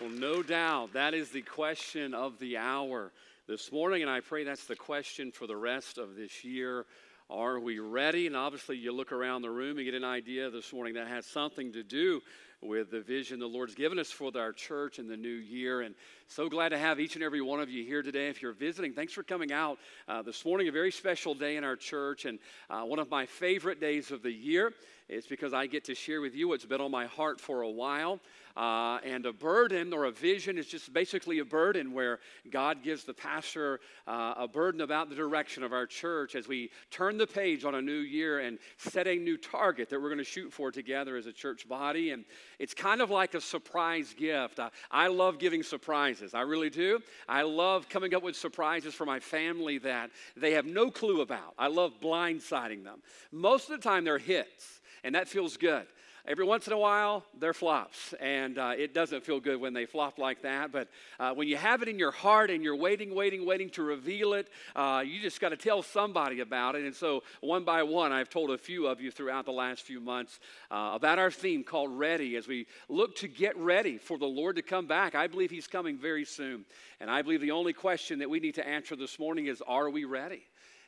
Well, 0.00 0.08
no 0.08 0.42
doubt 0.42 0.94
that 0.94 1.12
is 1.12 1.28
the 1.28 1.42
question 1.42 2.14
of 2.14 2.38
the 2.38 2.56
hour 2.56 3.12
this 3.46 3.70
morning, 3.70 4.00
and 4.00 4.10
I 4.10 4.20
pray 4.20 4.44
that's 4.44 4.64
the 4.64 4.74
question 4.74 5.30
for 5.30 5.46
the 5.46 5.56
rest 5.56 5.98
of 5.98 6.16
this 6.16 6.42
year. 6.42 6.86
Are 7.28 7.60
we 7.60 7.80
ready? 7.80 8.26
And 8.26 8.34
obviously, 8.34 8.78
you 8.78 8.92
look 8.92 9.12
around 9.12 9.42
the 9.42 9.50
room 9.50 9.76
and 9.76 9.84
get 9.84 9.92
an 9.92 10.04
idea 10.04 10.48
this 10.48 10.72
morning 10.72 10.94
that 10.94 11.06
has 11.06 11.26
something 11.26 11.74
to 11.74 11.82
do 11.82 12.22
with 12.62 12.90
the 12.90 13.00
vision 13.00 13.40
the 13.40 13.46
Lord's 13.46 13.74
given 13.74 13.98
us 13.98 14.10
for 14.10 14.30
our 14.36 14.52
church 14.52 14.98
in 14.98 15.08
the 15.08 15.16
new 15.16 15.28
year. 15.28 15.80
And 15.80 15.94
so 16.28 16.48
glad 16.48 16.70
to 16.70 16.78
have 16.78 17.00
each 17.00 17.14
and 17.14 17.24
every 17.24 17.40
one 17.40 17.60
of 17.60 17.70
you 17.70 17.84
here 17.84 18.02
today. 18.02 18.28
If 18.28 18.42
you're 18.42 18.52
visiting, 18.52 18.92
thanks 18.92 19.12
for 19.12 19.22
coming 19.22 19.50
out 19.50 19.78
uh, 20.06 20.22
this 20.22 20.44
morning. 20.44 20.68
A 20.68 20.72
very 20.72 20.92
special 20.92 21.34
day 21.34 21.56
in 21.56 21.64
our 21.64 21.76
church, 21.76 22.26
and 22.26 22.38
uh, 22.68 22.82
one 22.82 22.98
of 22.98 23.10
my 23.10 23.26
favorite 23.26 23.80
days 23.80 24.10
of 24.10 24.22
the 24.22 24.32
year. 24.32 24.72
It's 25.08 25.26
because 25.26 25.52
I 25.52 25.66
get 25.66 25.86
to 25.86 25.94
share 25.96 26.20
with 26.20 26.36
you 26.36 26.46
what's 26.46 26.64
been 26.64 26.80
on 26.80 26.92
my 26.92 27.06
heart 27.06 27.40
for 27.40 27.62
a 27.62 27.70
while. 27.70 28.20
Uh, 28.56 28.98
and 29.04 29.26
a 29.26 29.32
burden 29.32 29.92
or 29.92 30.04
a 30.04 30.12
vision 30.12 30.56
is 30.56 30.66
just 30.66 30.92
basically 30.92 31.40
a 31.40 31.44
burden 31.44 31.92
where 31.92 32.20
God 32.48 32.84
gives 32.84 33.02
the 33.02 33.14
pastor 33.14 33.80
uh, 34.06 34.34
a 34.36 34.46
burden 34.46 34.82
about 34.82 35.08
the 35.08 35.16
direction 35.16 35.64
of 35.64 35.72
our 35.72 35.86
church 35.86 36.36
as 36.36 36.46
we 36.46 36.70
turn 36.92 37.18
the 37.18 37.26
page 37.26 37.64
on 37.64 37.74
a 37.74 37.82
new 37.82 37.92
year 37.92 38.38
and 38.40 38.58
set 38.76 39.08
a 39.08 39.16
new 39.16 39.36
target 39.36 39.88
that 39.90 40.00
we're 40.00 40.08
going 40.10 40.18
to 40.18 40.24
shoot 40.24 40.52
for 40.52 40.70
together 40.70 41.16
as 41.16 41.26
a 41.26 41.32
church 41.32 41.68
body. 41.68 42.10
And 42.10 42.24
it's 42.60 42.74
kind 42.74 43.00
of 43.00 43.10
like 43.10 43.34
a 43.34 43.40
surprise 43.40 44.14
gift. 44.16 44.60
I, 44.60 44.68
I 44.90 45.08
love 45.08 45.38
giving 45.38 45.62
surprises, 45.62 46.34
I 46.34 46.42
really 46.42 46.70
do. 46.70 47.00
I 47.26 47.42
love 47.42 47.88
coming 47.88 48.14
up 48.14 48.22
with 48.22 48.36
surprises 48.36 48.94
for 48.94 49.06
my 49.06 49.18
family 49.18 49.78
that 49.78 50.10
they 50.36 50.52
have 50.52 50.66
no 50.66 50.90
clue 50.90 51.22
about. 51.22 51.54
I 51.58 51.68
love 51.68 51.94
blindsiding 52.02 52.84
them. 52.84 53.02
Most 53.32 53.70
of 53.70 53.80
the 53.80 53.88
time, 53.88 54.04
they're 54.04 54.18
hits, 54.18 54.80
and 55.02 55.14
that 55.14 55.26
feels 55.26 55.56
good. 55.56 55.86
Every 56.26 56.44
once 56.44 56.66
in 56.66 56.74
a 56.74 56.78
while, 56.78 57.24
they're 57.38 57.54
flops, 57.54 58.12
and 58.20 58.58
uh, 58.58 58.72
it 58.76 58.92
doesn't 58.92 59.24
feel 59.24 59.40
good 59.40 59.58
when 59.58 59.72
they 59.72 59.86
flop 59.86 60.18
like 60.18 60.42
that. 60.42 60.70
But 60.70 60.88
uh, 61.18 61.32
when 61.32 61.48
you 61.48 61.56
have 61.56 61.80
it 61.80 61.88
in 61.88 61.98
your 61.98 62.10
heart 62.10 62.50
and 62.50 62.62
you're 62.62 62.76
waiting, 62.76 63.14
waiting, 63.14 63.46
waiting 63.46 63.70
to 63.70 63.82
reveal 63.82 64.34
it, 64.34 64.48
uh, 64.76 65.02
you 65.04 65.20
just 65.20 65.40
got 65.40 65.48
to 65.48 65.56
tell 65.56 65.82
somebody 65.82 66.40
about 66.40 66.74
it. 66.74 66.84
And 66.84 66.94
so, 66.94 67.22
one 67.40 67.64
by 67.64 67.82
one, 67.82 68.12
I've 68.12 68.28
told 68.28 68.50
a 68.50 68.58
few 68.58 68.86
of 68.86 69.00
you 69.00 69.10
throughout 69.10 69.46
the 69.46 69.52
last 69.52 69.82
few 69.82 69.98
months 69.98 70.40
uh, 70.70 70.92
about 70.94 71.18
our 71.18 71.30
theme 71.30 71.64
called 71.64 71.98
Ready 71.98 72.36
as 72.36 72.46
we 72.46 72.66
look 72.90 73.16
to 73.16 73.28
get 73.28 73.56
ready 73.56 73.96
for 73.96 74.18
the 74.18 74.26
Lord 74.26 74.56
to 74.56 74.62
come 74.62 74.86
back. 74.86 75.14
I 75.14 75.26
believe 75.26 75.50
He's 75.50 75.66
coming 75.66 75.96
very 75.96 76.26
soon. 76.26 76.66
And 77.00 77.10
I 77.10 77.22
believe 77.22 77.40
the 77.40 77.52
only 77.52 77.72
question 77.72 78.18
that 78.18 78.28
we 78.28 78.40
need 78.40 78.56
to 78.56 78.66
answer 78.66 78.94
this 78.94 79.18
morning 79.18 79.46
is 79.46 79.62
Are 79.66 79.88
we 79.88 80.04
ready? 80.04 80.42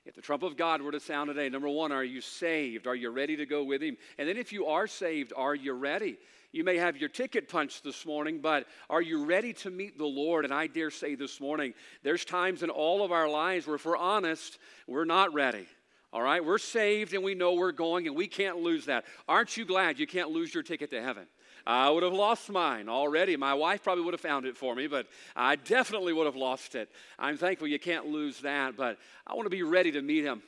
If 0.04 0.14
the 0.14 0.20
trump 0.20 0.42
of 0.42 0.56
God 0.56 0.82
were 0.82 0.90
to 0.90 1.00
sound 1.00 1.28
today, 1.28 1.48
number 1.48 1.68
one, 1.68 1.92
are 1.92 2.02
you 2.02 2.20
saved? 2.20 2.86
Are 2.88 2.94
you 2.94 3.10
ready 3.10 3.36
to 3.36 3.46
go 3.46 3.62
with 3.62 3.82
Him? 3.82 3.96
And 4.18 4.28
then 4.28 4.36
if 4.36 4.52
you 4.52 4.66
are 4.66 4.88
saved, 4.88 5.32
are 5.36 5.54
you 5.54 5.72
ready? 5.74 6.18
You 6.50 6.64
may 6.64 6.76
have 6.76 6.96
your 6.96 7.08
ticket 7.08 7.48
punched 7.48 7.84
this 7.84 8.04
morning, 8.04 8.40
but 8.40 8.66
are 8.90 9.00
you 9.00 9.24
ready 9.24 9.52
to 9.54 9.70
meet 9.70 9.96
the 9.96 10.04
Lord? 10.04 10.44
And 10.44 10.52
I 10.52 10.66
dare 10.66 10.90
say 10.90 11.14
this 11.14 11.40
morning, 11.40 11.72
there's 12.02 12.24
times 12.24 12.62
in 12.62 12.68
all 12.68 13.04
of 13.04 13.12
our 13.12 13.28
lives 13.28 13.66
where, 13.66 13.76
if 13.76 13.86
we're 13.86 13.96
honest, 13.96 14.58
we're 14.86 15.04
not 15.04 15.32
ready. 15.32 15.66
All 16.12 16.20
right? 16.20 16.44
We're 16.44 16.58
saved 16.58 17.14
and 17.14 17.22
we 17.22 17.34
know 17.34 17.54
we're 17.54 17.72
going 17.72 18.06
and 18.06 18.16
we 18.16 18.26
can't 18.26 18.58
lose 18.58 18.86
that. 18.86 19.04
Aren't 19.28 19.56
you 19.56 19.64
glad 19.64 19.98
you 19.98 20.06
can't 20.06 20.30
lose 20.30 20.52
your 20.52 20.62
ticket 20.62 20.90
to 20.90 21.00
heaven? 21.00 21.26
I 21.66 21.90
would 21.90 22.02
have 22.02 22.12
lost 22.12 22.50
mine 22.50 22.88
already. 22.88 23.36
My 23.36 23.54
wife 23.54 23.82
probably 23.82 24.04
would 24.04 24.14
have 24.14 24.20
found 24.20 24.46
it 24.46 24.56
for 24.56 24.74
me, 24.74 24.86
but 24.86 25.06
I 25.36 25.56
definitely 25.56 26.12
would 26.12 26.26
have 26.26 26.36
lost 26.36 26.74
it. 26.74 26.90
I'm 27.18 27.36
thankful 27.36 27.68
you 27.68 27.78
can't 27.78 28.06
lose 28.06 28.40
that, 28.40 28.76
but 28.76 28.98
I 29.26 29.34
want 29.34 29.46
to 29.46 29.50
be 29.50 29.62
ready 29.62 29.92
to 29.92 30.02
meet 30.02 30.24
him. 30.24 30.42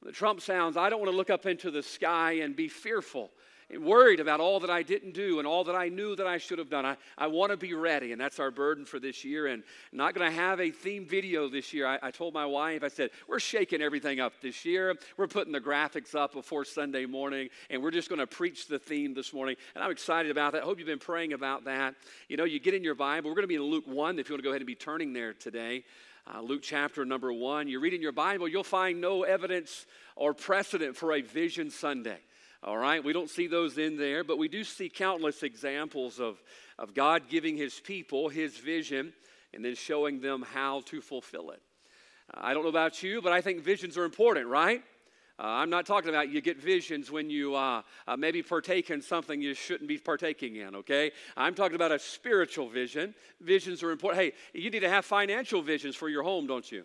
When 0.00 0.10
the 0.10 0.16
trump 0.16 0.40
sounds, 0.40 0.76
I 0.76 0.88
don't 0.90 1.00
want 1.00 1.10
to 1.10 1.16
look 1.16 1.30
up 1.30 1.46
into 1.46 1.70
the 1.70 1.82
sky 1.82 2.32
and 2.32 2.54
be 2.54 2.68
fearful 2.68 3.30
worried 3.74 4.20
about 4.20 4.40
all 4.40 4.60
that 4.60 4.70
I 4.70 4.82
didn't 4.82 5.12
do 5.12 5.38
and 5.38 5.46
all 5.46 5.64
that 5.64 5.74
I 5.74 5.88
knew 5.88 6.14
that 6.16 6.26
I 6.26 6.38
should 6.38 6.58
have 6.58 6.70
done. 6.70 6.86
I, 6.86 6.96
I 7.18 7.26
want 7.26 7.50
to 7.50 7.56
be 7.56 7.74
ready, 7.74 8.12
and 8.12 8.20
that's 8.20 8.38
our 8.38 8.50
burden 8.50 8.84
for 8.84 9.00
this 9.00 9.24
year. 9.24 9.46
And 9.48 9.64
not 9.92 10.14
going 10.14 10.30
to 10.30 10.36
have 10.36 10.60
a 10.60 10.70
theme 10.70 11.04
video 11.04 11.48
this 11.48 11.72
year. 11.72 11.86
I, 11.86 11.98
I 12.02 12.10
told 12.10 12.32
my 12.32 12.46
wife, 12.46 12.84
I 12.84 12.88
said, 12.88 13.10
we're 13.28 13.40
shaking 13.40 13.82
everything 13.82 14.20
up 14.20 14.34
this 14.40 14.64
year. 14.64 14.94
We're 15.16 15.26
putting 15.26 15.52
the 15.52 15.60
graphics 15.60 16.14
up 16.14 16.32
before 16.32 16.64
Sunday 16.64 17.06
morning, 17.06 17.48
and 17.70 17.82
we're 17.82 17.90
just 17.90 18.08
going 18.08 18.20
to 18.20 18.26
preach 18.26 18.68
the 18.68 18.78
theme 18.78 19.14
this 19.14 19.32
morning. 19.32 19.56
And 19.74 19.82
I'm 19.82 19.90
excited 19.90 20.30
about 20.30 20.52
that. 20.52 20.62
I 20.62 20.64
hope 20.64 20.78
you've 20.78 20.86
been 20.86 20.98
praying 20.98 21.32
about 21.32 21.64
that. 21.64 21.94
You 22.28 22.36
know, 22.36 22.44
you 22.44 22.60
get 22.60 22.74
in 22.74 22.84
your 22.84 22.94
Bible. 22.94 23.30
We're 23.30 23.36
going 23.36 23.44
to 23.44 23.48
be 23.48 23.56
in 23.56 23.62
Luke 23.62 23.86
1 23.86 24.18
if 24.18 24.28
you 24.28 24.34
want 24.34 24.40
to 24.40 24.44
go 24.44 24.50
ahead 24.50 24.62
and 24.62 24.66
be 24.66 24.74
turning 24.74 25.12
there 25.12 25.32
today. 25.32 25.84
Uh, 26.32 26.40
Luke 26.40 26.62
chapter 26.62 27.04
number 27.04 27.32
1. 27.32 27.68
You 27.68 27.80
read 27.80 27.94
in 27.94 28.02
your 28.02 28.12
Bible, 28.12 28.48
you'll 28.48 28.64
find 28.64 29.00
no 29.00 29.22
evidence 29.22 29.86
or 30.16 30.34
precedent 30.34 30.96
for 30.96 31.12
a 31.12 31.20
vision 31.20 31.70
Sunday. 31.70 32.18
All 32.66 32.76
right, 32.76 33.02
we 33.02 33.12
don't 33.12 33.30
see 33.30 33.46
those 33.46 33.78
in 33.78 33.96
there, 33.96 34.24
but 34.24 34.38
we 34.38 34.48
do 34.48 34.64
see 34.64 34.88
countless 34.88 35.44
examples 35.44 36.18
of, 36.18 36.42
of 36.80 36.94
God 36.94 37.28
giving 37.28 37.56
his 37.56 37.78
people 37.78 38.28
his 38.28 38.58
vision 38.58 39.12
and 39.54 39.64
then 39.64 39.76
showing 39.76 40.20
them 40.20 40.42
how 40.52 40.80
to 40.86 41.00
fulfill 41.00 41.52
it. 41.52 41.62
Uh, 42.34 42.40
I 42.42 42.54
don't 42.54 42.64
know 42.64 42.68
about 42.68 43.04
you, 43.04 43.22
but 43.22 43.32
I 43.32 43.40
think 43.40 43.62
visions 43.62 43.96
are 43.96 44.04
important, 44.04 44.48
right? 44.48 44.82
Uh, 45.38 45.44
I'm 45.44 45.70
not 45.70 45.86
talking 45.86 46.08
about 46.08 46.28
you 46.28 46.40
get 46.40 46.60
visions 46.60 47.08
when 47.08 47.30
you 47.30 47.54
uh, 47.54 47.82
uh, 48.08 48.16
maybe 48.16 48.42
partake 48.42 48.90
in 48.90 49.00
something 49.00 49.40
you 49.40 49.54
shouldn't 49.54 49.86
be 49.86 49.98
partaking 49.98 50.56
in, 50.56 50.74
okay? 50.74 51.12
I'm 51.36 51.54
talking 51.54 51.76
about 51.76 51.92
a 51.92 52.00
spiritual 52.00 52.68
vision. 52.68 53.14
Visions 53.40 53.84
are 53.84 53.92
important. 53.92 54.24
Hey, 54.24 54.32
you 54.58 54.70
need 54.70 54.80
to 54.80 54.88
have 54.88 55.04
financial 55.04 55.62
visions 55.62 55.94
for 55.94 56.08
your 56.08 56.24
home, 56.24 56.48
don't 56.48 56.72
you? 56.72 56.84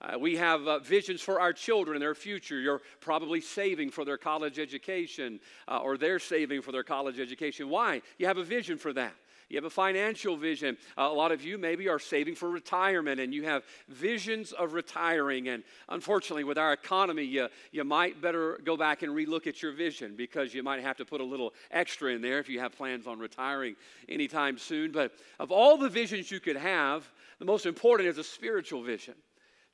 Uh, 0.00 0.18
we 0.18 0.36
have 0.36 0.66
uh, 0.66 0.78
visions 0.78 1.20
for 1.20 1.40
our 1.40 1.52
children 1.52 2.00
their 2.00 2.14
future. 2.14 2.58
You're 2.58 2.80
probably 3.00 3.40
saving 3.40 3.90
for 3.90 4.04
their 4.04 4.16
college 4.16 4.58
education, 4.58 5.40
uh, 5.68 5.78
or 5.78 5.98
they're 5.98 6.18
saving 6.18 6.62
for 6.62 6.72
their 6.72 6.82
college 6.82 7.20
education. 7.20 7.68
Why? 7.68 8.00
You 8.18 8.26
have 8.26 8.38
a 8.38 8.44
vision 8.44 8.78
for 8.78 8.92
that. 8.94 9.14
You 9.50 9.56
have 9.56 9.64
a 9.64 9.70
financial 9.70 10.36
vision. 10.36 10.78
Uh, 10.96 11.08
a 11.10 11.12
lot 11.12 11.32
of 11.32 11.42
you 11.44 11.58
maybe 11.58 11.88
are 11.88 11.98
saving 11.98 12.36
for 12.36 12.48
retirement 12.48 13.20
and 13.20 13.34
you 13.34 13.42
have 13.44 13.64
visions 13.88 14.52
of 14.52 14.74
retiring. 14.74 15.48
And 15.48 15.64
unfortunately, 15.88 16.44
with 16.44 16.56
our 16.56 16.72
economy, 16.72 17.24
you, 17.24 17.48
you 17.72 17.82
might 17.82 18.22
better 18.22 18.60
go 18.64 18.76
back 18.76 19.02
and 19.02 19.12
relook 19.12 19.48
at 19.48 19.60
your 19.60 19.72
vision 19.72 20.14
because 20.16 20.54
you 20.54 20.62
might 20.62 20.82
have 20.82 20.96
to 20.98 21.04
put 21.04 21.20
a 21.20 21.24
little 21.24 21.52
extra 21.72 22.12
in 22.12 22.22
there 22.22 22.38
if 22.38 22.48
you 22.48 22.60
have 22.60 22.76
plans 22.76 23.08
on 23.08 23.18
retiring 23.18 23.74
anytime 24.08 24.56
soon. 24.56 24.92
But 24.92 25.12
of 25.40 25.50
all 25.50 25.76
the 25.76 25.88
visions 25.88 26.30
you 26.30 26.38
could 26.38 26.56
have, 26.56 27.10
the 27.40 27.44
most 27.44 27.66
important 27.66 28.08
is 28.08 28.18
a 28.18 28.24
spiritual 28.24 28.84
vision 28.84 29.14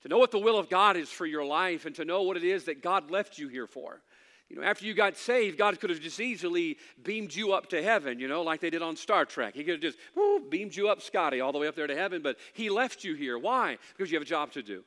to 0.03 0.09
know 0.09 0.19
what 0.19 0.31
the 0.31 0.39
will 0.39 0.59
of 0.59 0.69
God 0.69 0.97
is 0.97 1.09
for 1.09 1.27
your 1.27 1.45
life 1.45 1.87
and 1.87 1.95
to 1.97 2.05
know 2.05 2.23
what 2.23 2.37
it 2.37 2.45
is 2.45 2.65
that 2.65 2.83
God 2.83 3.11
left 3.11 3.39
you 3.39 3.49
here 3.49 3.67
for. 3.67 4.03
You 4.49 4.57
know, 4.57 4.63
after 4.63 4.87
you 4.87 4.95
got 4.95 5.17
saved, 5.17 5.59
God 5.59 5.81
could 5.81 5.91
have 5.91 6.01
just 6.01 6.21
easily 6.21 6.79
beamed 7.03 7.35
you 7.35 7.53
up 7.53 7.69
to 7.71 7.83
heaven, 7.83 8.21
you 8.21 8.29
know, 8.29 8.43
like 8.43 8.61
they 8.61 8.71
did 8.71 8.83
on 8.83 8.95
Star 8.95 9.25
Trek. 9.25 9.55
He 9.55 9.65
could 9.65 9.75
have 9.75 9.81
just 9.81 9.99
whoo, 10.15 10.41
beamed 10.49 10.77
you 10.77 10.89
up, 10.89 11.03
Scotty, 11.03 11.41
all 11.41 11.51
the 11.51 11.59
way 11.59 11.67
up 11.67 11.75
there 11.75 11.89
to 11.89 11.97
heaven, 11.97 12.23
but 12.23 12.37
He 12.53 12.71
left 12.71 13.03
you 13.03 13.15
here. 13.15 13.39
Why? 13.39 13.79
Because 13.97 14.11
you 14.11 14.17
have 14.17 14.27
a 14.27 14.31
job 14.31 14.53
to 14.53 14.63
do. 14.63 14.85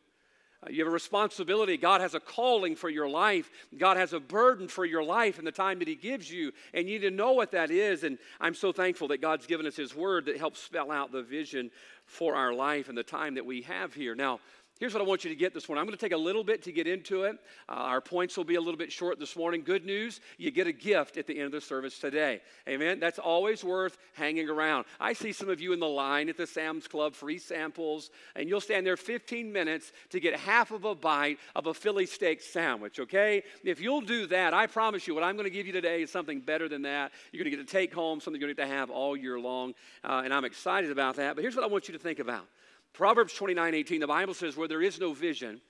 Uh, 0.62 0.70
you 0.70 0.80
have 0.80 0.88
a 0.88 0.94
responsibility. 0.94 1.78
God 1.78 2.02
has 2.02 2.14
a 2.14 2.20
calling 2.20 2.76
for 2.76 2.90
your 2.90 3.08
life. 3.08 3.50
God 3.78 3.96
has 3.96 4.12
a 4.12 4.20
burden 4.20 4.68
for 4.68 4.84
your 4.84 5.03
life 5.03 5.38
and 5.38 5.47
the 5.47 5.52
time 5.52 5.80
that 5.80 5.88
He 5.88 5.96
gives 5.96 6.30
you. 6.31 6.52
And 6.74 6.88
you 6.88 7.00
need 7.00 7.09
to 7.09 7.16
know 7.16 7.31
what 7.31 7.52
that 7.52 7.72
is. 7.72 8.03
And 8.03 8.18
I'm 8.41 8.53
so 8.53 8.72
thankful 8.72 9.08
that 9.09 9.22
God's 9.22 9.46
given 9.46 9.66
us 9.66 9.76
His 9.76 9.96
word 9.96 10.26
that 10.26 10.38
helps 10.38 10.62
spell 10.62 10.91
out 10.91 11.12
the 11.12 11.24
vision 11.24 11.72
for 12.06 12.36
our 12.36 12.53
life 12.53 12.90
and 12.90 12.97
the 12.97 13.03
time 13.03 13.36
that 13.36 13.46
we 13.46 13.62
have 13.64 13.94
here. 13.94 14.16
Now, 14.16 14.40
Here's 14.79 14.94
what 14.94 15.01
I 15.01 15.06
want 15.06 15.25
you 15.25 15.29
to 15.29 15.35
get 15.35 15.53
this 15.53 15.67
morning. 15.67 15.81
I'm 15.81 15.88
going 15.88 15.97
to 15.97 16.01
take 16.01 16.13
a 16.13 16.17
little 16.17 16.44
bit 16.44 16.63
to 16.63 16.72
get 16.72 16.88
into 16.88 17.23
it. 17.23 17.38
Uh, 17.67 17.73
our 17.73 18.00
points 18.00 18.38
will 18.38 18.45
be 18.45 18.56
a 18.56 18.62
little 18.62 18.78
bit 18.78 18.94
short 18.94 19.19
this 19.19 19.35
morning. 19.35 19.62
Good 19.62 19.85
news, 19.85 20.22
you 20.38 20.51
get 20.51 20.67
a 20.67 20.72
gift 20.72 21.17
at 21.17 21.28
the 21.28 21.35
end 21.35 21.47
of 21.47 21.51
the 21.51 21.59
service 21.59 22.00
today. 22.00 22.40
Amen. 22.66 22.97
That's 23.01 23.19
always 23.19 23.62
worth 23.62 23.97
hanging 24.13 24.50
around. 24.50 24.85
I 24.97 25.12
see 25.12 25.34
some 25.34 25.50
of 25.50 25.59
you 25.59 25.73
in 25.73 25.81
the 25.81 25.88
line 25.88 26.29
at 26.29 26.38
the 26.38 26.47
Sam's 26.47 26.88
Club, 26.88 27.13
free 27.13 27.40
samples, 27.40 28.09
and 28.38 28.47
you'll 28.47 28.62
stand 28.62 28.88
there 28.88 28.95
15 28.95 29.51
minutes 29.51 29.91
to 30.12 30.22
get 30.22 30.40
half 30.40 30.72
of 30.72 30.85
a 30.85 30.96
bite 30.96 31.40
of 31.57 31.67
a 31.67 31.73
Philly 31.73 32.06
steak 32.06 32.41
sandwich, 32.41 33.01
okay? 33.01 33.44
If 33.66 33.81
you'll 33.81 34.00
do 34.00 34.28
that, 34.28 34.53
I 34.53 34.66
promise 34.67 35.07
you 35.07 35.13
what 35.13 35.25
I'm 35.25 35.35
going 35.35 35.44
to 35.44 35.50
give 35.50 35.67
you 35.67 35.73
today 35.73 36.03
is 36.03 36.09
something 36.09 36.40
better 36.40 36.69
than 36.69 36.84
that. 36.84 37.11
You're 37.34 37.44
going 37.44 37.51
to 37.51 37.57
get 37.57 37.67
to 37.67 37.72
take 37.72 37.94
home, 37.94 38.22
something 38.22 38.40
you're 38.40 38.47
going 38.47 38.56
to 38.56 38.59
to 38.59 38.67
have 38.67 38.90
all 38.90 39.17
year 39.17 39.40
long, 39.40 39.73
uh, 40.06 40.22
and 40.23 40.34
I'm 40.34 40.46
excited 40.46 40.90
about 40.90 41.17
that. 41.17 41.35
But 41.35 41.41
here's 41.41 41.55
what 41.55 41.66
I 41.66 41.67
want 41.67 41.90
you 41.90 41.93
to 41.93 41.99
think 41.99 42.20
about. 42.20 42.46
Proverbs 42.94 43.34
29 43.34 43.76
18, 43.76 44.00
the 44.00 44.08
Bible 44.08 44.34
says, 44.34 44.58
Where 44.58 44.68
there 44.68 44.82
is 44.82 45.00
no 45.00 45.14
vision, 45.14 45.62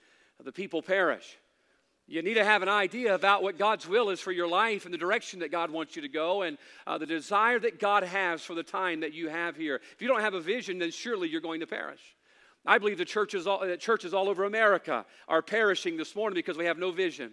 the 0.44 0.52
people 0.52 0.82
perish. 0.82 1.38
You 2.08 2.24
need 2.24 2.36
to 2.36 2.44
have 2.44 2.64
an 2.64 2.70
idea 2.70 3.14
about 3.14 3.44
what 3.44 3.60
God's 3.60 3.88
will 3.88 4.10
is 4.10 4.20
for 4.20 4.32
your 4.32 4.48
life 4.48 4.86
and 4.86 4.94
the 4.94 4.98
direction 4.98 5.42
that 5.42 5.52
God 5.52 5.70
wants 5.70 5.96
you 5.96 6.02
to 6.02 6.08
go 6.08 6.42
and 6.42 6.58
uh, 6.88 6.98
the 6.98 7.06
desire 7.06 7.60
that 7.60 7.80
God 7.80 8.04
has 8.04 8.42
for 8.42 8.56
the 8.56 8.64
time 8.64 9.02
that 9.02 9.14
you 9.14 9.30
have 9.30 9.56
here. 9.56 9.80
If 9.94 10.02
you 10.02 10.08
don't 10.08 10.22
have 10.22 10.34
a 10.34 10.42
vision, 10.42 10.80
then 10.80 10.90
surely 10.90 11.30
you're 11.30 11.40
going 11.40 11.60
to 11.60 11.68
perish. 11.68 12.02
I 12.66 12.80
believe 12.80 12.98
the 12.98 13.06
churches 13.06 13.46
all, 13.46 13.64
churches 13.78 14.12
all 14.14 14.28
over 14.28 14.46
America 14.46 15.06
are 15.28 15.44
perishing 15.44 15.98
this 15.98 16.16
morning 16.16 16.34
because 16.34 16.58
we 16.58 16.66
have 16.66 16.80
no 16.80 16.92
vision. 16.92 17.32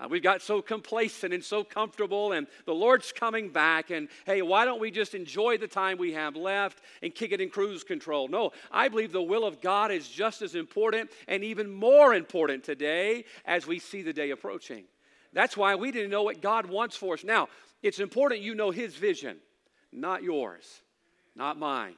Uh, 0.00 0.08
we've 0.08 0.22
got 0.22 0.42
so 0.42 0.60
complacent 0.60 1.32
and 1.32 1.44
so 1.44 1.62
comfortable, 1.62 2.32
and 2.32 2.46
the 2.66 2.74
Lord's 2.74 3.12
coming 3.12 3.50
back. 3.50 3.90
And 3.90 4.08
hey, 4.26 4.42
why 4.42 4.64
don't 4.64 4.80
we 4.80 4.90
just 4.90 5.14
enjoy 5.14 5.56
the 5.56 5.68
time 5.68 5.98
we 5.98 6.12
have 6.14 6.36
left 6.36 6.80
and 7.02 7.14
kick 7.14 7.32
it 7.32 7.40
in 7.40 7.48
cruise 7.48 7.84
control? 7.84 8.28
No, 8.28 8.52
I 8.72 8.88
believe 8.88 9.12
the 9.12 9.22
will 9.22 9.44
of 9.44 9.60
God 9.60 9.90
is 9.90 10.08
just 10.08 10.42
as 10.42 10.54
important 10.54 11.10
and 11.28 11.44
even 11.44 11.72
more 11.72 12.14
important 12.14 12.64
today 12.64 13.24
as 13.44 13.66
we 13.66 13.78
see 13.78 14.02
the 14.02 14.12
day 14.12 14.30
approaching. 14.30 14.84
That's 15.32 15.56
why 15.56 15.74
we 15.74 15.90
didn't 15.90 16.10
know 16.10 16.22
what 16.22 16.40
God 16.40 16.66
wants 16.66 16.96
for 16.96 17.14
us. 17.14 17.24
Now, 17.24 17.48
it's 17.82 17.98
important 17.98 18.40
you 18.40 18.54
know 18.54 18.70
His 18.70 18.94
vision, 18.94 19.36
not 19.92 20.22
yours, 20.22 20.82
not 21.36 21.58
mine. 21.58 21.94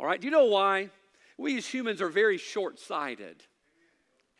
All 0.00 0.06
right, 0.06 0.20
do 0.20 0.26
you 0.26 0.30
know 0.32 0.46
why? 0.46 0.90
We 1.36 1.56
as 1.56 1.66
humans 1.66 2.00
are 2.00 2.08
very 2.08 2.38
short 2.38 2.78
sighted. 2.78 3.42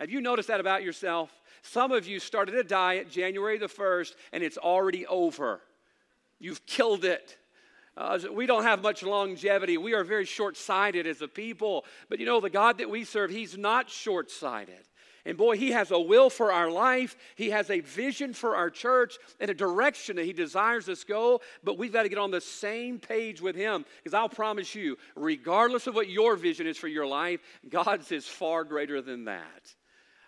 Have 0.00 0.10
you 0.10 0.20
noticed 0.20 0.48
that 0.48 0.60
about 0.60 0.82
yourself? 0.82 1.30
Some 1.64 1.92
of 1.92 2.06
you 2.06 2.20
started 2.20 2.54
a 2.56 2.62
diet 2.62 3.10
January 3.10 3.56
the 3.56 3.68
1st 3.68 4.14
and 4.34 4.44
it's 4.44 4.58
already 4.58 5.06
over. 5.06 5.60
You've 6.38 6.64
killed 6.66 7.06
it. 7.06 7.38
Uh, 7.96 8.18
we 8.32 8.44
don't 8.44 8.64
have 8.64 8.82
much 8.82 9.02
longevity. 9.02 9.78
We 9.78 9.94
are 9.94 10.04
very 10.04 10.26
short 10.26 10.58
sighted 10.58 11.06
as 11.06 11.22
a 11.22 11.28
people. 11.28 11.86
But 12.10 12.20
you 12.20 12.26
know, 12.26 12.38
the 12.40 12.50
God 12.50 12.78
that 12.78 12.90
we 12.90 13.04
serve, 13.04 13.30
He's 13.30 13.56
not 13.56 13.88
short 13.88 14.30
sighted. 14.30 14.82
And 15.24 15.38
boy, 15.38 15.56
He 15.56 15.70
has 15.70 15.90
a 15.90 15.98
will 15.98 16.28
for 16.28 16.52
our 16.52 16.70
life. 16.70 17.16
He 17.34 17.48
has 17.48 17.70
a 17.70 17.80
vision 17.80 18.34
for 18.34 18.56
our 18.56 18.68
church 18.68 19.16
and 19.40 19.50
a 19.50 19.54
direction 19.54 20.16
that 20.16 20.26
He 20.26 20.34
desires 20.34 20.86
us 20.90 21.02
go. 21.02 21.40
But 21.62 21.78
we've 21.78 21.92
got 21.92 22.02
to 22.02 22.10
get 22.10 22.18
on 22.18 22.30
the 22.30 22.42
same 22.42 22.98
page 22.98 23.40
with 23.40 23.56
Him. 23.56 23.86
Because 24.02 24.12
I'll 24.12 24.28
promise 24.28 24.74
you, 24.74 24.98
regardless 25.16 25.86
of 25.86 25.94
what 25.94 26.10
your 26.10 26.36
vision 26.36 26.66
is 26.66 26.76
for 26.76 26.88
your 26.88 27.06
life, 27.06 27.40
God's 27.70 28.12
is 28.12 28.26
far 28.26 28.64
greater 28.64 29.00
than 29.00 29.24
that. 29.24 29.74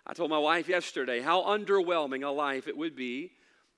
I 0.07 0.13
told 0.13 0.29
my 0.29 0.39
wife 0.39 0.69
yesterday 0.69 1.19
how 1.19 1.43
underwhelming 1.43 2.25
a 2.25 2.29
life 2.29 2.67
it 2.67 2.77
would 2.77 2.95
be 2.95 3.33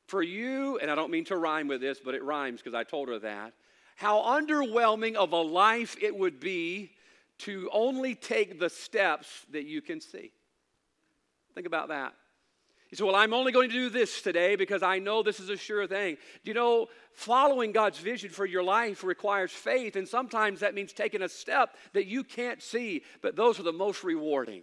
for 0.05 0.21
you, 0.21 0.77
and 0.77 0.91
I 0.91 0.95
don't 0.95 1.11
mean 1.11 1.25
to 1.25 1.35
rhyme 1.35 1.67
with 1.67 1.81
this, 1.81 1.99
but 1.99 2.13
it 2.13 2.23
rhymes 2.23 2.61
because 2.61 2.75
I 2.75 2.83
told 2.83 3.09
her 3.09 3.19
that 3.19 3.53
how 3.99 4.21
underwhelming 4.21 5.15
of 5.15 5.33
a 5.33 5.41
life 5.41 5.97
it 6.01 6.15
would 6.15 6.39
be 6.39 6.91
to 7.39 7.69
only 7.73 8.15
take 8.15 8.57
the 8.57 8.69
steps 8.69 9.45
that 9.51 9.65
you 9.65 9.81
can 9.81 9.99
see. 9.99 10.31
Think 11.53 11.67
about 11.67 11.89
that. 11.89 12.13
You 12.91 12.95
say, 12.95 13.03
Well, 13.03 13.15
I'm 13.15 13.33
only 13.33 13.51
going 13.51 13.67
to 13.67 13.75
do 13.75 13.89
this 13.89 14.21
today 14.21 14.55
because 14.55 14.83
I 14.83 14.99
know 14.99 15.21
this 15.21 15.41
is 15.41 15.49
a 15.49 15.57
sure 15.57 15.85
thing. 15.85 16.15
Do 16.15 16.49
you 16.49 16.53
know, 16.53 16.87
following 17.11 17.73
God's 17.73 17.99
vision 17.99 18.29
for 18.29 18.45
your 18.45 18.63
life 18.63 19.03
requires 19.03 19.51
faith, 19.51 19.97
and 19.97 20.07
sometimes 20.07 20.61
that 20.61 20.75
means 20.75 20.93
taking 20.93 21.21
a 21.21 21.29
step 21.29 21.75
that 21.91 22.05
you 22.05 22.23
can't 22.23 22.63
see, 22.63 23.03
but 23.21 23.35
those 23.35 23.59
are 23.59 23.63
the 23.63 23.73
most 23.73 24.05
rewarding. 24.05 24.61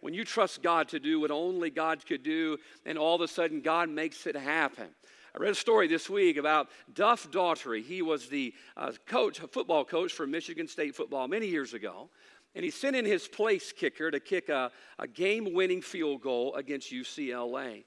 When 0.00 0.14
you 0.14 0.24
trust 0.24 0.62
God 0.62 0.88
to 0.88 1.00
do 1.00 1.20
what 1.20 1.30
only 1.30 1.70
God 1.70 2.04
could 2.06 2.22
do, 2.22 2.58
and 2.86 2.96
all 2.96 3.14
of 3.14 3.20
a 3.20 3.28
sudden 3.28 3.60
God 3.60 3.88
makes 3.88 4.26
it 4.26 4.36
happen. 4.36 4.88
I 5.34 5.38
read 5.38 5.52
a 5.52 5.54
story 5.54 5.88
this 5.88 6.08
week 6.08 6.36
about 6.36 6.68
Duff 6.92 7.30
Daugherty. 7.30 7.82
He 7.82 8.02
was 8.02 8.28
the 8.28 8.54
uh, 8.76 8.92
coach, 9.06 9.40
football 9.40 9.84
coach 9.84 10.12
for 10.12 10.26
Michigan 10.26 10.66
State 10.66 10.96
football 10.96 11.28
many 11.28 11.46
years 11.46 11.74
ago. 11.74 12.08
And 12.54 12.64
he 12.64 12.70
sent 12.70 12.96
in 12.96 13.04
his 13.04 13.28
place 13.28 13.72
kicker 13.72 14.10
to 14.10 14.20
kick 14.20 14.48
a, 14.48 14.72
a 14.98 15.06
game 15.06 15.52
winning 15.52 15.82
field 15.82 16.22
goal 16.22 16.54
against 16.54 16.90
UCLA. 16.90 17.84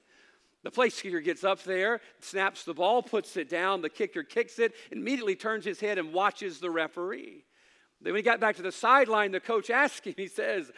The 0.62 0.70
place 0.70 1.02
kicker 1.02 1.20
gets 1.20 1.42
up 1.42 1.62
there, 1.64 2.00
snaps 2.20 2.64
the 2.64 2.74
ball, 2.74 3.02
puts 3.02 3.36
it 3.36 3.50
down. 3.50 3.82
The 3.82 3.90
kicker 3.90 4.22
kicks 4.22 4.58
it, 4.58 4.74
immediately 4.92 5.34
turns 5.34 5.64
his 5.64 5.80
head 5.80 5.98
and 5.98 6.12
watches 6.12 6.60
the 6.60 6.70
referee. 6.70 7.44
Then, 8.00 8.12
when 8.12 8.20
he 8.20 8.22
got 8.22 8.40
back 8.40 8.56
to 8.56 8.62
the 8.62 8.72
sideline, 8.72 9.32
the 9.32 9.40
coach 9.40 9.70
asked 9.70 10.06
him, 10.06 10.14
he 10.16 10.28
says, 10.28 10.70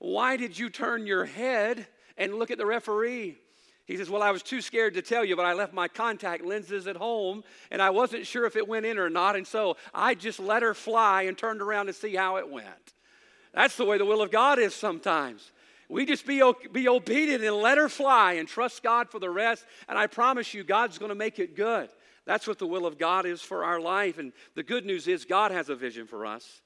Why 0.00 0.36
did 0.36 0.58
you 0.58 0.70
turn 0.70 1.06
your 1.06 1.26
head 1.26 1.86
and 2.16 2.34
look 2.34 2.50
at 2.50 2.58
the 2.58 2.66
referee? 2.66 3.38
He 3.84 3.96
says, 3.96 4.08
Well, 4.08 4.22
I 4.22 4.30
was 4.30 4.42
too 4.42 4.60
scared 4.60 4.94
to 4.94 5.02
tell 5.02 5.24
you, 5.24 5.36
but 5.36 5.44
I 5.44 5.52
left 5.52 5.74
my 5.74 5.88
contact 5.88 6.44
lenses 6.44 6.86
at 6.86 6.96
home 6.96 7.44
and 7.70 7.82
I 7.82 7.90
wasn't 7.90 8.26
sure 8.26 8.46
if 8.46 8.56
it 8.56 8.66
went 8.66 8.86
in 8.86 8.98
or 8.98 9.10
not. 9.10 9.36
And 9.36 9.46
so 9.46 9.76
I 9.94 10.14
just 10.14 10.40
let 10.40 10.62
her 10.62 10.74
fly 10.74 11.22
and 11.22 11.36
turned 11.36 11.60
around 11.60 11.86
to 11.86 11.92
see 11.92 12.16
how 12.16 12.36
it 12.36 12.48
went. 12.48 12.66
That's 13.52 13.76
the 13.76 13.84
way 13.84 13.98
the 13.98 14.06
will 14.06 14.22
of 14.22 14.30
God 14.30 14.58
is 14.58 14.74
sometimes. 14.74 15.52
We 15.88 16.06
just 16.06 16.26
be, 16.26 16.40
be 16.72 16.88
obedient 16.88 17.44
and 17.44 17.56
let 17.56 17.76
her 17.76 17.88
fly 17.88 18.34
and 18.34 18.48
trust 18.48 18.82
God 18.82 19.10
for 19.10 19.18
the 19.18 19.28
rest. 19.28 19.66
And 19.88 19.98
I 19.98 20.06
promise 20.06 20.54
you, 20.54 20.64
God's 20.64 20.98
going 20.98 21.08
to 21.10 21.16
make 21.16 21.38
it 21.38 21.56
good. 21.56 21.90
That's 22.24 22.46
what 22.46 22.58
the 22.58 22.66
will 22.66 22.86
of 22.86 22.96
God 22.96 23.26
is 23.26 23.42
for 23.42 23.64
our 23.64 23.80
life. 23.80 24.18
And 24.18 24.32
the 24.54 24.62
good 24.62 24.86
news 24.86 25.08
is, 25.08 25.24
God 25.24 25.50
has 25.50 25.68
a 25.68 25.74
vision 25.74 26.06
for 26.06 26.24
us. 26.24 26.62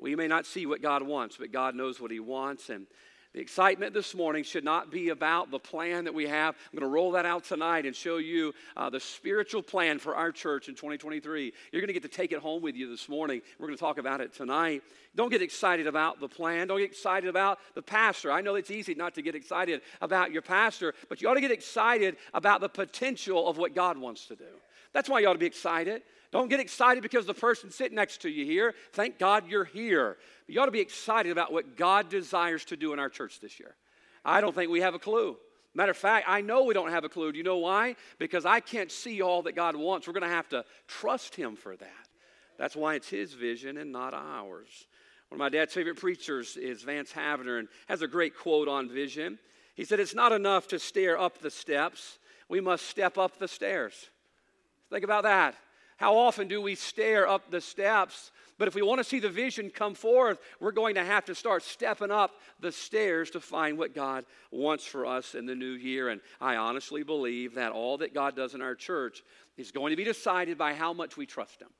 We 0.00 0.16
may 0.16 0.28
not 0.28 0.46
see 0.46 0.66
what 0.66 0.82
God 0.82 1.02
wants, 1.02 1.36
but 1.36 1.52
God 1.52 1.74
knows 1.74 2.00
what 2.00 2.10
He 2.10 2.20
wants. 2.20 2.70
And 2.70 2.86
the 3.34 3.40
excitement 3.40 3.94
this 3.94 4.14
morning 4.14 4.44
should 4.44 4.64
not 4.64 4.90
be 4.90 5.08
about 5.08 5.50
the 5.50 5.58
plan 5.58 6.04
that 6.04 6.12
we 6.12 6.26
have. 6.26 6.54
I'm 6.70 6.78
going 6.78 6.88
to 6.88 6.94
roll 6.94 7.12
that 7.12 7.24
out 7.24 7.44
tonight 7.44 7.86
and 7.86 7.96
show 7.96 8.18
you 8.18 8.52
uh, 8.76 8.90
the 8.90 9.00
spiritual 9.00 9.62
plan 9.62 9.98
for 9.98 10.14
our 10.14 10.30
church 10.30 10.68
in 10.68 10.74
2023. 10.74 11.50
You're 11.72 11.80
going 11.80 11.86
to 11.86 11.94
get 11.94 12.02
to 12.02 12.10
take 12.10 12.32
it 12.32 12.40
home 12.40 12.60
with 12.60 12.76
you 12.76 12.90
this 12.90 13.08
morning. 13.08 13.40
We're 13.58 13.68
going 13.68 13.76
to 13.78 13.80
talk 13.80 13.96
about 13.96 14.20
it 14.20 14.34
tonight. 14.34 14.82
Don't 15.16 15.30
get 15.30 15.40
excited 15.40 15.86
about 15.86 16.20
the 16.20 16.28
plan. 16.28 16.68
Don't 16.68 16.78
get 16.78 16.90
excited 16.90 17.26
about 17.26 17.58
the 17.74 17.80
pastor. 17.80 18.30
I 18.30 18.42
know 18.42 18.54
it's 18.56 18.70
easy 18.70 18.94
not 18.94 19.14
to 19.14 19.22
get 19.22 19.34
excited 19.34 19.80
about 20.02 20.30
your 20.30 20.42
pastor, 20.42 20.92
but 21.08 21.22
you 21.22 21.28
ought 21.30 21.34
to 21.34 21.40
get 21.40 21.50
excited 21.50 22.18
about 22.34 22.60
the 22.60 22.68
potential 22.68 23.48
of 23.48 23.56
what 23.56 23.74
God 23.74 23.96
wants 23.96 24.26
to 24.26 24.36
do. 24.36 24.44
That's 24.92 25.08
why 25.08 25.20
you 25.20 25.28
ought 25.28 25.34
to 25.34 25.38
be 25.38 25.46
excited. 25.46 26.02
Don't 26.32 26.48
get 26.48 26.60
excited 26.60 27.02
because 27.02 27.26
the 27.26 27.34
person 27.34 27.70
sitting 27.70 27.94
next 27.94 28.22
to 28.22 28.30
you 28.30 28.46
here. 28.46 28.74
Thank 28.94 29.18
God 29.18 29.46
you're 29.48 29.66
here. 29.66 30.16
But 30.46 30.54
you 30.54 30.60
ought 30.60 30.66
to 30.66 30.72
be 30.72 30.80
excited 30.80 31.30
about 31.30 31.52
what 31.52 31.76
God 31.76 32.08
desires 32.08 32.64
to 32.66 32.76
do 32.76 32.94
in 32.94 32.98
our 32.98 33.10
church 33.10 33.38
this 33.38 33.60
year. 33.60 33.76
I 34.24 34.40
don't 34.40 34.54
think 34.54 34.70
we 34.70 34.80
have 34.80 34.94
a 34.94 34.98
clue. 34.98 35.36
Matter 35.74 35.90
of 35.90 35.96
fact, 35.96 36.26
I 36.28 36.40
know 36.40 36.64
we 36.64 36.74
don't 36.74 36.90
have 36.90 37.04
a 37.04 37.08
clue. 37.08 37.32
Do 37.32 37.38
you 37.38 37.44
know 37.44 37.58
why? 37.58 37.96
Because 38.18 38.46
I 38.46 38.60
can't 38.60 38.90
see 38.90 39.20
all 39.20 39.42
that 39.42 39.54
God 39.54 39.76
wants. 39.76 40.06
We're 40.06 40.14
going 40.14 40.22
to 40.22 40.28
have 40.28 40.48
to 40.50 40.64
trust 40.86 41.34
Him 41.34 41.54
for 41.54 41.76
that. 41.76 42.08
That's 42.58 42.76
why 42.76 42.94
it's 42.94 43.08
His 43.08 43.34
vision 43.34 43.76
and 43.76 43.92
not 43.92 44.14
ours. 44.14 44.86
One 45.28 45.36
of 45.36 45.38
my 45.38 45.48
dad's 45.48 45.72
favorite 45.72 45.98
preachers 45.98 46.56
is 46.56 46.82
Vance 46.82 47.12
Havner 47.12 47.58
and 47.58 47.68
has 47.88 48.02
a 48.02 48.08
great 48.08 48.36
quote 48.36 48.68
on 48.68 48.88
vision. 48.88 49.38
He 49.74 49.84
said, 49.84 50.00
It's 50.00 50.14
not 50.14 50.32
enough 50.32 50.68
to 50.68 50.78
stare 50.78 51.18
up 51.18 51.38
the 51.38 51.50
steps, 51.50 52.18
we 52.48 52.60
must 52.60 52.86
step 52.86 53.16
up 53.16 53.38
the 53.38 53.48
stairs. 53.48 54.08
Think 54.90 55.04
about 55.04 55.24
that. 55.24 55.56
How 56.02 56.18
often 56.18 56.48
do 56.48 56.60
we 56.60 56.74
stare 56.74 57.28
up 57.28 57.48
the 57.52 57.60
steps? 57.60 58.32
But 58.58 58.66
if 58.66 58.74
we 58.74 58.82
want 58.82 58.98
to 58.98 59.04
see 59.04 59.20
the 59.20 59.28
vision 59.28 59.70
come 59.70 59.94
forth, 59.94 60.40
we're 60.58 60.72
going 60.72 60.96
to 60.96 61.04
have 61.04 61.26
to 61.26 61.34
start 61.36 61.62
stepping 61.62 62.10
up 62.10 62.32
the 62.58 62.72
stairs 62.72 63.30
to 63.30 63.40
find 63.40 63.78
what 63.78 63.94
God 63.94 64.24
wants 64.50 64.84
for 64.84 65.06
us 65.06 65.36
in 65.36 65.46
the 65.46 65.54
new 65.54 65.74
year. 65.74 66.08
And 66.08 66.20
I 66.40 66.56
honestly 66.56 67.04
believe 67.04 67.54
that 67.54 67.70
all 67.70 67.98
that 67.98 68.14
God 68.14 68.34
does 68.34 68.52
in 68.52 68.62
our 68.62 68.74
church 68.74 69.22
is 69.56 69.70
going 69.70 69.90
to 69.90 69.96
be 69.96 70.02
decided 70.02 70.58
by 70.58 70.74
how 70.74 70.92
much 70.92 71.16
we 71.16 71.24
trust 71.24 71.62
Him. 71.62 71.70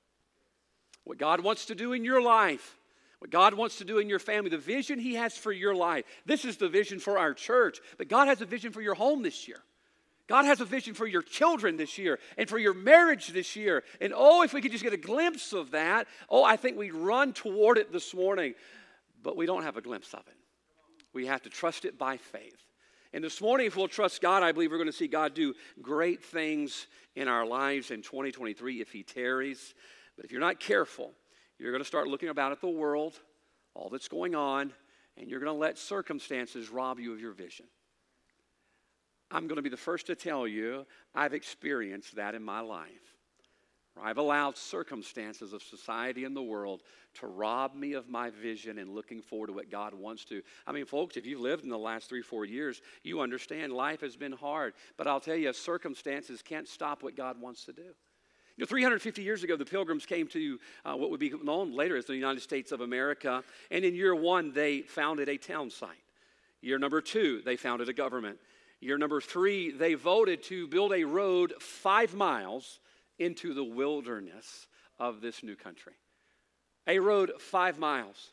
What 1.03 1.19
God 1.19 1.41
wants 1.41 1.67
to 1.67 1.75
do 1.75 1.93
in 1.93 2.05
your 2.05 2.23
life, 2.23 2.79
what 3.19 3.33
God 3.33 3.55
wants 3.55 3.79
to 3.79 3.85
do 3.85 3.99
in 3.99 4.09
your 4.09 4.21
family, 4.21 4.51
the 4.51 4.57
vision 4.57 5.01
He 5.01 5.15
has 5.15 5.37
for 5.37 5.51
your 5.51 5.75
life. 5.75 6.05
This 6.27 6.45
is 6.45 6.59
the 6.59 6.69
vision 6.69 7.01
for 7.01 7.19
our 7.19 7.35
church, 7.35 7.81
but 7.99 8.07
God 8.07 8.29
has 8.29 8.41
a 8.41 8.47
vision 8.47 8.71
for 8.71 8.83
your 8.83 8.95
home 8.95 9.25
this 9.25 9.49
year. 9.49 9.65
God 10.29 10.45
has 10.45 10.61
a 10.61 10.65
vision 10.65 10.95
for 10.95 11.07
your 11.07 11.23
children 11.23 11.77
this 11.77 11.99
year 11.99 12.19
and 12.39 12.49
for 12.49 12.59
your 12.59 12.75
marriage 12.75 13.29
this 13.29 13.57
year. 13.57 13.83
And 14.01 14.13
oh, 14.15 14.43
if 14.43 14.53
we 14.53 14.61
could 14.61 14.73
just 14.73 14.85
get 14.85 14.93
a 14.93 14.99
glimpse 14.99 15.53
of 15.53 15.73
that, 15.73 16.07
oh, 16.29 16.45
I 16.45 16.57
think 16.57 16.79
we'd 16.79 16.95
run 16.95 17.33
toward 17.33 17.77
it 17.79 17.93
this 17.93 18.15
morning. 18.15 18.55
But 19.23 19.37
we 19.37 19.47
don't 19.47 19.63
have 19.63 19.77
a 19.77 19.83
glimpse 19.83 20.15
of 20.15 20.21
it. 20.27 20.37
We 21.13 21.27
have 21.27 21.43
to 21.43 21.51
trust 21.51 21.85
it 21.85 21.99
by 21.99 22.17
faith. 22.17 22.57
And 23.13 23.23
this 23.23 23.41
morning, 23.41 23.67
if 23.67 23.77
we'll 23.77 23.89
trust 23.89 24.23
God, 24.23 24.43
I 24.43 24.53
believe 24.53 24.71
we're 24.71 24.79
going 24.79 24.87
to 24.87 24.93
see 24.93 25.09
God 25.09 25.35
do 25.35 25.55
great 25.83 26.25
things 26.25 26.87
in 27.15 27.29
our 27.29 27.45
lives 27.45 27.91
in 27.91 28.01
2023 28.01 28.81
if 28.81 28.91
He 28.91 29.03
tarries. 29.03 29.75
But 30.17 30.25
if 30.25 30.33
you're 30.33 30.41
not 30.41 30.61
careful, 30.61 31.13
you're 31.59 31.73
going 31.73 31.83
to 31.83 31.87
start 31.87 32.09
looking 32.09 32.31
about 32.31 32.53
at 32.53 32.61
the 32.61 32.69
world, 32.69 33.19
all 33.75 33.91
that's 33.91 34.09
going 34.09 34.35
on, 34.35 34.73
and 35.19 35.29
you're 35.29 35.41
going 35.41 35.53
to 35.53 35.59
let 35.59 35.77
circumstances 35.77 36.71
rob 36.71 36.99
you 36.99 37.13
of 37.13 37.21
your 37.21 37.33
vision. 37.33 37.67
I'm 39.33 39.47
going 39.49 39.57
to 39.57 39.63
be 39.63 39.71
the 39.71 39.77
first 39.77 40.07
to 40.07 40.15
tell 40.15 40.47
you 40.47 40.87
I've 41.15 41.35
experienced 41.35 42.17
that 42.17 42.35
in 42.35 42.43
my 42.43 42.61
life. 42.61 42.91
I've 44.01 44.19
allowed 44.19 44.57
circumstances 44.57 45.53
of 45.53 45.63
society 45.63 46.25
and 46.25 46.35
the 46.35 46.43
world 46.43 46.83
to 47.21 47.27
rob 47.27 47.75
me 47.75 47.93
of 47.93 48.09
my 48.09 48.31
vision 48.31 48.79
and 48.79 48.95
looking 48.95 49.21
forward 49.21 49.49
to 49.49 49.53
what 49.53 49.71
God 49.71 49.93
wants 49.93 50.25
to. 50.27 50.41
I 50.67 50.73
mean, 50.73 50.87
folks, 50.87 51.19
if 51.19 51.27
you've 51.27 51.41
lived 51.41 51.63
in 51.63 51.69
the 51.69 51.79
last 51.79 52.09
three, 52.09 52.23
four 52.23 52.47
years, 52.47 52.81
you 53.03 53.21
understand 53.21 53.73
life 53.73 54.01
has 54.01 54.17
been 54.17 54.33
hard. 54.33 54.73
But 54.97 55.07
I'll 55.07 55.21
tell 55.21 55.37
you, 55.37 55.53
circumstances 55.53 56.41
can't 56.41 56.67
stop 56.67 57.03
what 57.03 57.17
God 57.17 57.39
wants 57.39 57.67
to 57.67 57.73
do. 57.75 57.83
You 57.83 58.65
know, 58.65 58.67
350 58.67 59.23
years 59.23 59.45
ago, 59.45 59.57
the 59.57 59.65
Pilgrims 59.65 60.07
came 60.07 60.27
to 60.29 60.59
uh, 60.85 60.95
what 60.95 61.11
would 61.11 61.21
be 61.21 61.33
known 61.43 61.75
later 61.75 61.97
as 61.97 62.07
the 62.07 62.15
United 62.15 62.41
States 62.41 62.73
of 62.73 62.81
America. 62.81 63.45
And 63.71 63.85
in 63.85 63.95
year 63.95 64.15
one, 64.15 64.53
they 64.53 64.83
founded 64.83 65.29
a 65.29 65.37
town 65.37 65.71
site. 65.71 65.91
Year 66.63 66.79
number 66.79 67.01
two, 67.01 67.43
they 67.45 67.57
founded 67.57 67.89
a 67.89 67.93
government. 67.93 68.39
Year 68.83 68.99
number 68.99 69.21
three, 69.21 69.71
they 69.71 69.95
voted 69.95 70.43
to 70.45 70.67
build 70.67 70.93
a 70.93 71.05
road 71.05 71.55
five 71.61 72.15
miles 72.15 72.81
into 73.17 73.55
the 73.55 73.63
wilderness 73.63 74.67
of 74.99 75.21
this 75.21 75.45
new 75.45 75.55
country. 75.55 75.93
A 76.89 76.99
road 76.99 77.31
five 77.39 77.79
miles. 77.79 78.33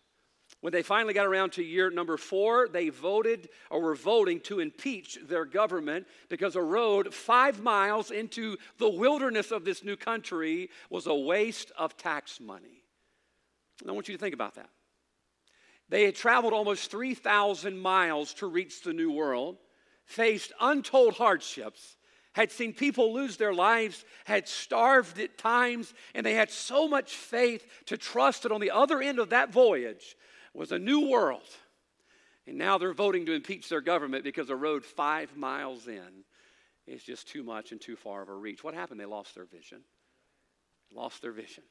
When 0.62 0.74
they 0.74 0.82
finally 0.82 1.13
got 1.13 1.27
around 1.27 1.51
to 1.51 1.63
year 1.63 1.91
number 1.91 2.18
four, 2.18 2.68
they 2.68 2.89
voted 2.89 3.50
or 3.70 3.79
were 3.79 3.94
voting 3.94 4.39
to 4.41 4.60
impeach 4.60 5.20
their 5.27 5.46
government 5.46 6.08
because 6.29 6.56
a 6.56 6.63
road 6.63 7.13
five 7.13 7.62
miles 7.62 8.10
into 8.10 8.58
the 8.79 8.89
wilderness 8.89 9.51
of 9.51 9.65
this 9.65 9.84
new 9.84 9.96
country 9.96 10.72
was 10.89 11.06
a 11.06 11.13
waste 11.13 11.72
of 11.77 11.96
tax 11.96 12.39
money. 12.39 12.84
And 13.82 13.89
I 13.91 13.94
want 13.94 14.08
you 14.08 14.15
to 14.15 14.20
think 14.20 14.34
about 14.34 14.56
that. 14.56 14.72
They 15.89 16.06
had 16.06 16.15
traveled 16.15 16.53
almost 16.53 16.89
3,000 16.89 17.77
miles 17.77 18.34
to 18.36 18.48
reach 18.48 18.82
the 18.82 18.94
new 18.94 19.12
world 19.12 19.58
faced 20.09 20.51
untold 20.59 21.13
hardships, 21.13 21.95
had 22.33 22.51
seen 22.51 22.73
people 22.73 23.13
lose 23.13 23.37
their 23.37 23.53
lives, 23.53 24.03
had 24.25 24.47
starved 24.47 25.19
at 25.19 25.37
times, 25.37 25.93
and 26.15 26.25
they 26.25 26.33
had 26.33 26.49
so 26.49 26.87
much 26.87 27.15
faith 27.15 27.65
to 27.85 27.95
trust 27.95 28.43
that 28.43 28.51
on 28.51 28.59
the 28.59 28.71
other 28.71 29.01
end 29.01 29.19
of 29.19 29.29
that 29.29 29.53
voyage 29.53 30.15
was 30.53 30.71
a 30.71 30.79
new 30.79 31.07
world. 31.09 31.47
And 32.47 32.57
now 32.57 32.79
they're 32.79 32.93
voting 32.93 33.27
to 33.27 33.33
impeach 33.33 33.69
their 33.69 33.81
government 33.81 34.23
because 34.23 34.49
a 34.49 34.55
road 34.55 34.83
five 34.83 35.37
miles 35.37 35.87
in 35.87 36.23
is 36.87 37.03
just 37.03 37.27
too 37.27 37.43
much 37.43 37.71
and 37.71 37.79
too 37.79 37.95
far 37.95 38.23
of 38.23 38.29
a 38.29 38.33
reach. 38.33 38.63
What 38.63 38.73
happened? 38.73 38.99
They 38.99 39.05
lost 39.05 39.35
their 39.35 39.45
vision. 39.45 39.81
Lost 40.91 41.21
their 41.21 41.33
vision. 41.33 41.63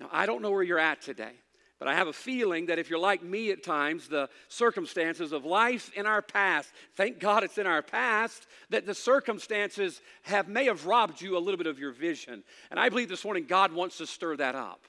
Now, 0.00 0.08
I 0.10 0.24
don't 0.24 0.40
know 0.40 0.50
where 0.50 0.62
you're 0.62 0.78
at 0.78 1.02
today. 1.02 1.32
But 1.78 1.86
I 1.86 1.94
have 1.94 2.08
a 2.08 2.12
feeling 2.12 2.66
that 2.66 2.80
if 2.80 2.90
you're 2.90 2.98
like 2.98 3.22
me 3.22 3.52
at 3.52 3.62
times, 3.62 4.08
the 4.08 4.28
circumstances 4.48 5.30
of 5.30 5.44
life 5.44 5.92
in 5.94 6.06
our 6.06 6.22
past, 6.22 6.72
thank 6.96 7.20
God 7.20 7.44
it's 7.44 7.58
in 7.58 7.68
our 7.68 7.82
past, 7.82 8.48
that 8.70 8.84
the 8.84 8.94
circumstances 8.94 10.00
have 10.22 10.48
may 10.48 10.64
have 10.64 10.86
robbed 10.86 11.20
you 11.20 11.36
a 11.36 11.38
little 11.38 11.58
bit 11.58 11.68
of 11.68 11.78
your 11.78 11.92
vision. 11.92 12.42
And 12.72 12.80
I 12.80 12.88
believe 12.88 13.08
this 13.08 13.24
morning 13.24 13.46
God 13.46 13.72
wants 13.72 13.98
to 13.98 14.06
stir 14.06 14.36
that 14.36 14.56
up. 14.56 14.86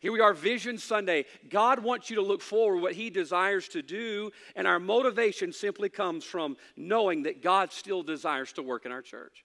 Here 0.00 0.12
we 0.12 0.20
are, 0.20 0.32
Vision 0.32 0.78
Sunday. 0.78 1.24
God 1.48 1.80
wants 1.80 2.08
you 2.08 2.16
to 2.16 2.22
look 2.22 2.40
forward 2.40 2.80
what 2.80 2.92
He 2.94 3.10
desires 3.10 3.66
to 3.70 3.82
do, 3.82 4.30
and 4.54 4.64
our 4.64 4.78
motivation 4.78 5.52
simply 5.52 5.88
comes 5.88 6.24
from 6.24 6.56
knowing 6.76 7.24
that 7.24 7.42
God 7.42 7.72
still 7.72 8.04
desires 8.04 8.52
to 8.52 8.62
work 8.62 8.86
in 8.86 8.92
our 8.92 9.02
church. 9.02 9.44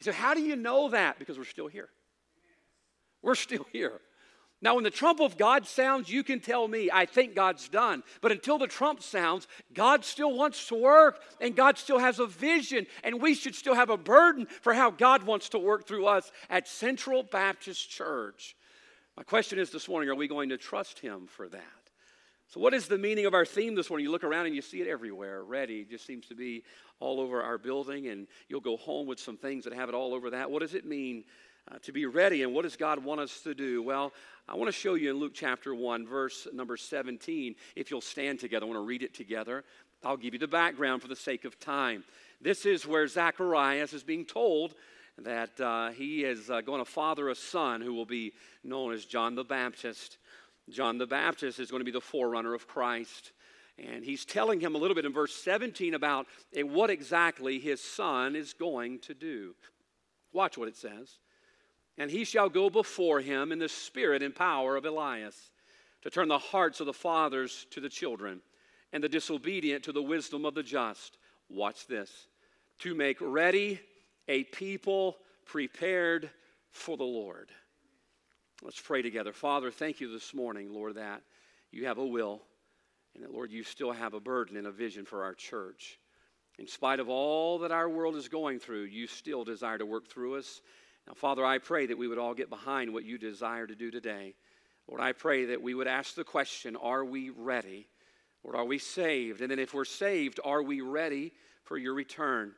So, 0.00 0.10
how 0.10 0.34
do 0.34 0.40
you 0.40 0.56
know 0.56 0.88
that? 0.88 1.20
Because 1.20 1.38
we're 1.38 1.44
still 1.44 1.68
here. 1.68 1.88
We're 3.22 3.36
still 3.36 3.64
here. 3.72 4.00
Now, 4.62 4.74
when 4.74 4.84
the 4.84 4.90
trump 4.90 5.20
of 5.20 5.36
God 5.36 5.66
sounds, 5.66 6.08
you 6.08 6.24
can 6.24 6.40
tell 6.40 6.66
me, 6.66 6.88
I 6.90 7.04
think 7.04 7.34
God's 7.34 7.68
done. 7.68 8.02
But 8.22 8.32
until 8.32 8.56
the 8.56 8.66
trump 8.66 9.02
sounds, 9.02 9.46
God 9.74 10.04
still 10.04 10.34
wants 10.34 10.68
to 10.68 10.74
work 10.74 11.20
and 11.40 11.54
God 11.54 11.76
still 11.76 11.98
has 11.98 12.18
a 12.18 12.26
vision, 12.26 12.86
and 13.04 13.20
we 13.20 13.34
should 13.34 13.54
still 13.54 13.74
have 13.74 13.90
a 13.90 13.98
burden 13.98 14.46
for 14.62 14.72
how 14.72 14.90
God 14.90 15.24
wants 15.24 15.50
to 15.50 15.58
work 15.58 15.86
through 15.86 16.06
us 16.06 16.32
at 16.48 16.66
Central 16.66 17.22
Baptist 17.22 17.90
Church. 17.90 18.56
My 19.16 19.22
question 19.22 19.58
is 19.58 19.70
this 19.70 19.88
morning 19.88 20.08
are 20.08 20.14
we 20.14 20.28
going 20.28 20.48
to 20.48 20.58
trust 20.58 21.00
Him 21.00 21.26
for 21.26 21.48
that? 21.48 21.62
So, 22.48 22.60
what 22.60 22.74
is 22.74 22.86
the 22.86 22.98
meaning 22.98 23.26
of 23.26 23.34
our 23.34 23.44
theme 23.44 23.74
this 23.74 23.90
morning? 23.90 24.04
You 24.04 24.12
look 24.12 24.24
around 24.24 24.46
and 24.46 24.54
you 24.54 24.62
see 24.62 24.80
it 24.80 24.88
everywhere. 24.88 25.42
Ready 25.42 25.84
just 25.84 26.06
seems 26.06 26.26
to 26.28 26.34
be 26.34 26.62
all 27.00 27.20
over 27.20 27.42
our 27.42 27.58
building, 27.58 28.08
and 28.08 28.26
you'll 28.48 28.60
go 28.60 28.76
home 28.76 29.06
with 29.06 29.18
some 29.18 29.36
things 29.36 29.64
that 29.64 29.72
have 29.72 29.88
it 29.88 29.94
all 29.94 30.14
over 30.14 30.30
that. 30.30 30.50
What 30.50 30.60
does 30.60 30.74
it 30.74 30.86
mean 30.86 31.24
uh, 31.70 31.78
to 31.82 31.92
be 31.92 32.06
ready, 32.06 32.42
and 32.42 32.54
what 32.54 32.62
does 32.62 32.76
God 32.76 33.02
want 33.04 33.20
us 33.20 33.40
to 33.40 33.54
do? 33.54 33.82
Well, 33.82 34.12
I 34.48 34.54
want 34.54 34.68
to 34.68 34.72
show 34.72 34.94
you 34.94 35.10
in 35.10 35.16
Luke 35.16 35.32
chapter 35.34 35.74
1, 35.74 36.06
verse 36.06 36.46
number 36.52 36.76
17. 36.76 37.56
If 37.74 37.90
you'll 37.90 38.00
stand 38.00 38.38
together, 38.38 38.64
I 38.64 38.68
want 38.68 38.78
to 38.78 38.86
read 38.86 39.02
it 39.02 39.14
together. 39.14 39.64
I'll 40.04 40.16
give 40.16 40.34
you 40.34 40.38
the 40.38 40.46
background 40.46 41.02
for 41.02 41.08
the 41.08 41.16
sake 41.16 41.44
of 41.44 41.58
time. 41.58 42.04
This 42.40 42.66
is 42.66 42.86
where 42.86 43.06
Zacharias 43.08 43.92
is 43.92 44.04
being 44.04 44.24
told 44.24 44.74
that 45.18 45.60
uh, 45.60 45.90
he 45.90 46.24
is 46.24 46.50
uh, 46.50 46.60
going 46.60 46.84
to 46.84 46.90
father 46.90 47.30
a 47.30 47.34
son 47.34 47.80
who 47.80 47.94
will 47.94 48.06
be 48.06 48.32
known 48.62 48.92
as 48.92 49.04
John 49.04 49.34
the 49.34 49.44
Baptist. 49.44 50.18
John 50.70 50.98
the 50.98 51.06
Baptist 51.06 51.58
is 51.58 51.70
going 51.70 51.80
to 51.80 51.84
be 51.84 51.90
the 51.90 52.00
forerunner 52.00 52.54
of 52.54 52.68
Christ. 52.68 53.32
And 53.78 54.04
he's 54.04 54.24
telling 54.24 54.60
him 54.60 54.74
a 54.74 54.78
little 54.78 54.94
bit 54.94 55.04
in 55.04 55.12
verse 55.12 55.34
17 55.34 55.94
about 55.94 56.26
uh, 56.56 56.66
what 56.66 56.90
exactly 56.90 57.58
his 57.58 57.80
son 57.80 58.36
is 58.36 58.52
going 58.52 59.00
to 59.00 59.14
do. 59.14 59.54
Watch 60.32 60.56
what 60.56 60.68
it 60.68 60.76
says 60.76 61.18
and 61.98 62.10
he 62.10 62.24
shall 62.24 62.48
go 62.48 62.68
before 62.68 63.20
him 63.20 63.52
in 63.52 63.58
the 63.58 63.68
spirit 63.68 64.22
and 64.22 64.34
power 64.34 64.76
of 64.76 64.84
Elias, 64.84 65.50
to 66.02 66.10
turn 66.10 66.28
the 66.28 66.38
hearts 66.38 66.80
of 66.80 66.86
the 66.86 66.92
fathers 66.92 67.66
to 67.70 67.80
the 67.80 67.88
children, 67.88 68.40
and 68.92 69.02
the 69.02 69.08
disobedient 69.08 69.82
to 69.84 69.92
the 69.92 70.02
wisdom 70.02 70.44
of 70.44 70.54
the 70.54 70.62
just. 70.62 71.18
Watch 71.48 71.86
this 71.86 72.28
to 72.80 72.94
make 72.94 73.18
ready 73.20 73.80
a 74.28 74.44
people 74.44 75.16
prepared 75.44 76.30
for 76.70 76.96
the 76.96 77.04
Lord. 77.04 77.50
Let's 78.62 78.80
pray 78.80 79.02
together. 79.02 79.32
Father, 79.32 79.70
thank 79.70 80.00
you 80.00 80.12
this 80.12 80.34
morning, 80.34 80.72
Lord, 80.72 80.94
that 80.94 81.22
you 81.70 81.86
have 81.86 81.98
a 81.98 82.06
will, 82.06 82.42
and 83.14 83.22
that, 83.22 83.32
Lord, 83.32 83.50
you 83.50 83.62
still 83.62 83.92
have 83.92 84.14
a 84.14 84.20
burden 84.20 84.56
and 84.56 84.66
a 84.66 84.72
vision 84.72 85.04
for 85.04 85.24
our 85.24 85.34
church. 85.34 85.98
In 86.58 86.66
spite 86.66 87.00
of 87.00 87.08
all 87.08 87.58
that 87.60 87.70
our 87.70 87.88
world 87.88 88.16
is 88.16 88.28
going 88.28 88.58
through, 88.58 88.84
you 88.84 89.06
still 89.06 89.44
desire 89.44 89.78
to 89.78 89.86
work 89.86 90.08
through 90.08 90.36
us 90.36 90.60
now, 91.06 91.14
Father, 91.14 91.44
I 91.44 91.58
pray 91.58 91.86
that 91.86 91.98
we 91.98 92.08
would 92.08 92.18
all 92.18 92.34
get 92.34 92.50
behind 92.50 92.92
what 92.92 93.04
you 93.04 93.18
desire 93.18 93.66
to 93.66 93.74
do 93.74 93.90
today. 93.90 94.34
Lord, 94.88 95.00
I 95.00 95.12
pray 95.12 95.46
that 95.46 95.62
we 95.62 95.74
would 95.74 95.86
ask 95.86 96.14
the 96.14 96.24
question 96.24 96.76
Are 96.76 97.04
we 97.04 97.30
ready? 97.30 97.88
Lord, 98.44 98.56
are 98.56 98.64
we 98.64 98.78
saved? 98.78 99.40
And 99.40 99.50
then, 99.50 99.58
if 99.58 99.74
we're 99.74 99.84
saved, 99.84 100.40
are 100.44 100.62
we 100.62 100.80
ready 100.80 101.32
for 101.64 101.76
your 101.76 101.94
return? 101.94 102.52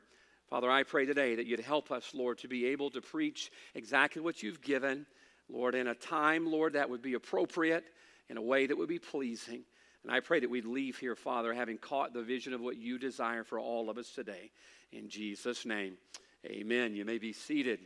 Father, 0.49 0.69
I 0.69 0.83
pray 0.83 1.05
today 1.05 1.35
that 1.35 1.45
you'd 1.45 1.59
help 1.59 1.91
us, 1.91 2.11
Lord, 2.13 2.39
to 2.39 2.47
be 2.47 2.65
able 2.67 2.89
to 2.91 3.01
preach 3.01 3.51
exactly 3.75 4.21
what 4.21 4.41
you've 4.41 4.61
given, 4.61 5.05
Lord, 5.47 5.75
in 5.75 5.87
a 5.87 5.95
time, 5.95 6.51
Lord, 6.51 6.73
that 6.73 6.89
would 6.89 7.03
be 7.03 7.13
appropriate, 7.13 7.85
in 8.29 8.37
a 8.37 8.41
way 8.41 8.65
that 8.65 8.77
would 8.77 8.89
be 8.89 8.99
pleasing. 8.99 9.63
And 10.03 10.11
I 10.11 10.21
pray 10.21 10.39
that 10.39 10.49
we'd 10.49 10.65
leave 10.65 10.97
here, 10.97 11.15
Father, 11.15 11.53
having 11.53 11.77
caught 11.77 12.13
the 12.13 12.23
vision 12.23 12.53
of 12.53 12.61
what 12.61 12.77
you 12.77 12.97
desire 12.97 13.43
for 13.43 13.59
all 13.59 13.89
of 13.89 13.97
us 13.97 14.11
today. 14.11 14.51
In 14.91 15.09
Jesus' 15.09 15.65
name, 15.65 15.97
amen. 16.45 16.95
You 16.95 17.05
may 17.05 17.17
be 17.17 17.33
seated. 17.33 17.79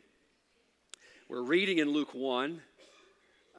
We're 1.30 1.42
reading 1.42 1.78
in 1.80 1.90
Luke 1.90 2.14
1 2.14 2.62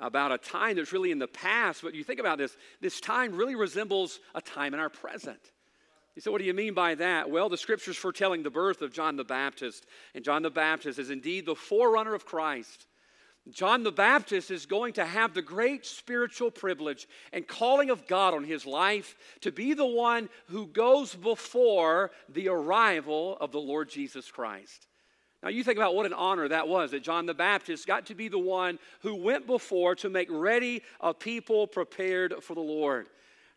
about 0.01 0.33
a 0.33 0.39
time 0.39 0.77
that's 0.77 0.93
really 0.93 1.11
in 1.11 1.19
the 1.19 1.27
past, 1.27 1.83
but 1.83 1.95
you 1.95 2.05
think 2.05 2.21
about 2.21 2.37
this, 2.37 2.57
this 2.81 3.01
time 3.01 3.35
really 3.35 3.55
resembles 3.55 4.21
a 4.35 4.41
time 4.41 4.75
in 4.75 4.81
our 4.81 4.91
present. 4.91 5.41
You 6.15 6.23
say, 6.23 6.31
what 6.31 6.39
do 6.39 6.45
you 6.45 6.55
mean 6.55 6.75
by 6.75 6.95
that? 6.97 7.31
Well, 7.31 7.49
the 7.49 7.57
scriptures 7.57 7.97
foretelling 7.97 8.43
the 8.43 8.51
birth 8.51 8.83
of 8.83 8.93
John 8.93 9.17
the 9.17 9.25
Baptist, 9.25 9.87
and 10.15 10.25
John 10.25 10.43
the 10.43 10.51
Baptist 10.51 10.99
is 10.99 11.11
indeed 11.11 11.47
the 11.47 11.55
forerunner 11.55 12.15
of 12.15 12.27
Christ. 12.27 12.87
John 13.51 13.83
the 13.83 13.93
Baptist 13.93 14.51
is 14.51 14.67
going 14.67 14.95
to 14.95 15.05
have 15.05 15.35
the 15.35 15.43
great 15.43 15.85
spiritual 15.85 16.51
privilege 16.51 17.07
and 17.33 17.47
calling 17.47 17.91
of 17.91 18.07
God 18.07 18.35
on 18.35 18.45
his 18.45 18.65
life 18.65 19.17
to 19.41 19.53
be 19.53 19.75
the 19.75 19.85
one 19.85 20.29
who 20.49 20.67
goes 20.67 21.15
before 21.15 22.11
the 22.29 22.49
arrival 22.49 23.37
of 23.41 23.53
the 23.53 23.61
Lord 23.61 23.91
Jesus 23.91 24.31
Christ. 24.31 24.87
Now, 25.45 25.51
you 25.51 25.63
think 25.63 25.77
about 25.77 25.95
what 25.95 26.07
an 26.07 26.15
honor 26.15 26.49
that 26.49 26.69
was 26.69 26.93
that 26.93 27.03
John 27.03 27.27
the 27.27 27.35
Baptist 27.35 27.87
got 27.87 28.07
to 28.07 28.15
be 28.15 28.29
the 28.29 28.39
one 28.39 28.79
who 29.01 29.15
went 29.15 29.47
before 29.47 29.95
to 29.97 30.09
make 30.09 30.29
ready 30.31 30.83
a 31.03 31.13
people 31.13 31.67
prepared 31.67 32.43
for 32.43 32.55
the 32.55 32.63
Lord. 32.63 33.09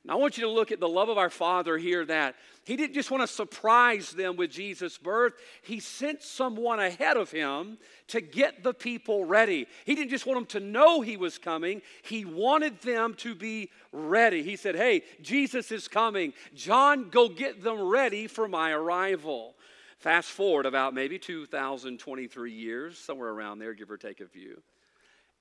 Now, 0.03 0.13
I 0.13 0.15
want 0.17 0.37
you 0.37 0.43
to 0.43 0.49
look 0.49 0.73
at 0.73 0.81
the 0.81 0.87
love 0.87 1.07
of 1.07 1.17
our 1.17 1.29
Father 1.29 1.77
here 1.77 2.03
that 2.05 2.35
He 2.65 2.75
didn't 2.75 2.93
just 2.93 3.09
want 3.09 3.23
to 3.23 3.27
surprise 3.27 4.11
them 4.11 4.35
with 4.35 4.51
Jesus' 4.51 4.97
birth, 4.97 5.35
He 5.61 5.79
sent 5.79 6.23
someone 6.23 6.79
ahead 6.79 7.15
of 7.15 7.31
Him 7.31 7.77
to 8.07 8.19
get 8.19 8.63
the 8.63 8.73
people 8.73 9.23
ready. 9.23 9.65
He 9.85 9.95
didn't 9.95 10.09
just 10.09 10.25
want 10.25 10.39
them 10.39 10.61
to 10.61 10.67
know 10.67 10.99
He 10.99 11.15
was 11.15 11.37
coming, 11.37 11.81
He 12.01 12.25
wanted 12.25 12.81
them 12.81 13.13
to 13.19 13.33
be 13.33 13.69
ready. 13.93 14.43
He 14.43 14.57
said, 14.57 14.75
Hey, 14.75 15.03
Jesus 15.21 15.71
is 15.71 15.87
coming. 15.87 16.33
John, 16.53 17.09
go 17.09 17.29
get 17.29 17.63
them 17.63 17.81
ready 17.81 18.27
for 18.27 18.49
my 18.49 18.71
arrival. 18.71 19.55
Fast 19.97 20.29
forward 20.29 20.65
about 20.65 20.93
maybe 20.93 21.17
2023 21.17 22.51
years, 22.51 22.97
somewhere 22.97 23.29
around 23.29 23.59
there, 23.59 23.73
give 23.73 23.89
or 23.89 23.97
take 23.97 24.21
a 24.21 24.27
few. 24.27 24.61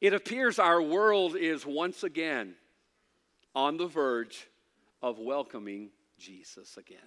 It 0.00 0.14
appears 0.14 0.58
our 0.58 0.80
world 0.80 1.36
is 1.36 1.66
once 1.66 2.02
again 2.02 2.54
on 3.54 3.76
the 3.76 3.86
verge 3.86 4.48
of 5.02 5.18
welcoming 5.18 5.90
Jesus 6.18 6.76
again. 6.76 6.98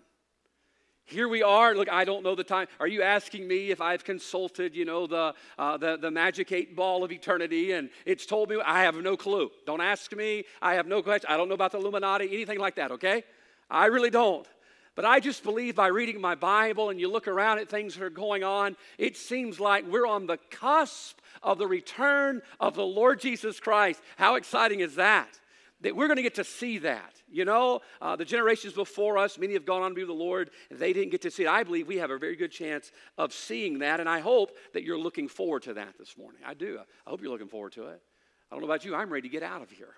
Here 1.06 1.28
we 1.28 1.42
are. 1.42 1.74
Look, 1.74 1.90
I 1.90 2.06
don't 2.06 2.24
know 2.24 2.36
the 2.36 2.44
time. 2.44 2.68
Are 2.80 2.88
you 2.88 3.02
asking 3.02 3.48
me 3.48 3.72
if 3.72 3.82
I've 3.82 4.04
consulted, 4.04 4.76
you 4.76 4.86
know, 4.86 5.08
the, 5.08 5.34
uh, 5.58 5.76
the, 5.78 5.98
the 5.98 6.12
magic 6.12 6.52
eight 6.52 6.76
ball 6.76 7.04
of 7.04 7.12
eternity 7.12 7.72
and 7.72 7.90
it's 8.06 8.28
told 8.28 8.52
me? 8.52 8.62
I 8.64 8.84
have 8.84 8.96
no 8.96 9.18
clue. 9.18 9.50
Don't 9.66 9.82
ask 9.82 10.16
me. 10.16 10.46
I 10.62 10.76
have 10.76 10.86
no 10.86 11.02
question. 11.02 11.28
I 11.28 11.36
don't 11.36 11.48
know 11.48 11.56
about 11.56 11.72
the 11.72 11.80
Illuminati, 11.80 12.26
anything 12.32 12.60
like 12.60 12.76
that, 12.76 12.92
okay? 12.92 13.24
I 13.72 13.88
really 13.88 14.12
don't. 14.12 14.48
But 14.96 15.06
I 15.06 15.20
just 15.20 15.44
believe 15.44 15.76
by 15.76 15.88
reading 15.88 16.20
my 16.20 16.36
Bible 16.36 16.90
and 16.90 17.00
you 17.00 17.10
look 17.10 17.28
around 17.28 17.60
at 17.60 17.70
things 17.70 17.96
that 17.96 18.04
are 18.04 18.10
going 18.10 18.44
on, 18.44 18.76
it 18.98 19.16
seems 19.16 19.60
like 19.60 19.86
we're 19.88 20.08
on 20.08 20.26
the 20.26 20.38
cusp 20.50 21.20
of 21.42 21.58
the 21.58 21.68
return 21.68 22.42
of 22.60 22.76
the 22.76 22.86
Lord 22.86 23.20
Jesus 23.20 23.60
Christ. 23.60 24.02
How 24.18 24.36
exciting 24.36 24.82
is 24.82 24.96
that? 24.96 25.40
That 25.82 25.96
we're 25.96 26.08
going 26.08 26.18
to 26.18 26.24
get 26.24 26.36
to 26.36 26.44
see 26.44 26.80
that. 26.80 27.14
You 27.32 27.46
know, 27.46 27.82
uh, 28.02 28.16
the 28.16 28.26
generations 28.26 28.74
before 28.74 29.18
us, 29.18 29.38
many 29.38 29.54
have 29.54 29.66
gone 29.66 29.82
on 29.82 29.92
to 29.92 29.96
be 29.96 30.02
with 30.02 30.10
the 30.10 30.14
Lord, 30.14 30.50
they 30.70 30.92
didn't 30.92 31.12
get 31.12 31.22
to 31.22 31.32
see 31.32 31.44
it. 31.44 31.50
I 31.50 31.64
believe 31.64 31.88
we 31.88 31.98
have 31.98 32.12
a 32.12 32.18
very 32.18 32.36
good 32.36 32.52
chance 32.52 32.92
of 33.18 33.32
seeing 33.32 33.80
that, 33.80 34.00
and 34.00 34.10
I 34.10 34.20
hope 34.20 34.58
that 34.74 34.84
you're 34.84 35.00
looking 35.00 35.28
forward 35.28 35.64
to 35.64 35.76
that 35.76 35.98
this 35.98 36.18
morning. 36.18 36.42
I 36.46 36.56
do. 36.56 36.80
I 37.06 37.10
hope 37.10 37.22
you're 37.22 37.32
looking 37.32 37.48
forward 37.48 37.74
to 37.74 37.88
it. 37.88 38.02
I 38.52 38.56
don't 38.56 38.62
know 38.62 38.68
about 38.68 38.84
you, 38.84 38.96
I'm 38.96 39.10
ready 39.10 39.30
to 39.30 39.32
get 39.32 39.44
out 39.44 39.62
of 39.62 39.70
here. 39.70 39.94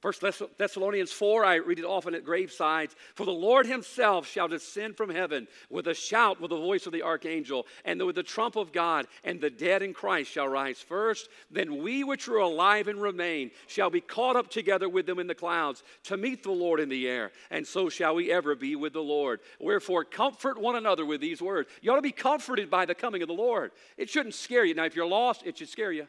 First 0.00 0.22
Thessalonians 0.58 1.10
4, 1.10 1.44
I 1.44 1.56
read 1.56 1.80
it 1.80 1.84
often 1.84 2.14
at 2.14 2.24
gravesides. 2.24 2.94
For 3.16 3.26
the 3.26 3.32
Lord 3.32 3.66
himself 3.66 4.28
shall 4.28 4.46
descend 4.46 4.96
from 4.96 5.10
heaven 5.10 5.48
with 5.70 5.88
a 5.88 5.94
shout, 5.94 6.40
with 6.40 6.50
the 6.50 6.56
voice 6.56 6.86
of 6.86 6.92
the 6.92 7.02
archangel, 7.02 7.66
and 7.84 8.00
with 8.06 8.14
the 8.14 8.22
trump 8.22 8.54
of 8.54 8.70
God, 8.70 9.08
and 9.24 9.40
the 9.40 9.50
dead 9.50 9.82
in 9.82 9.92
Christ 9.92 10.30
shall 10.30 10.46
rise 10.46 10.78
first. 10.78 11.28
Then 11.50 11.82
we 11.82 12.04
which 12.04 12.28
are 12.28 12.36
alive 12.36 12.86
and 12.86 13.02
remain 13.02 13.50
shall 13.66 13.90
be 13.90 14.00
caught 14.00 14.36
up 14.36 14.50
together 14.50 14.88
with 14.88 15.04
them 15.04 15.18
in 15.18 15.26
the 15.26 15.34
clouds 15.34 15.82
to 16.04 16.16
meet 16.16 16.44
the 16.44 16.52
Lord 16.52 16.78
in 16.78 16.88
the 16.88 17.08
air, 17.08 17.32
and 17.50 17.66
so 17.66 17.88
shall 17.88 18.14
we 18.14 18.30
ever 18.30 18.54
be 18.54 18.76
with 18.76 18.92
the 18.92 19.00
Lord. 19.00 19.40
Wherefore, 19.58 20.04
comfort 20.04 20.60
one 20.60 20.76
another 20.76 21.04
with 21.04 21.20
these 21.20 21.42
words. 21.42 21.68
You 21.82 21.90
ought 21.90 21.96
to 21.96 22.02
be 22.02 22.12
comforted 22.12 22.70
by 22.70 22.86
the 22.86 22.94
coming 22.94 23.22
of 23.22 23.28
the 23.28 23.34
Lord. 23.34 23.72
It 23.96 24.08
shouldn't 24.08 24.36
scare 24.36 24.64
you. 24.64 24.74
Now, 24.74 24.84
if 24.84 24.94
you're 24.94 25.06
lost, 25.06 25.42
it 25.44 25.58
should 25.58 25.68
scare 25.68 25.90
you. 25.90 26.06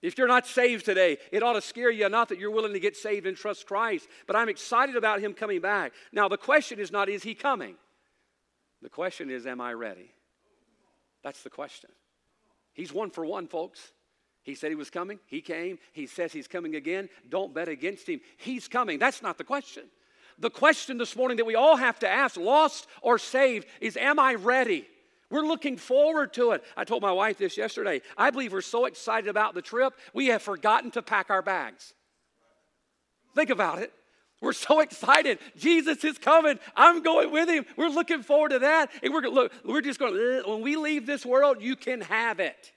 If 0.00 0.16
you're 0.16 0.28
not 0.28 0.46
saved 0.46 0.84
today, 0.84 1.18
it 1.32 1.42
ought 1.42 1.54
to 1.54 1.60
scare 1.60 1.90
you 1.90 2.08
not 2.08 2.28
that 2.28 2.38
you're 2.38 2.52
willing 2.52 2.72
to 2.72 2.80
get 2.80 2.96
saved 2.96 3.26
and 3.26 3.36
trust 3.36 3.66
Christ, 3.66 4.08
but 4.26 4.36
I'm 4.36 4.48
excited 4.48 4.94
about 4.94 5.20
him 5.20 5.34
coming 5.34 5.60
back. 5.60 5.92
Now, 6.12 6.28
the 6.28 6.36
question 6.36 6.78
is 6.78 6.92
not, 6.92 7.08
is 7.08 7.24
he 7.24 7.34
coming? 7.34 7.74
The 8.80 8.88
question 8.88 9.28
is, 9.28 9.46
am 9.46 9.60
I 9.60 9.72
ready? 9.72 10.12
That's 11.24 11.42
the 11.42 11.50
question. 11.50 11.90
He's 12.74 12.92
one 12.92 13.10
for 13.10 13.26
one, 13.26 13.48
folks. 13.48 13.92
He 14.42 14.54
said 14.54 14.70
he 14.70 14.76
was 14.76 14.88
coming. 14.88 15.18
He 15.26 15.40
came. 15.40 15.78
He 15.92 16.06
says 16.06 16.32
he's 16.32 16.46
coming 16.46 16.76
again. 16.76 17.08
Don't 17.28 17.52
bet 17.52 17.68
against 17.68 18.08
him. 18.08 18.20
He's 18.36 18.68
coming. 18.68 19.00
That's 19.00 19.20
not 19.20 19.36
the 19.36 19.44
question. 19.44 19.84
The 20.38 20.48
question 20.48 20.96
this 20.96 21.16
morning 21.16 21.38
that 21.38 21.44
we 21.44 21.56
all 21.56 21.76
have 21.76 21.98
to 21.98 22.08
ask, 22.08 22.36
lost 22.36 22.86
or 23.02 23.18
saved, 23.18 23.66
is 23.80 23.96
Am 23.96 24.20
I 24.20 24.34
ready? 24.34 24.86
We're 25.30 25.42
looking 25.42 25.76
forward 25.76 26.32
to 26.34 26.52
it. 26.52 26.64
I 26.76 26.84
told 26.84 27.02
my 27.02 27.12
wife 27.12 27.38
this 27.38 27.56
yesterday. 27.56 28.00
I 28.16 28.30
believe 28.30 28.52
we're 28.52 28.62
so 28.62 28.86
excited 28.86 29.28
about 29.28 29.54
the 29.54 29.62
trip, 29.62 29.94
we 30.14 30.26
have 30.26 30.42
forgotten 30.42 30.90
to 30.92 31.02
pack 31.02 31.30
our 31.30 31.42
bags. 31.42 31.92
Think 33.34 33.50
about 33.50 33.80
it. 33.80 33.92
We're 34.40 34.52
so 34.52 34.80
excited. 34.80 35.38
Jesus 35.56 36.04
is 36.04 36.16
coming. 36.16 36.58
I'm 36.76 37.02
going 37.02 37.32
with 37.32 37.48
him. 37.48 37.66
We're 37.76 37.88
looking 37.88 38.22
forward 38.22 38.50
to 38.50 38.60
that. 38.60 38.90
And 39.02 39.12
we're 39.12 39.22
look, 39.22 39.52
we're 39.64 39.80
just 39.80 39.98
going, 39.98 40.14
when 40.46 40.60
we 40.62 40.76
leave 40.76 41.06
this 41.06 41.26
world, 41.26 41.58
you 41.60 41.74
can 41.74 42.02
have 42.02 42.38
it. 42.38 42.72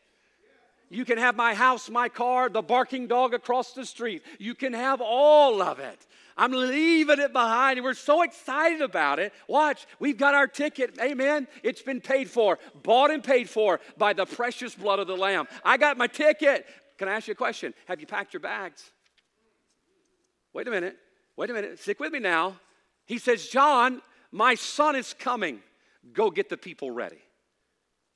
You 0.90 1.06
can 1.06 1.18
have 1.20 1.36
my 1.36 1.54
house, 1.54 1.90
my 1.90 2.10
car, 2.10 2.50
the 2.50 2.62
barking 2.62 3.08
dog 3.08 3.34
across 3.34 3.74
the 3.74 3.86
street. 3.86 4.24
You 4.40 4.56
can 4.56 4.74
have 4.74 5.02
all 5.02 5.62
of 5.62 5.80
it. 5.80 6.06
I'm 6.42 6.54
leaving 6.54 7.20
it 7.20 7.34
behind, 7.34 7.78
and 7.78 7.86
we're 7.86 7.94
so 7.94 8.24
excited 8.24 8.82
about 8.82 9.20
it. 9.20 9.32
Watch, 9.48 9.86
we've 10.00 10.18
got 10.18 10.34
our 10.34 10.48
ticket. 10.48 10.98
Amen. 11.00 11.48
It's 11.62 11.84
been 11.84 12.02
paid 12.02 12.32
for, 12.32 12.58
bought 12.82 13.12
and 13.12 13.24
paid 13.24 13.48
for 13.48 13.80
by 13.96 14.14
the 14.14 14.26
precious 14.26 14.74
blood 14.74 14.98
of 14.98 15.06
the 15.06 15.16
Lamb. 15.16 15.46
I 15.64 15.78
got 15.78 16.00
my 16.00 16.08
ticket. 16.08 16.66
Can 16.98 17.08
I 17.08 17.14
ask 17.14 17.28
you 17.28 17.34
a 17.34 17.36
question? 17.36 17.76
Have 17.86 18.00
you 18.00 18.08
packed 18.08 18.34
your 18.34 18.40
bags? 18.40 18.90
Wait 20.52 20.68
a 20.68 20.72
minute. 20.72 20.98
Wait 21.38 21.52
a 21.52 21.54
minute. 21.54 21.78
Stick 21.78 22.00
with 22.00 22.12
me 22.12 22.18
now. 22.18 22.60
He 23.06 23.20
says, 23.20 23.46
John, 23.46 24.02
my 24.32 24.56
son 24.56 24.96
is 24.96 25.14
coming. 25.14 25.60
Go 26.12 26.32
get 26.32 26.50
the 26.50 26.58
people 26.58 26.90
ready. 26.90 27.22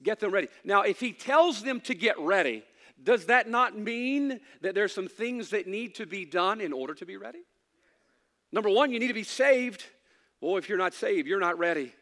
Get 0.02 0.20
them 0.20 0.32
ready. 0.32 0.48
Now, 0.64 0.82
if 0.82 1.00
he 1.00 1.14
tells 1.14 1.62
them 1.62 1.80
to 1.82 1.94
get 1.94 2.18
ready, 2.18 2.64
does 3.04 3.26
that 3.26 3.48
not 3.48 3.78
mean 3.78 4.40
that 4.62 4.74
there's 4.74 4.96
some 4.96 5.10
things 5.10 5.52
that 5.52 5.68
need 5.68 5.94
to 5.96 6.08
be 6.08 6.26
done 6.26 6.60
in 6.60 6.74
order 6.74 6.96
to 6.96 7.06
be 7.06 7.18
ready? 7.18 7.44
Number 8.56 8.70
one, 8.70 8.90
you 8.90 9.00
need 9.00 9.10
to 9.10 9.14
be 9.14 9.24
saved. 9.24 9.84
Boy, 10.40 10.58
if 10.58 10.70
you're 10.70 10.78
not 10.78 10.94
saved, 10.94 11.28
you're 11.28 11.42
not 11.42 11.60
ready. 11.60 11.94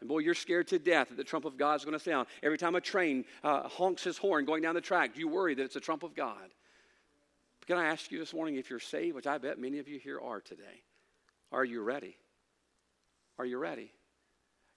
And 0.00 0.08
boy, 0.08 0.18
you're 0.18 0.34
scared 0.34 0.66
to 0.68 0.80
death 0.80 1.10
that 1.10 1.16
the 1.16 1.22
trump 1.22 1.44
of 1.44 1.56
God 1.56 1.76
is 1.76 1.84
going 1.84 1.96
to 1.96 2.02
sound. 2.02 2.26
Every 2.42 2.58
time 2.58 2.74
a 2.74 2.80
train 2.80 3.24
uh, 3.44 3.68
honks 3.68 4.02
his 4.02 4.18
horn 4.18 4.44
going 4.44 4.62
down 4.62 4.74
the 4.74 4.80
track, 4.80 5.16
you 5.16 5.28
worry 5.28 5.54
that 5.54 5.62
it's 5.62 5.76
a 5.76 5.80
trump 5.80 6.02
of 6.02 6.16
God. 6.16 6.50
But 7.60 7.68
can 7.68 7.76
I 7.78 7.86
ask 7.86 8.10
you 8.10 8.18
this 8.18 8.34
morning 8.34 8.56
if 8.56 8.68
you're 8.68 8.80
saved, 8.80 9.14
which 9.14 9.28
I 9.28 9.38
bet 9.38 9.60
many 9.60 9.78
of 9.78 9.86
you 9.86 10.00
here 10.00 10.20
are 10.20 10.40
today? 10.40 10.82
Are 11.52 11.64
you 11.64 11.80
ready? 11.82 12.16
Are 13.38 13.46
you 13.46 13.56
ready? 13.56 13.92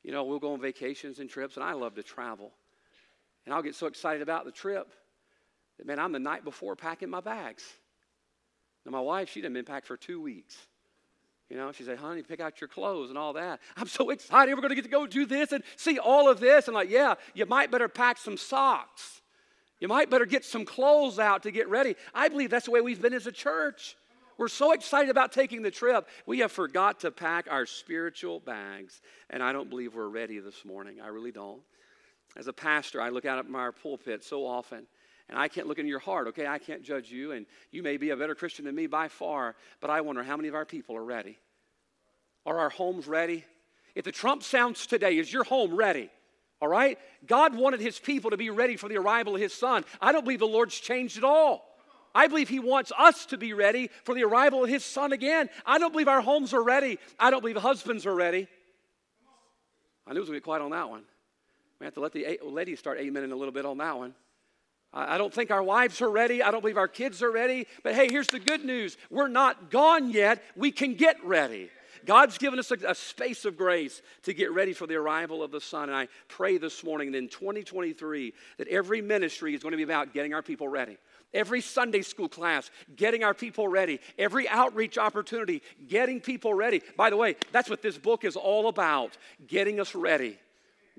You 0.03 0.11
know, 0.11 0.25
we'll 0.25 0.37
go 0.37 0.53
on 0.53 0.61
vacations 0.61 1.17
and 1.17 1.27
trips, 1.27 1.55
and 1.55 1.63
I 1.63 1.73
love 1.73 1.95
to 1.95 2.03
travel. 2.03 2.51
And 3.47 3.55
I'll 3.55 3.63
get 3.63 3.73
so 3.73 3.87
excited 3.87 4.21
about 4.21 4.45
the 4.45 4.51
trip 4.51 4.93
that, 5.79 5.87
man, 5.87 5.97
I'm 5.97 6.11
the 6.11 6.19
night 6.19 6.43
before 6.43 6.75
packing 6.75 7.09
my 7.09 7.19
bags. 7.19 7.63
Now, 8.85 8.91
my 8.91 8.99
wife, 8.99 9.31
she'd 9.31 9.43
have 9.43 9.53
been 9.53 9.65
packed 9.65 9.87
for 9.87 9.97
two 9.97 10.21
weeks. 10.21 10.55
You 11.49 11.57
know, 11.57 11.71
she 11.71 11.83
said, 11.83 11.97
honey, 11.97 12.21
pick 12.21 12.39
out 12.39 12.61
your 12.61 12.67
clothes 12.67 13.09
and 13.09 13.17
all 13.17 13.33
that. 13.33 13.59
I'm 13.75 13.87
so 13.87 14.11
excited. 14.11 14.53
We're 14.53 14.61
going 14.61 14.69
to 14.69 14.75
get 14.75 14.83
to 14.83 14.89
go 14.89 15.07
do 15.07 15.25
this 15.25 15.51
and 15.51 15.63
see 15.77 15.97
all 15.97 16.29
of 16.29 16.39
this. 16.39 16.67
And 16.67 16.75
like, 16.75 16.91
yeah, 16.91 17.15
you 17.33 17.45
might 17.47 17.71
better 17.71 17.87
pack 17.87 18.17
some 18.17 18.37
socks. 18.37 19.21
You 19.79 19.87
might 19.87 20.11
better 20.11 20.25
get 20.25 20.45
some 20.45 20.63
clothes 20.63 21.17
out 21.17 21.43
to 21.43 21.51
get 21.51 21.67
ready. 21.69 21.95
I 22.13 22.29
believe 22.29 22.51
that's 22.51 22.65
the 22.65 22.71
way 22.71 22.81
we've 22.81 23.01
been 23.01 23.13
as 23.13 23.25
a 23.25 23.31
church. 23.31 23.95
We're 24.37 24.47
so 24.47 24.73
excited 24.73 25.09
about 25.09 25.31
taking 25.31 25.63
the 25.63 25.71
trip. 25.71 26.07
We 26.25 26.39
have 26.39 26.51
forgot 26.51 26.99
to 27.01 27.11
pack 27.11 27.47
our 27.49 27.65
spiritual 27.65 28.39
bags. 28.41 29.01
And 29.29 29.41
I 29.41 29.51
don't 29.51 29.69
believe 29.69 29.95
we're 29.95 30.07
ready 30.07 30.39
this 30.39 30.63
morning. 30.63 31.01
I 31.01 31.07
really 31.07 31.31
don't. 31.31 31.61
As 32.37 32.47
a 32.47 32.53
pastor, 32.53 33.01
I 33.01 33.09
look 33.09 33.25
out 33.25 33.39
at 33.39 33.49
my 33.49 33.71
pulpit 33.71 34.23
so 34.23 34.45
often 34.45 34.85
and 35.29 35.37
I 35.37 35.47
can't 35.47 35.67
look 35.67 35.77
in 35.77 35.87
your 35.87 35.99
heart, 35.99 36.27
okay? 36.29 36.47
I 36.47 36.57
can't 36.57 36.81
judge 36.81 37.11
you, 37.11 37.31
and 37.31 37.45
you 37.71 37.83
may 37.83 37.97
be 37.97 38.09
a 38.09 38.17
better 38.17 38.33
Christian 38.33 38.65
than 38.65 38.75
me 38.75 38.87
by 38.87 39.07
far, 39.07 39.55
but 39.79 39.89
I 39.89 40.01
wonder 40.01 40.23
how 40.23 40.35
many 40.35 40.47
of 40.47 40.55
our 40.55 40.65
people 40.65 40.95
are 40.95 41.03
ready? 41.03 41.37
Are 42.45 42.57
our 42.57 42.69
homes 42.69 43.07
ready? 43.07 43.45
If 43.93 44.05
the 44.05 44.11
trump 44.11 44.43
sounds 44.43 44.87
today, 44.87 45.17
is 45.17 45.31
your 45.31 45.43
home 45.43 45.75
ready? 45.75 46.09
All 46.61 46.67
right? 46.67 46.97
God 47.25 47.55
wanted 47.55 47.79
his 47.79 47.99
people 47.99 48.31
to 48.31 48.37
be 48.37 48.49
ready 48.49 48.75
for 48.75 48.89
the 48.89 48.97
arrival 48.97 49.35
of 49.35 49.41
his 49.41 49.53
son. 49.53 49.85
I 50.01 50.11
don't 50.11 50.23
believe 50.23 50.39
the 50.39 50.47
Lord's 50.47 50.77
changed 50.79 51.17
at 51.17 51.23
all. 51.23 51.65
I 52.13 52.27
believe 52.27 52.49
he 52.49 52.59
wants 52.59 52.91
us 52.97 53.27
to 53.27 53.37
be 53.37 53.53
ready 53.53 53.91
for 54.03 54.15
the 54.15 54.23
arrival 54.23 54.63
of 54.63 54.69
his 54.69 54.83
son 54.83 55.13
again. 55.13 55.49
I 55.63 55.77
don't 55.77 55.91
believe 55.91 56.07
our 56.07 56.21
homes 56.21 56.55
are 56.55 56.63
ready. 56.63 56.97
I 57.19 57.29
don't 57.29 57.41
believe 57.41 57.57
husbands 57.57 58.07
are 58.07 58.15
ready. 58.15 58.47
I 60.07 60.13
knew 60.13 60.17
it 60.17 60.21
was 60.21 60.29
going 60.29 60.37
to 60.37 60.41
be 60.41 60.45
quiet 60.45 60.63
on 60.63 60.71
that 60.71 60.89
one. 60.89 61.03
We 61.79 61.85
have 61.85 61.93
to 61.93 61.99
let 61.99 62.13
the 62.13 62.39
ladies 62.43 62.79
start 62.79 62.99
amen 62.99 63.23
in 63.23 63.31
a 63.31 63.35
little 63.35 63.53
bit 63.53 63.65
on 63.65 63.77
that 63.77 63.95
one. 63.95 64.15
I 64.91 65.19
don't 65.19 65.33
think 65.33 65.51
our 65.51 65.61
wives 65.61 66.01
are 66.01 66.09
ready. 66.09 66.41
I 66.41 66.49
don't 66.49 66.61
believe 66.61 66.77
our 66.77 66.87
kids 66.87 67.21
are 67.21 67.31
ready. 67.31 67.67
But 67.83 67.93
hey, 67.93 68.07
here's 68.09 68.29
the 68.29 68.39
good 68.39 68.65
news 68.65 68.97
we're 69.09 69.27
not 69.27 69.69
gone 69.69 70.09
yet. 70.09 70.43
We 70.55 70.71
can 70.71 70.95
get 70.95 71.23
ready. 71.23 71.69
God's 72.05 72.37
given 72.37 72.59
us 72.59 72.71
a, 72.71 72.77
a, 72.87 72.95
space 72.95 73.45
of 73.45 73.57
grace 73.57 74.01
to 74.23 74.33
get 74.33 74.51
ready 74.53 74.73
for 74.73 74.87
the 74.87 74.95
arrival 74.95 75.43
of 75.43 75.51
the 75.51 75.61
Son. 75.61 75.89
And 75.89 75.97
I 75.97 76.07
pray 76.27 76.57
this 76.57 76.83
morning 76.83 77.11
that 77.11 77.17
in 77.17 77.27
2023 77.27 78.33
that 78.57 78.67
every 78.67 79.01
ministry 79.01 79.53
is 79.53 79.61
going 79.61 79.71
to 79.71 79.77
be 79.77 79.83
about 79.83 80.13
getting 80.13 80.33
our 80.33 80.41
people 80.41 80.67
ready. 80.67 80.97
Every 81.33 81.61
Sunday 81.61 82.01
school 82.01 82.29
class, 82.29 82.71
getting 82.95 83.23
our 83.23 83.33
people 83.33 83.67
ready. 83.67 83.99
Every 84.17 84.47
outreach 84.49 84.97
opportunity, 84.97 85.61
getting 85.87 86.21
people 86.21 86.53
ready. 86.53 86.81
By 86.97 87.09
the 87.09 87.17
way, 87.17 87.35
that's 87.51 87.69
what 87.69 87.81
this 87.81 87.97
book 87.97 88.23
is 88.23 88.35
all 88.35 88.69
about 88.69 89.15
getting 89.45 89.79
us 89.79 89.93
ready. 89.93 90.39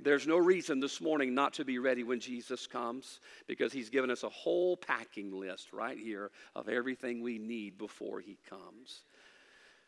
There's 0.02 0.26
no 0.26 0.38
reason 0.38 0.80
this 0.80 1.00
morning 1.00 1.34
not 1.34 1.54
to 1.54 1.64
be 1.64 1.78
ready 1.78 2.04
when 2.04 2.20
Jesus 2.20 2.66
comes 2.66 3.20
because 3.46 3.72
he's 3.72 3.90
given 3.90 4.10
us 4.10 4.22
a 4.22 4.28
whole 4.28 4.76
packing 4.76 5.32
list 5.32 5.72
right 5.72 5.98
here 5.98 6.30
of 6.54 6.68
everything 6.68 7.22
we 7.22 7.38
need 7.38 7.76
before 7.76 8.20
he 8.20 8.38
comes. 8.48 9.02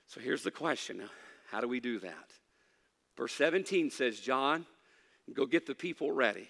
So 0.07 0.21
here's 0.21 0.43
the 0.43 0.51
question 0.51 1.03
how 1.51 1.61
do 1.61 1.69
we 1.69 1.81
do 1.81 1.99
that? 2.01 2.31
Verse 3.17 3.33
17 3.35 3.91
says, 3.91 4.19
John, 4.19 4.67
go 5.33 5.47
get 5.47 5.67
the 5.67 5.75
people 5.75 6.11
ready. 6.13 6.49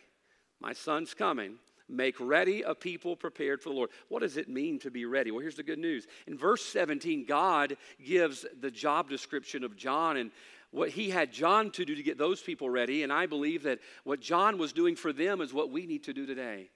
My 0.60 0.72
son's 0.72 1.14
coming. 1.14 1.56
Make 1.88 2.18
ready 2.20 2.62
a 2.62 2.74
people 2.74 3.16
prepared 3.16 3.60
for 3.60 3.68
the 3.68 3.74
Lord. 3.74 3.90
What 4.08 4.22
does 4.22 4.36
it 4.36 4.48
mean 4.48 4.78
to 4.78 4.90
be 4.90 5.04
ready? 5.04 5.30
Well, 5.30 5.40
here's 5.40 5.56
the 5.56 5.62
good 5.62 5.78
news. 5.78 6.06
In 6.26 6.38
verse 6.38 6.64
17, 6.64 7.26
God 7.26 7.76
gives 8.02 8.46
the 8.60 8.70
job 8.70 9.10
description 9.10 9.62
of 9.64 9.76
John, 9.76 10.16
and 10.16 10.30
what 10.72 10.88
he 10.88 11.10
had 11.10 11.32
John 11.32 11.70
to 11.72 11.84
do 11.84 11.94
to 11.94 12.02
get 12.02 12.18
those 12.18 12.40
people 12.40 12.68
ready. 12.68 13.04
And 13.04 13.12
I 13.12 13.26
believe 13.26 13.62
that 13.62 13.78
what 14.04 14.20
John 14.20 14.58
was 14.58 14.72
doing 14.72 14.96
for 14.96 15.12
them 15.12 15.40
is 15.40 15.54
what 15.54 15.70
we 15.70 15.86
need 15.86 16.04
to 16.04 16.12
do 16.12 16.26
today. 16.26 16.70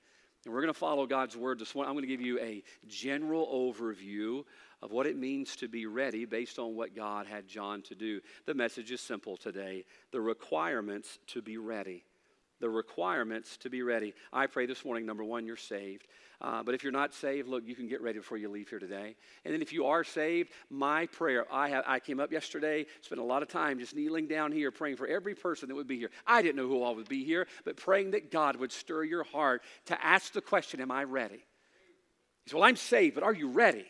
And 0.45 0.55
we're 0.55 0.61
going 0.61 0.73
to 0.73 0.79
follow 0.79 1.07
God's 1.07 1.37
word 1.37 1.59
this 1.59 1.75
morning. 1.75 1.89
I'm 1.89 1.97
going 1.97 2.05
to 2.05 2.15
give 2.15 2.21
you 2.21 2.39
a 2.39 2.63
general 2.87 3.47
overview 3.49 4.45
of 4.83 4.93
what 4.93 5.07
it 5.07 5.17
means 5.17 5.57
to 5.57 5.69
be 5.69 5.87
ready 5.87 6.25
based 6.25 6.59
on 6.59 6.77
what 6.77 6.95
God 6.95 7.27
had 7.27 7.49
John 7.49 7.83
to 7.83 7.95
do. 7.95 8.21
The 8.45 8.55
message 8.55 8.93
is 8.93 9.01
simple 9.01 9.37
today 9.37 9.85
the 10.13 10.21
requirements 10.21 11.19
to 11.29 11.43
be 11.43 11.57
ready. 11.57 12.05
The 12.61 12.69
requirements 12.69 13.57
to 13.59 13.71
be 13.71 13.83
ready. 13.83 14.15
I 14.33 14.47
pray 14.47 14.67
this 14.67 14.85
morning, 14.85 15.05
number 15.05 15.25
one, 15.25 15.45
you're 15.47 15.57
saved. 15.57 16.07
Uh, 16.41 16.63
but 16.63 16.75
if 16.75 16.83
you're 16.83 16.93
not 16.93 17.15
saved, 17.15 17.49
look, 17.49 17.65
you 17.67 17.75
can 17.75 17.89
get 17.89 18.03
ready 18.03 18.19
before 18.19 18.39
you 18.39 18.49
leave 18.49 18.69
here 18.69 18.79
today. 18.79 19.17
And 19.45 19.55
then 19.55 19.63
if 19.63 19.73
you 19.73 19.87
are 19.87 20.05
saved, 20.05 20.51
my 20.69 21.07
prayer, 21.07 21.47
I, 21.53 21.71
have, 21.71 21.85
I 21.87 21.99
came 21.99 22.21
up 22.21 22.33
yesterday, 22.33 22.87
spent 23.01 23.21
a 23.21 23.25
lot 23.25 23.43
of 23.43 23.49
time 23.49 23.79
just 23.79 23.95
kneeling 23.95 24.27
down 24.27 24.53
here 24.53 24.71
praying 24.71 24.97
for 24.97 25.07
every 25.07 25.35
person 25.35 25.69
that 25.69 25.75
would 25.75 25.87
be 25.87 25.99
here. 25.99 26.11
I 26.27 26.43
didn't 26.43 26.57
know 26.57 26.69
who 26.69 26.83
all 26.83 26.95
would 26.95 27.09
be 27.09 27.25
here, 27.25 27.47
but 27.65 27.77
praying 27.77 28.11
that 28.13 28.31
God 28.31 28.57
would 28.57 28.73
stir 28.73 29.05
your 29.05 29.25
heart 29.25 29.63
to 29.87 30.05
ask 30.05 30.33
the 30.33 30.43
question, 30.43 30.81
Am 30.81 30.91
I 30.91 31.05
ready? 31.05 31.45
He 32.45 32.51
said, 32.51 32.57
Well, 32.57 32.65
I'm 32.65 32.77
saved, 32.77 33.15
but 33.15 33.25
are 33.25 33.35
you 33.35 33.49
ready? 33.49 33.87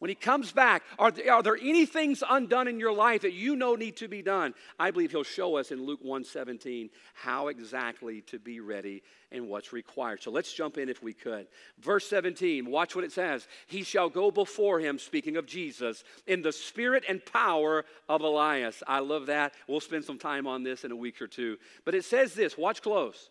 When 0.00 0.08
he 0.08 0.14
comes 0.14 0.50
back, 0.50 0.82
are 0.98 1.10
there, 1.10 1.30
are 1.30 1.42
there 1.42 1.58
any 1.60 1.84
things 1.84 2.24
undone 2.26 2.68
in 2.68 2.80
your 2.80 2.92
life 2.92 3.20
that 3.20 3.34
you 3.34 3.54
know 3.54 3.74
need 3.74 3.98
to 3.98 4.08
be 4.08 4.22
done? 4.22 4.54
I 4.78 4.90
believe 4.90 5.10
he'll 5.10 5.24
show 5.24 5.56
us 5.56 5.70
in 5.70 5.84
Luke 5.84 6.02
1:17 6.02 6.88
how 7.12 7.48
exactly 7.48 8.22
to 8.22 8.38
be 8.38 8.60
ready 8.60 9.02
and 9.30 9.46
what's 9.46 9.74
required. 9.74 10.22
So 10.22 10.30
let's 10.30 10.54
jump 10.54 10.78
in 10.78 10.88
if 10.88 11.02
we 11.02 11.12
could. 11.12 11.48
Verse 11.78 12.08
17, 12.08 12.70
watch 12.70 12.96
what 12.96 13.04
it 13.04 13.12
says. 13.12 13.46
He 13.66 13.82
shall 13.82 14.08
go 14.08 14.30
before 14.30 14.80
him, 14.80 14.98
speaking 14.98 15.36
of 15.36 15.44
Jesus, 15.44 16.02
in 16.26 16.40
the 16.40 16.50
spirit 16.50 17.04
and 17.06 17.24
power 17.24 17.84
of 18.08 18.22
Elias. 18.22 18.82
I 18.88 19.00
love 19.00 19.26
that. 19.26 19.52
We'll 19.68 19.80
spend 19.80 20.06
some 20.06 20.18
time 20.18 20.46
on 20.46 20.62
this 20.62 20.82
in 20.82 20.92
a 20.92 20.96
week 20.96 21.20
or 21.20 21.28
two. 21.28 21.58
But 21.84 21.94
it 21.94 22.06
says 22.06 22.32
this, 22.32 22.56
watch 22.56 22.80
close. 22.80 23.28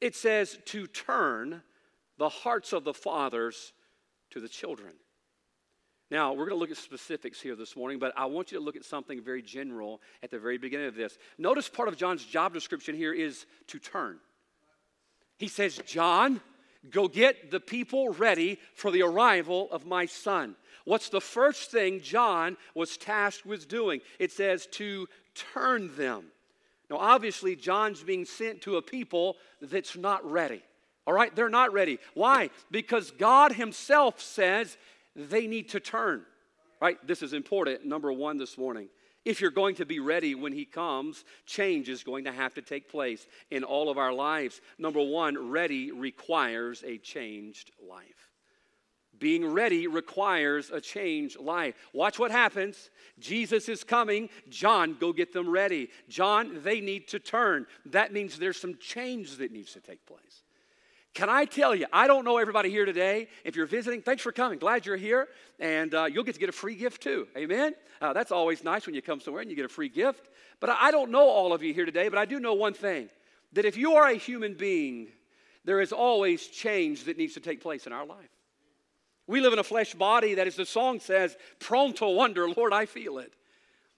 It 0.00 0.16
says 0.16 0.58
to 0.66 0.88
turn 0.88 1.62
the 2.18 2.28
hearts 2.28 2.72
of 2.72 2.82
the 2.82 2.94
fathers 2.94 3.72
to 4.30 4.40
the 4.40 4.48
children. 4.48 4.94
Now, 6.10 6.32
we're 6.32 6.46
going 6.46 6.56
to 6.56 6.56
look 6.56 6.72
at 6.72 6.76
specifics 6.76 7.40
here 7.40 7.54
this 7.54 7.76
morning, 7.76 8.00
but 8.00 8.12
I 8.16 8.24
want 8.24 8.50
you 8.50 8.58
to 8.58 8.64
look 8.64 8.74
at 8.74 8.84
something 8.84 9.22
very 9.22 9.42
general 9.42 10.00
at 10.24 10.30
the 10.30 10.40
very 10.40 10.58
beginning 10.58 10.88
of 10.88 10.96
this. 10.96 11.16
Notice 11.38 11.68
part 11.68 11.88
of 11.88 11.96
John's 11.96 12.24
job 12.24 12.52
description 12.52 12.96
here 12.96 13.12
is 13.12 13.46
to 13.68 13.78
turn. 13.78 14.18
He 15.38 15.46
says, 15.46 15.80
John, 15.86 16.40
go 16.90 17.06
get 17.06 17.52
the 17.52 17.60
people 17.60 18.12
ready 18.12 18.58
for 18.74 18.90
the 18.90 19.02
arrival 19.02 19.68
of 19.70 19.86
my 19.86 20.06
son. 20.06 20.56
What's 20.84 21.10
the 21.10 21.20
first 21.20 21.70
thing 21.70 22.00
John 22.00 22.56
was 22.74 22.96
tasked 22.96 23.46
with 23.46 23.68
doing? 23.68 24.00
It 24.18 24.32
says 24.32 24.66
to 24.72 25.06
turn 25.34 25.94
them. 25.96 26.24
Now, 26.90 26.96
obviously, 26.96 27.54
John's 27.54 28.02
being 28.02 28.24
sent 28.24 28.62
to 28.62 28.76
a 28.78 28.82
people 28.82 29.36
that's 29.62 29.96
not 29.96 30.28
ready. 30.28 30.62
All 31.06 31.14
right, 31.14 31.34
they're 31.34 31.48
not 31.48 31.72
ready. 31.72 31.98
Why? 32.14 32.50
Because 32.70 33.12
God 33.12 33.52
Himself 33.52 34.20
says 34.20 34.76
they 35.14 35.46
need 35.46 35.70
to 35.70 35.80
turn. 35.80 36.24
Right? 36.80 36.96
This 37.06 37.22
is 37.22 37.32
important. 37.32 37.84
Number 37.84 38.12
one 38.12 38.38
this 38.38 38.56
morning. 38.56 38.88
If 39.24 39.40
you're 39.40 39.50
going 39.50 39.74
to 39.76 39.84
be 39.84 40.00
ready 40.00 40.34
when 40.34 40.52
He 40.52 40.64
comes, 40.64 41.24
change 41.44 41.90
is 41.90 42.02
going 42.02 42.24
to 42.24 42.32
have 42.32 42.54
to 42.54 42.62
take 42.62 42.90
place 42.90 43.26
in 43.50 43.64
all 43.64 43.90
of 43.90 43.98
our 43.98 44.12
lives. 44.12 44.62
Number 44.78 45.02
one, 45.02 45.50
ready 45.50 45.92
requires 45.92 46.82
a 46.86 46.96
changed 46.96 47.70
life. 47.86 48.30
Being 49.18 49.46
ready 49.46 49.86
requires 49.86 50.70
a 50.70 50.80
changed 50.80 51.38
life. 51.38 51.74
Watch 51.92 52.18
what 52.18 52.30
happens. 52.30 52.88
Jesus 53.18 53.68
is 53.68 53.84
coming. 53.84 54.30
John, 54.48 54.96
go 54.98 55.12
get 55.12 55.34
them 55.34 55.50
ready. 55.50 55.90
John, 56.08 56.62
they 56.62 56.80
need 56.80 57.06
to 57.08 57.18
turn. 57.18 57.66
That 57.84 58.14
means 58.14 58.38
there's 58.38 58.58
some 58.58 58.78
change 58.78 59.36
that 59.36 59.52
needs 59.52 59.74
to 59.74 59.80
take 59.80 60.06
place. 60.06 60.42
Can 61.14 61.28
I 61.28 61.44
tell 61.44 61.74
you, 61.74 61.86
I 61.92 62.06
don't 62.06 62.24
know 62.24 62.38
everybody 62.38 62.70
here 62.70 62.84
today. 62.84 63.28
If 63.44 63.56
you're 63.56 63.66
visiting, 63.66 64.00
thanks 64.00 64.22
for 64.22 64.30
coming. 64.30 64.58
Glad 64.58 64.86
you're 64.86 64.96
here. 64.96 65.28
And 65.58 65.92
uh, 65.92 66.04
you'll 66.04 66.24
get 66.24 66.34
to 66.34 66.40
get 66.40 66.48
a 66.48 66.52
free 66.52 66.76
gift 66.76 67.02
too. 67.02 67.26
Amen? 67.36 67.74
Uh, 68.00 68.12
that's 68.12 68.30
always 68.30 68.62
nice 68.62 68.86
when 68.86 68.94
you 68.94 69.02
come 69.02 69.20
somewhere 69.20 69.42
and 69.42 69.50
you 69.50 69.56
get 69.56 69.64
a 69.64 69.68
free 69.68 69.88
gift. 69.88 70.28
But 70.60 70.70
I 70.70 70.90
don't 70.90 71.10
know 71.10 71.28
all 71.28 71.52
of 71.52 71.62
you 71.62 71.74
here 71.74 71.84
today, 71.84 72.08
but 72.08 72.18
I 72.18 72.26
do 72.26 72.38
know 72.38 72.54
one 72.54 72.74
thing 72.74 73.08
that 73.52 73.64
if 73.64 73.76
you 73.76 73.94
are 73.94 74.06
a 74.06 74.14
human 74.14 74.54
being, 74.54 75.08
there 75.64 75.80
is 75.80 75.92
always 75.92 76.46
change 76.46 77.04
that 77.04 77.18
needs 77.18 77.34
to 77.34 77.40
take 77.40 77.60
place 77.60 77.86
in 77.86 77.92
our 77.92 78.06
life. 78.06 78.30
We 79.26 79.40
live 79.40 79.52
in 79.52 79.58
a 79.58 79.64
flesh 79.64 79.94
body 79.94 80.34
that, 80.34 80.46
as 80.46 80.56
the 80.56 80.66
song 80.66 81.00
says, 81.00 81.36
prone 81.58 81.92
to 81.94 82.06
wonder, 82.06 82.48
Lord, 82.48 82.72
I 82.72 82.86
feel 82.86 83.18
it. 83.18 83.32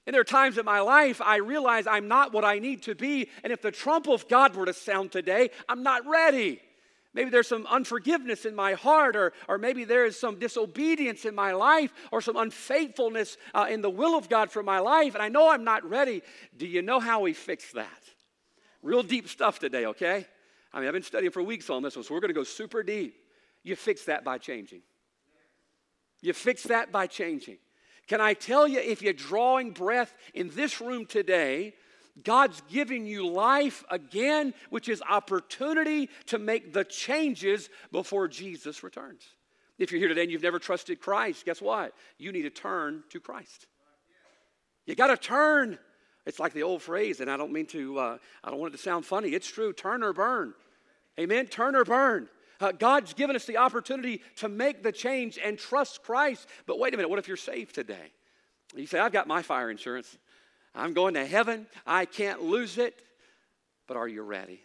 And 0.06 0.14
there 0.14 0.20
are 0.20 0.24
times 0.24 0.58
in 0.58 0.64
my 0.64 0.80
life 0.80 1.20
I 1.20 1.36
realize 1.36 1.86
I'm 1.86 2.08
not 2.08 2.32
what 2.32 2.44
I 2.44 2.58
need 2.58 2.82
to 2.84 2.94
be. 2.94 3.28
And 3.44 3.52
if 3.52 3.62
the 3.62 3.70
trump 3.70 4.08
of 4.08 4.28
God 4.28 4.56
were 4.56 4.66
to 4.66 4.72
sound 4.72 5.12
today, 5.12 5.50
I'm 5.68 5.82
not 5.82 6.06
ready. 6.06 6.60
Maybe 7.14 7.30
there's 7.30 7.48
some 7.48 7.66
unforgiveness 7.66 8.46
in 8.46 8.54
my 8.54 8.72
heart, 8.72 9.16
or, 9.16 9.32
or 9.46 9.58
maybe 9.58 9.84
there 9.84 10.06
is 10.06 10.18
some 10.18 10.38
disobedience 10.38 11.26
in 11.26 11.34
my 11.34 11.52
life, 11.52 11.92
or 12.10 12.22
some 12.22 12.36
unfaithfulness 12.36 13.36
uh, 13.52 13.66
in 13.68 13.82
the 13.82 13.90
will 13.90 14.16
of 14.16 14.30
God 14.30 14.50
for 14.50 14.62
my 14.62 14.78
life, 14.78 15.14
and 15.14 15.22
I 15.22 15.28
know 15.28 15.50
I'm 15.50 15.64
not 15.64 15.88
ready. 15.88 16.22
Do 16.56 16.66
you 16.66 16.80
know 16.80 17.00
how 17.00 17.20
we 17.20 17.34
fix 17.34 17.72
that? 17.72 18.02
Real 18.82 19.02
deep 19.02 19.28
stuff 19.28 19.58
today, 19.58 19.86
okay? 19.86 20.26
I 20.72 20.78
mean, 20.78 20.88
I've 20.88 20.94
been 20.94 21.02
studying 21.02 21.32
for 21.32 21.42
weeks 21.42 21.68
on 21.68 21.82
this 21.82 21.96
one, 21.96 22.04
so 22.04 22.14
we're 22.14 22.20
going 22.20 22.30
to 22.30 22.34
go 22.34 22.44
super 22.44 22.82
deep. 22.82 23.14
You 23.62 23.76
fix 23.76 24.06
that 24.06 24.24
by 24.24 24.38
changing. 24.38 24.80
You 26.22 26.32
fix 26.32 26.62
that 26.64 26.90
by 26.90 27.06
changing. 27.06 27.58
Can 28.06 28.20
I 28.20 28.34
tell 28.34 28.66
you, 28.66 28.80
if 28.80 29.02
you're 29.02 29.12
drawing 29.12 29.72
breath 29.72 30.14
in 30.34 30.48
this 30.50 30.80
room 30.80 31.04
today, 31.06 31.74
God's 32.22 32.62
giving 32.68 33.06
you 33.06 33.26
life 33.26 33.84
again, 33.90 34.52
which 34.70 34.88
is 34.88 35.02
opportunity 35.08 36.10
to 36.26 36.38
make 36.38 36.72
the 36.72 36.84
changes 36.84 37.70
before 37.90 38.28
Jesus 38.28 38.82
returns. 38.82 39.22
If 39.78 39.90
you're 39.90 39.98
here 39.98 40.08
today 40.08 40.22
and 40.22 40.30
you've 40.30 40.42
never 40.42 40.58
trusted 40.58 41.00
Christ, 41.00 41.46
guess 41.46 41.62
what? 41.62 41.94
You 42.18 42.30
need 42.32 42.42
to 42.42 42.50
turn 42.50 43.02
to 43.10 43.20
Christ. 43.20 43.66
You 44.84 44.94
got 44.94 45.06
to 45.08 45.16
turn. 45.16 45.78
It's 46.26 46.38
like 46.38 46.52
the 46.52 46.62
old 46.62 46.82
phrase, 46.82 47.20
and 47.20 47.30
I 47.30 47.36
don't 47.36 47.52
mean 47.52 47.66
to, 47.66 47.98
uh, 47.98 48.18
I 48.44 48.50
don't 48.50 48.60
want 48.60 48.74
it 48.74 48.76
to 48.76 48.82
sound 48.82 49.06
funny. 49.06 49.30
It's 49.30 49.48
true 49.48 49.72
turn 49.72 50.02
or 50.02 50.12
burn. 50.12 50.54
Amen? 51.18 51.46
Turn 51.46 51.74
or 51.74 51.84
burn. 51.84 52.28
Uh, 52.60 52.72
God's 52.72 53.12
given 53.14 53.34
us 53.34 53.44
the 53.44 53.56
opportunity 53.56 54.22
to 54.36 54.48
make 54.48 54.82
the 54.82 54.92
change 54.92 55.38
and 55.42 55.58
trust 55.58 56.02
Christ. 56.02 56.48
But 56.66 56.78
wait 56.78 56.94
a 56.94 56.96
minute, 56.96 57.08
what 57.08 57.18
if 57.18 57.26
you're 57.26 57.36
saved 57.36 57.74
today? 57.74 58.12
You 58.76 58.86
say, 58.86 59.00
I've 59.00 59.12
got 59.12 59.26
my 59.26 59.42
fire 59.42 59.70
insurance. 59.70 60.16
I'm 60.74 60.94
going 60.94 61.14
to 61.14 61.26
heaven. 61.26 61.66
I 61.86 62.04
can't 62.04 62.42
lose 62.42 62.78
it. 62.78 63.02
But 63.86 63.96
are 63.96 64.08
you 64.08 64.22
ready? 64.22 64.60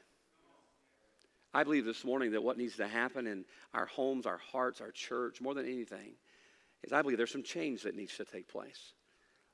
I 1.54 1.64
believe 1.64 1.86
this 1.86 2.04
morning 2.04 2.32
that 2.32 2.44
what 2.44 2.58
needs 2.58 2.78
to 2.78 2.88
happen 2.88 3.26
in 3.26 3.46
our 3.74 3.88
homes, 3.88 4.26
our 4.26 4.38
hearts, 4.38 4.80
our 4.80 4.92
church, 4.92 5.42
more 5.42 5.54
than 5.54 5.66
anything, 5.66 6.14
is 6.84 6.94
I 6.94 7.02
believe 7.02 7.18
there's 7.18 7.32
some 7.32 7.44
change 7.44 7.84
that 7.84 7.96
needs 7.96 8.16
to 8.18 8.26
take 8.26 8.48
place. 8.48 8.94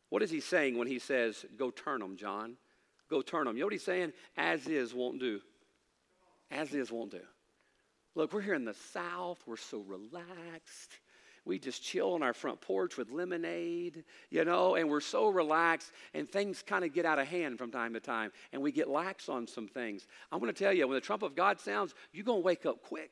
What 0.10 0.22
is 0.22 0.30
he 0.30 0.42
saying 0.42 0.78
when 0.78 0.88
he 0.88 1.00
says, 1.00 1.46
Go 1.58 1.72
turn 1.72 2.00
them, 2.00 2.18
John? 2.18 2.58
Go 3.10 3.22
turn 3.22 3.46
them. 3.46 3.56
You 3.56 3.62
know 3.62 3.68
what 3.68 3.74
he's 3.74 3.84
saying? 3.84 4.14
As 4.38 4.68
is 4.68 4.94
won't 4.94 5.20
do. 5.20 5.40
As 6.52 6.74
is 6.74 6.92
won't 6.92 7.12
do. 7.12 7.22
Look, 8.16 8.34
we're 8.34 8.42
here 8.42 8.54
in 8.54 8.66
the 8.66 8.76
South. 8.92 9.40
We're 9.48 9.58
so 9.58 9.80
relaxed. 9.80 10.92
We 11.46 11.60
just 11.60 11.84
chill 11.84 12.14
on 12.14 12.24
our 12.24 12.34
front 12.34 12.62
porch 12.62 12.96
with 12.98 13.12
lemonade, 13.12 14.06
you 14.30 14.46
know, 14.46 14.76
and 14.76 14.90
we're 14.90 15.02
so 15.02 15.28
relaxed, 15.28 15.92
and 16.14 16.28
things 16.28 16.64
kind 16.66 16.86
of 16.86 16.94
get 16.94 17.06
out 17.06 17.20
of 17.20 17.28
hand 17.28 17.58
from 17.58 17.70
time 17.70 17.94
to 17.94 18.00
time, 18.00 18.32
and 18.54 18.62
we 18.62 18.72
get 18.72 18.88
lax 18.88 19.28
on 19.28 19.46
some 19.48 19.68
things. 19.68 20.08
I'm 20.32 20.40
going 20.40 20.54
to 20.54 20.64
tell 20.64 20.72
you, 20.72 20.88
when 20.88 20.96
the 20.96 21.02
trump 21.02 21.22
of 21.22 21.36
God 21.36 21.60
sounds, 21.60 21.94
you're 22.14 22.24
going 22.24 22.42
to 22.42 22.46
wake 22.46 22.66
up 22.66 22.84
quick. 22.84 23.12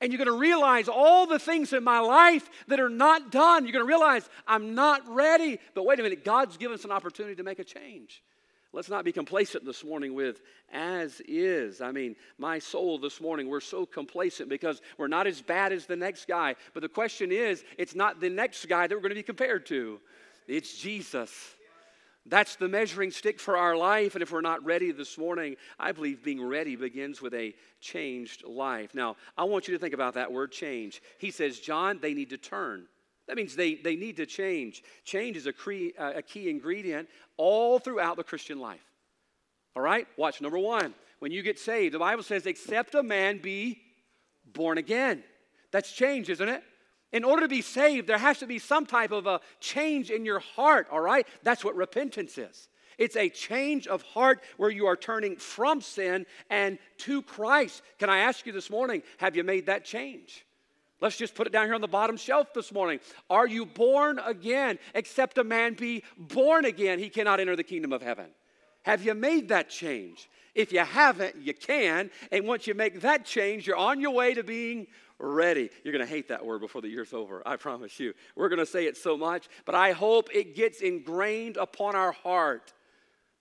And 0.00 0.12
you're 0.12 0.24
going 0.24 0.36
to 0.36 0.40
realize 0.40 0.88
all 0.88 1.26
the 1.26 1.40
things 1.40 1.72
in 1.72 1.82
my 1.82 1.98
life 1.98 2.48
that 2.68 2.78
are 2.78 2.88
not 2.88 3.32
done. 3.32 3.64
You're 3.64 3.72
going 3.72 3.84
to 3.84 3.88
realize 3.88 4.28
I'm 4.46 4.76
not 4.76 5.02
ready. 5.08 5.58
But 5.74 5.86
wait 5.86 5.98
a 5.98 6.04
minute, 6.04 6.24
God's 6.24 6.56
given 6.56 6.74
us 6.74 6.84
an 6.84 6.92
opportunity 6.92 7.34
to 7.34 7.42
make 7.42 7.58
a 7.58 7.64
change. 7.64 8.22
Let's 8.72 8.90
not 8.90 9.04
be 9.04 9.12
complacent 9.12 9.64
this 9.64 9.82
morning 9.82 10.14
with 10.14 10.42
as 10.70 11.22
is. 11.26 11.80
I 11.80 11.90
mean, 11.90 12.16
my 12.36 12.58
soul 12.58 12.98
this 12.98 13.20
morning, 13.20 13.48
we're 13.48 13.60
so 13.60 13.86
complacent 13.86 14.50
because 14.50 14.82
we're 14.98 15.08
not 15.08 15.26
as 15.26 15.40
bad 15.40 15.72
as 15.72 15.86
the 15.86 15.96
next 15.96 16.28
guy. 16.28 16.54
But 16.74 16.82
the 16.82 16.88
question 16.88 17.32
is, 17.32 17.64
it's 17.78 17.94
not 17.94 18.20
the 18.20 18.28
next 18.28 18.68
guy 18.68 18.86
that 18.86 18.94
we're 18.94 19.00
going 19.00 19.10
to 19.10 19.14
be 19.14 19.22
compared 19.22 19.64
to, 19.66 20.00
it's 20.46 20.76
Jesus. 20.78 21.32
That's 22.26 22.56
the 22.56 22.68
measuring 22.68 23.10
stick 23.10 23.40
for 23.40 23.56
our 23.56 23.74
life. 23.74 24.14
And 24.14 24.22
if 24.22 24.30
we're 24.30 24.42
not 24.42 24.62
ready 24.62 24.92
this 24.92 25.16
morning, 25.16 25.56
I 25.78 25.92
believe 25.92 26.22
being 26.22 26.44
ready 26.44 26.76
begins 26.76 27.22
with 27.22 27.32
a 27.32 27.54
changed 27.80 28.44
life. 28.44 28.94
Now, 28.94 29.16
I 29.36 29.44
want 29.44 29.66
you 29.66 29.72
to 29.74 29.80
think 29.80 29.94
about 29.94 30.12
that 30.14 30.30
word 30.30 30.52
change. 30.52 31.00
He 31.16 31.30
says, 31.30 31.58
John, 31.58 32.00
they 32.02 32.12
need 32.12 32.28
to 32.30 32.36
turn. 32.36 32.86
That 33.28 33.36
means 33.36 33.54
they, 33.54 33.74
they 33.74 33.94
need 33.94 34.16
to 34.16 34.26
change. 34.26 34.82
Change 35.04 35.36
is 35.36 35.46
a, 35.46 35.52
cre- 35.52 35.94
uh, 35.98 36.14
a 36.16 36.22
key 36.22 36.48
ingredient 36.48 37.08
all 37.36 37.78
throughout 37.78 38.16
the 38.16 38.24
Christian 38.24 38.58
life. 38.58 38.80
All 39.76 39.82
right? 39.82 40.08
Watch 40.16 40.40
number 40.40 40.58
one. 40.58 40.94
When 41.20 41.30
you 41.30 41.42
get 41.42 41.58
saved, 41.58 41.94
the 41.94 41.98
Bible 41.98 42.22
says, 42.22 42.46
except 42.46 42.94
a 42.94 43.02
man 43.02 43.38
be 43.38 43.80
born 44.52 44.78
again. 44.78 45.22
That's 45.70 45.92
change, 45.92 46.30
isn't 46.30 46.48
it? 46.48 46.62
In 47.12 47.22
order 47.22 47.42
to 47.42 47.48
be 47.48 47.62
saved, 47.62 48.06
there 48.06 48.18
has 48.18 48.38
to 48.38 48.46
be 48.46 48.58
some 48.58 48.86
type 48.86 49.12
of 49.12 49.26
a 49.26 49.40
change 49.60 50.10
in 50.10 50.24
your 50.24 50.40
heart, 50.40 50.88
all 50.90 51.00
right? 51.00 51.26
That's 51.42 51.64
what 51.64 51.74
repentance 51.76 52.38
is. 52.38 52.68
It's 52.96 53.16
a 53.16 53.28
change 53.28 53.86
of 53.86 54.02
heart 54.02 54.42
where 54.56 54.70
you 54.70 54.86
are 54.86 54.96
turning 54.96 55.36
from 55.36 55.80
sin 55.80 56.26
and 56.50 56.78
to 56.98 57.22
Christ. 57.22 57.82
Can 57.98 58.10
I 58.10 58.18
ask 58.18 58.46
you 58.46 58.52
this 58.52 58.70
morning, 58.70 59.02
have 59.18 59.36
you 59.36 59.44
made 59.44 59.66
that 59.66 59.84
change? 59.84 60.44
Let's 61.00 61.16
just 61.16 61.34
put 61.34 61.46
it 61.46 61.52
down 61.52 61.66
here 61.66 61.74
on 61.74 61.80
the 61.80 61.88
bottom 61.88 62.16
shelf 62.16 62.52
this 62.52 62.72
morning. 62.72 62.98
Are 63.30 63.46
you 63.46 63.64
born 63.64 64.18
again? 64.18 64.78
Except 64.94 65.38
a 65.38 65.44
man 65.44 65.74
be 65.74 66.02
born 66.16 66.64
again, 66.64 66.98
he 66.98 67.08
cannot 67.08 67.40
enter 67.40 67.56
the 67.56 67.62
kingdom 67.62 67.92
of 67.92 68.02
heaven. 68.02 68.26
Have 68.82 69.04
you 69.04 69.14
made 69.14 69.48
that 69.48 69.68
change? 69.68 70.28
If 70.54 70.72
you 70.72 70.80
haven't, 70.80 71.36
you 71.36 71.54
can. 71.54 72.10
And 72.32 72.46
once 72.46 72.66
you 72.66 72.74
make 72.74 73.00
that 73.02 73.24
change, 73.24 73.66
you're 73.66 73.76
on 73.76 74.00
your 74.00 74.12
way 74.12 74.34
to 74.34 74.42
being 74.42 74.86
ready. 75.18 75.70
You're 75.84 75.92
going 75.92 76.04
to 76.04 76.10
hate 76.10 76.28
that 76.28 76.44
word 76.44 76.60
before 76.60 76.80
the 76.80 76.88
year's 76.88 77.12
over, 77.12 77.42
I 77.46 77.56
promise 77.56 78.00
you. 78.00 78.14
We're 78.34 78.48
going 78.48 78.60
to 78.60 78.66
say 78.66 78.86
it 78.86 78.96
so 78.96 79.16
much, 79.16 79.48
but 79.66 79.74
I 79.74 79.92
hope 79.92 80.30
it 80.32 80.56
gets 80.56 80.80
ingrained 80.80 81.56
upon 81.56 81.96
our 81.96 82.12
heart 82.12 82.72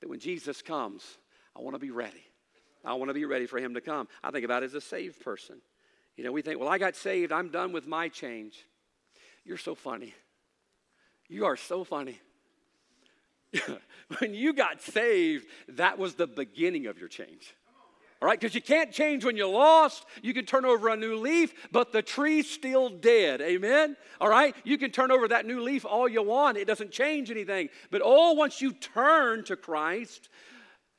that 0.02 0.10
when 0.10 0.20
Jesus 0.20 0.62
comes, 0.62 1.04
I 1.56 1.62
want 1.62 1.76
to 1.76 1.80
be 1.80 1.92
ready. 1.92 2.24
I 2.86 2.94
want 2.94 3.10
to 3.10 3.14
be 3.14 3.26
ready 3.26 3.48
for 3.48 3.58
him 3.58 3.74
to 3.74 3.82
come. 3.82 4.08
I 4.24 4.32
think 4.32 4.46
about 4.46 4.64
it 4.64 4.68
as 4.68 4.74
a 4.74 4.82
saved 4.82 5.22
person. 5.22 5.58
You 6.18 6.24
know, 6.24 6.32
we 6.32 6.42
think, 6.42 6.60
well, 6.60 6.68
I 6.68 6.80
got 6.80 6.96
saved, 6.96 7.32
I'm 7.32 7.50
done 7.50 7.72
with 7.72 7.88
my 7.88 8.10
change. 8.10 8.66
You're 9.46 9.58
so 9.58 9.76
funny. 9.76 10.14
You 11.30 11.46
are 11.46 11.56
so 11.56 11.84
funny. 11.84 12.20
when 14.20 14.34
you 14.34 14.54
got 14.54 14.82
saved, 14.82 15.46
that 15.70 15.98
was 15.98 16.16
the 16.16 16.28
beginning 16.28 16.88
of 16.88 16.98
your 16.98 17.08
change. 17.08 17.56
All 18.20 18.28
right, 18.28 18.40
because 18.40 18.56
you 18.56 18.62
can't 18.62 18.92
change 18.92 19.24
when 19.24 19.38
you're 19.38 19.48
lost. 19.48 20.06
You 20.24 20.34
can 20.34 20.46
turn 20.46 20.66
over 20.66 20.90
a 20.90 20.98
new 20.98 21.18
leaf, 21.18 21.54
but 21.72 21.92
the 21.92 22.02
tree's 22.02 22.50
still 22.50 22.90
dead. 22.90 23.42
Amen? 23.42 23.96
All 24.20 24.30
right, 24.30 24.56
you 24.64 24.80
can 24.80 24.90
turn 24.90 25.12
over 25.12 25.28
that 25.28 25.46
new 25.46 25.62
leaf 25.62 25.86
all 25.86 26.10
you 26.10 26.24
want, 26.24 26.58
it 26.58 26.66
doesn't 26.66 26.92
change 26.92 27.30
anything. 27.30 27.70
But 27.92 28.02
oh, 28.04 28.34
once 28.34 28.60
you 28.60 28.74
turn 28.74 29.44
to 29.46 29.56
Christ, 29.56 30.30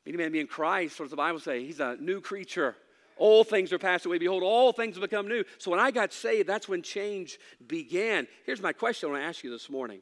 any 0.07 0.16
man 0.16 0.31
being 0.31 0.46
Christ, 0.46 1.00
what 1.00 1.07
does 1.07 1.11
the 1.11 1.16
Bible 1.16 1.40
say? 1.40 1.64
He's 1.64 1.81
a 1.81 1.96
new 1.96 2.20
creature. 2.20 2.76
All 3.18 3.44
things 3.44 3.72
are 3.72 3.78
passed 3.78 4.07
away. 4.07 4.18
Behold, 4.18 4.42
all 4.42 4.72
things 4.72 4.94
have 4.96 5.02
become 5.02 5.28
new. 5.28 5.44
So 5.59 5.70
when 5.70 5.81
I 5.81 5.90
got 5.90 6.12
saved, 6.12 6.48
that's 6.48 6.68
when 6.68 6.83
change 6.83 7.38
began. 7.66 8.26
Here's 8.46 8.62
my 8.62 8.72
question 8.72 9.09
I 9.09 9.12
want 9.12 9.22
to 9.22 9.28
ask 9.28 9.44
you 9.44 9.50
this 9.50 9.68
morning. 9.68 10.00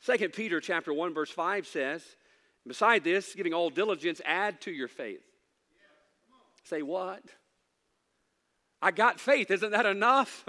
Second 0.00 0.32
Peter 0.32 0.60
chapter 0.60 0.92
1, 0.92 1.14
verse 1.14 1.30
5 1.30 1.66
says, 1.66 2.02
Beside 2.66 3.04
this, 3.04 3.34
giving 3.34 3.54
all 3.54 3.70
diligence, 3.70 4.20
add 4.24 4.60
to 4.62 4.70
your 4.72 4.88
faith. 4.88 5.22
Say 6.64 6.82
what? 6.82 7.22
I 8.82 8.90
got 8.90 9.20
faith. 9.20 9.50
Isn't 9.50 9.70
that 9.70 9.86
enough? 9.86 10.48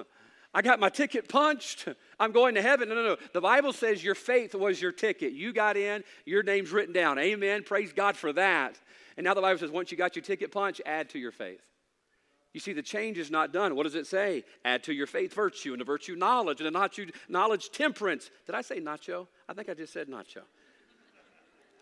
I 0.54 0.62
got 0.62 0.80
my 0.80 0.90
ticket 0.90 1.30
punched. 1.30 1.88
I'm 2.20 2.32
going 2.32 2.56
to 2.56 2.62
heaven. 2.62 2.90
No, 2.90 2.96
no, 2.96 3.04
no. 3.04 3.18
The 3.34 3.42
Bible 3.42 3.74
says 3.74 4.04
your 4.04 4.16
faith 4.16 4.56
was 4.56 4.82
your 4.82 4.92
ticket. 4.92 5.34
You 5.34 5.54
got 5.54 5.78
in, 5.78 6.04
your 6.26 6.42
name's 6.42 6.72
written 6.72 6.94
down. 6.94 7.20
Amen. 7.20 7.64
Praise 7.64 7.94
God 7.94 8.16
for 8.16 8.34
that. 8.34 8.80
And 9.18 9.24
now 9.24 9.34
the 9.34 9.42
Bible 9.42 9.60
says 9.60 9.70
once 9.70 9.92
you 9.92 9.98
got 9.98 10.16
your 10.16 10.24
ticket 10.24 10.52
punched, 10.52 10.82
add 10.86 11.10
to 11.10 11.20
your 11.20 11.32
faith. 11.32 11.62
You 12.58 12.62
see, 12.62 12.74
the 12.74 12.82
change 12.82 13.20
is 13.20 13.30
not 13.30 13.54
done. 13.54 13.76
What 13.76 13.84
does 13.84 13.94
it 13.94 14.08
say? 14.08 14.44
Add 14.66 14.84
to 14.86 14.92
your 14.92 15.06
faith 15.06 15.32
virtue, 15.32 15.74
and 15.74 15.80
the 15.80 15.86
virtue 15.86 16.16
knowledge, 16.16 16.60
and 16.60 16.66
the 16.66 16.72
knowledge, 16.72 17.14
knowledge 17.30 17.70
temperance. 17.70 18.32
Did 18.48 18.56
I 18.56 18.64
say 18.64 18.80
nacho? 18.80 19.28
I 19.48 19.54
think 19.54 19.70
I 19.70 19.76
just 19.76 19.94
said 19.94 20.08
nacho. 20.08 20.42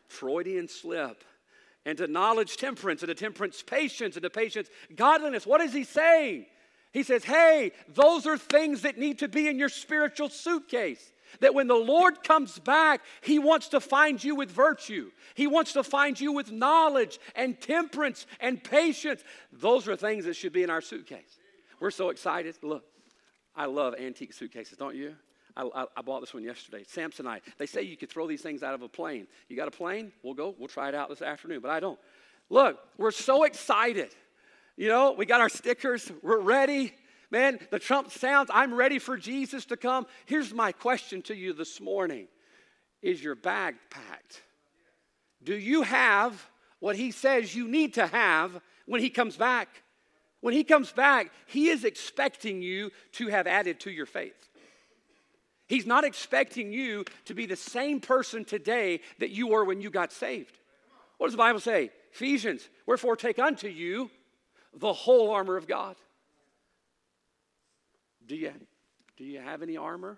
Freudian 0.09 0.67
slip. 0.67 1.23
And 1.85 1.97
to 1.99 2.07
knowledge 2.07 2.57
temperance, 2.57 3.03
and 3.03 3.07
to 3.07 3.15
temperance 3.15 3.63
patience, 3.63 4.17
and 4.17 4.23
to 4.23 4.29
patience 4.29 4.67
godliness. 4.93 5.47
What 5.47 5.61
is 5.61 5.71
he 5.71 5.85
saying? 5.85 6.45
He 6.91 7.03
says, 7.03 7.23
hey, 7.23 7.71
those 7.88 8.27
are 8.27 8.38
things 8.38 8.81
that 8.81 8.97
need 8.97 9.19
to 9.19 9.29
be 9.29 9.47
in 9.47 9.57
your 9.57 9.69
spiritual 9.69 10.27
suitcase. 10.27 11.13
That 11.41 11.53
when 11.53 11.67
the 11.67 11.75
Lord 11.75 12.23
comes 12.23 12.59
back, 12.59 13.01
He 13.21 13.39
wants 13.39 13.69
to 13.69 13.79
find 13.79 14.23
you 14.23 14.35
with 14.35 14.51
virtue. 14.51 15.11
He 15.33 15.47
wants 15.47 15.73
to 15.73 15.83
find 15.83 16.19
you 16.19 16.31
with 16.31 16.51
knowledge 16.51 17.19
and 17.35 17.59
temperance 17.59 18.25
and 18.39 18.63
patience. 18.63 19.23
Those 19.51 19.87
are 19.87 19.95
things 19.95 20.25
that 20.25 20.35
should 20.35 20.53
be 20.53 20.63
in 20.63 20.69
our 20.69 20.81
suitcase. 20.81 21.39
We're 21.79 21.91
so 21.91 22.09
excited. 22.09 22.55
Look, 22.61 22.83
I 23.55 23.65
love 23.65 23.95
antique 23.99 24.33
suitcases, 24.33 24.77
don't 24.77 24.95
you? 24.95 25.15
I, 25.57 25.85
I, 25.95 26.01
bought 26.01 26.19
this 26.19 26.33
one 26.33 26.43
yesterday. 26.43 26.83
Samsonite. 26.83 27.39
They 27.57 27.65
say 27.65 27.81
you 27.83 27.95
could 27.95 28.09
throw 28.09 28.27
these 28.27 28.41
things 28.41 28.61
out 28.61 28.73
of 28.73 28.81
a 28.81 28.89
plane. 28.89 29.25
You 29.47 29.55
got 29.55 29.69
a 29.69 29.71
plane? 29.71 30.11
We'll 30.21 30.33
go. 30.33 30.53
We'll 30.57 30.67
try 30.67 30.89
it 30.89 30.95
out 30.95 31.07
this 31.07 31.21
afternoon, 31.21 31.61
but 31.61 31.71
I 31.71 31.79
don't. 31.79 31.97
Look, 32.49 32.77
we're 32.97 33.11
so 33.11 33.43
excited. 33.43 34.09
You 34.75 34.89
know, 34.89 35.13
we 35.13 35.25
got 35.25 35.39
our 35.39 35.47
stickers. 35.47 36.11
We're 36.21 36.41
ready. 36.41 36.93
Man, 37.35 37.59
the 37.69 37.79
trump 37.79 38.11
sounds. 38.11 38.49
I'm 38.53 38.73
ready 38.73 38.97
for 38.97 39.17
Jesus 39.17 39.65
to 39.65 39.75
come. 39.75 40.07
Here's 40.25 40.53
my 40.53 40.71
question 40.71 41.21
to 41.23 41.35
you 41.35 41.51
this 41.51 41.81
morning 41.81 42.29
Is 43.01 43.21
your 43.21 43.35
bag 43.35 43.75
packed? 43.89 44.41
Do 45.43 45.53
you 45.53 45.81
have 45.81 46.49
what 46.79 46.95
he 46.95 47.11
says 47.11 47.53
you 47.53 47.67
need 47.67 47.95
to 47.95 48.07
have 48.07 48.61
when 48.85 49.01
he 49.01 49.09
comes 49.09 49.35
back? 49.35 49.67
When 50.39 50.53
he 50.53 50.63
comes 50.63 50.93
back, 50.93 51.29
he 51.45 51.67
is 51.67 51.83
expecting 51.83 52.61
you 52.61 52.89
to 53.13 53.27
have 53.27 53.47
added 53.47 53.81
to 53.81 53.91
your 53.91 54.05
faith. 54.05 54.47
He's 55.67 55.85
not 55.85 56.05
expecting 56.05 56.71
you 56.71 57.03
to 57.25 57.33
be 57.33 57.47
the 57.47 57.57
same 57.57 57.99
person 57.99 58.45
today 58.45 59.01
that 59.19 59.31
you 59.31 59.47
were 59.47 59.65
when 59.65 59.81
you 59.81 59.89
got 59.89 60.13
saved. 60.13 60.57
What 61.17 61.27
does 61.27 61.33
the 61.33 61.37
Bible 61.39 61.59
say? 61.59 61.91
Ephesians, 62.13 62.69
wherefore 62.85 63.17
take 63.17 63.39
unto 63.39 63.67
you 63.67 64.09
the 64.73 64.93
whole 64.93 65.31
armor 65.31 65.57
of 65.57 65.67
God. 65.67 65.97
Do 68.25 68.35
you, 68.35 68.53
do 69.17 69.23
you 69.23 69.39
have 69.39 69.61
any 69.61 69.77
armor 69.77 70.17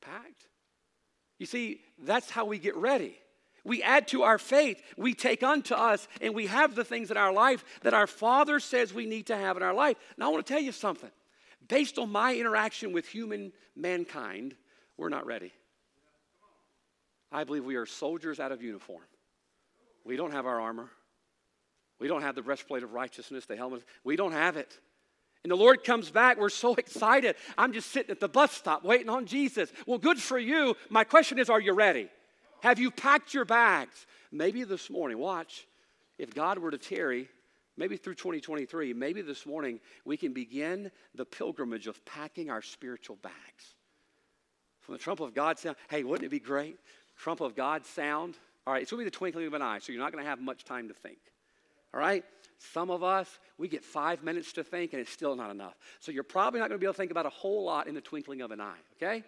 packed? 0.00 0.46
You 1.38 1.46
see, 1.46 1.80
that's 1.98 2.30
how 2.30 2.44
we 2.44 2.58
get 2.58 2.76
ready. 2.76 3.18
We 3.64 3.82
add 3.82 4.08
to 4.08 4.22
our 4.22 4.38
faith, 4.38 4.82
we 4.96 5.14
take 5.14 5.42
unto 5.42 5.74
us, 5.74 6.08
and 6.20 6.34
we 6.34 6.46
have 6.46 6.74
the 6.74 6.84
things 6.84 7.10
in 7.10 7.16
our 7.16 7.32
life 7.32 7.64
that 7.82 7.94
our 7.94 8.08
Father 8.08 8.58
says 8.58 8.92
we 8.92 9.06
need 9.06 9.26
to 9.26 9.36
have 9.36 9.56
in 9.56 9.62
our 9.62 9.74
life. 9.74 9.96
Now, 10.16 10.26
I 10.26 10.32
want 10.32 10.44
to 10.44 10.52
tell 10.52 10.62
you 10.62 10.72
something. 10.72 11.10
Based 11.68 11.98
on 11.98 12.10
my 12.10 12.34
interaction 12.34 12.92
with 12.92 13.06
human 13.06 13.52
mankind, 13.76 14.56
we're 14.96 15.10
not 15.10 15.26
ready. 15.26 15.52
I 17.30 17.44
believe 17.44 17.64
we 17.64 17.76
are 17.76 17.86
soldiers 17.86 18.40
out 18.40 18.50
of 18.50 18.62
uniform. 18.62 19.04
We 20.04 20.16
don't 20.16 20.32
have 20.32 20.46
our 20.46 20.60
armor. 20.60 20.90
We 22.00 22.08
don't 22.08 22.22
have 22.22 22.34
the 22.34 22.42
breastplate 22.42 22.82
of 22.82 22.92
righteousness, 22.92 23.46
the 23.46 23.56
helmet. 23.56 23.84
We 24.02 24.16
don't 24.16 24.32
have 24.32 24.56
it. 24.56 24.76
And 25.44 25.50
the 25.50 25.56
Lord 25.56 25.82
comes 25.84 26.10
back. 26.10 26.38
We're 26.38 26.48
so 26.48 26.74
excited. 26.78 27.36
I'm 27.58 27.72
just 27.72 27.90
sitting 27.90 28.10
at 28.10 28.20
the 28.20 28.28
bus 28.28 28.52
stop 28.52 28.84
waiting 28.84 29.08
on 29.08 29.26
Jesus. 29.26 29.72
Well, 29.86 29.98
good 29.98 30.20
for 30.20 30.38
you. 30.38 30.76
My 30.88 31.04
question 31.04 31.38
is 31.38 31.50
are 31.50 31.60
you 31.60 31.72
ready? 31.72 32.08
Have 32.62 32.78
you 32.78 32.90
packed 32.90 33.34
your 33.34 33.44
bags? 33.44 34.06
Maybe 34.30 34.64
this 34.64 34.88
morning, 34.88 35.18
watch, 35.18 35.66
if 36.18 36.32
God 36.32 36.58
were 36.58 36.70
to 36.70 36.78
tarry, 36.78 37.28
maybe 37.76 37.96
through 37.96 38.14
2023, 38.14 38.94
maybe 38.94 39.20
this 39.20 39.44
morning 39.44 39.80
we 40.04 40.16
can 40.16 40.32
begin 40.32 40.90
the 41.14 41.24
pilgrimage 41.24 41.86
of 41.86 42.02
packing 42.04 42.50
our 42.50 42.62
spiritual 42.62 43.16
bags. 43.16 43.74
From 44.80 44.94
the 44.94 44.98
trump 44.98 45.20
of 45.20 45.34
God 45.34 45.58
sound, 45.58 45.76
hey, 45.90 46.04
wouldn't 46.04 46.26
it 46.26 46.30
be 46.30 46.40
great? 46.40 46.78
Trump 47.16 47.40
of 47.40 47.54
God 47.54 47.84
sound. 47.84 48.36
All 48.66 48.72
right, 48.72 48.82
it's 48.82 48.90
going 48.90 49.00
to 49.00 49.04
be 49.04 49.10
the 49.10 49.16
twinkling 49.16 49.46
of 49.46 49.54
an 49.54 49.62
eye, 49.62 49.80
so 49.80 49.92
you're 49.92 50.00
not 50.00 50.12
going 50.12 50.22
to 50.22 50.30
have 50.30 50.40
much 50.40 50.64
time 50.64 50.88
to 50.88 50.94
think. 50.94 51.18
All 51.92 52.00
right? 52.00 52.24
Some 52.72 52.90
of 52.90 53.02
us, 53.02 53.38
we 53.58 53.66
get 53.66 53.84
five 53.84 54.22
minutes 54.22 54.52
to 54.52 54.64
think 54.64 54.92
and 54.92 55.00
it's 55.00 55.10
still 55.10 55.34
not 55.34 55.50
enough. 55.50 55.74
So 56.00 56.12
you're 56.12 56.22
probably 56.22 56.60
not 56.60 56.68
going 56.68 56.78
to 56.78 56.80
be 56.80 56.86
able 56.86 56.94
to 56.94 56.98
think 56.98 57.10
about 57.10 57.26
a 57.26 57.30
whole 57.30 57.64
lot 57.64 57.88
in 57.88 57.94
the 57.94 58.00
twinkling 58.00 58.40
of 58.40 58.50
an 58.50 58.60
eye, 58.60 58.78
okay? 58.96 59.24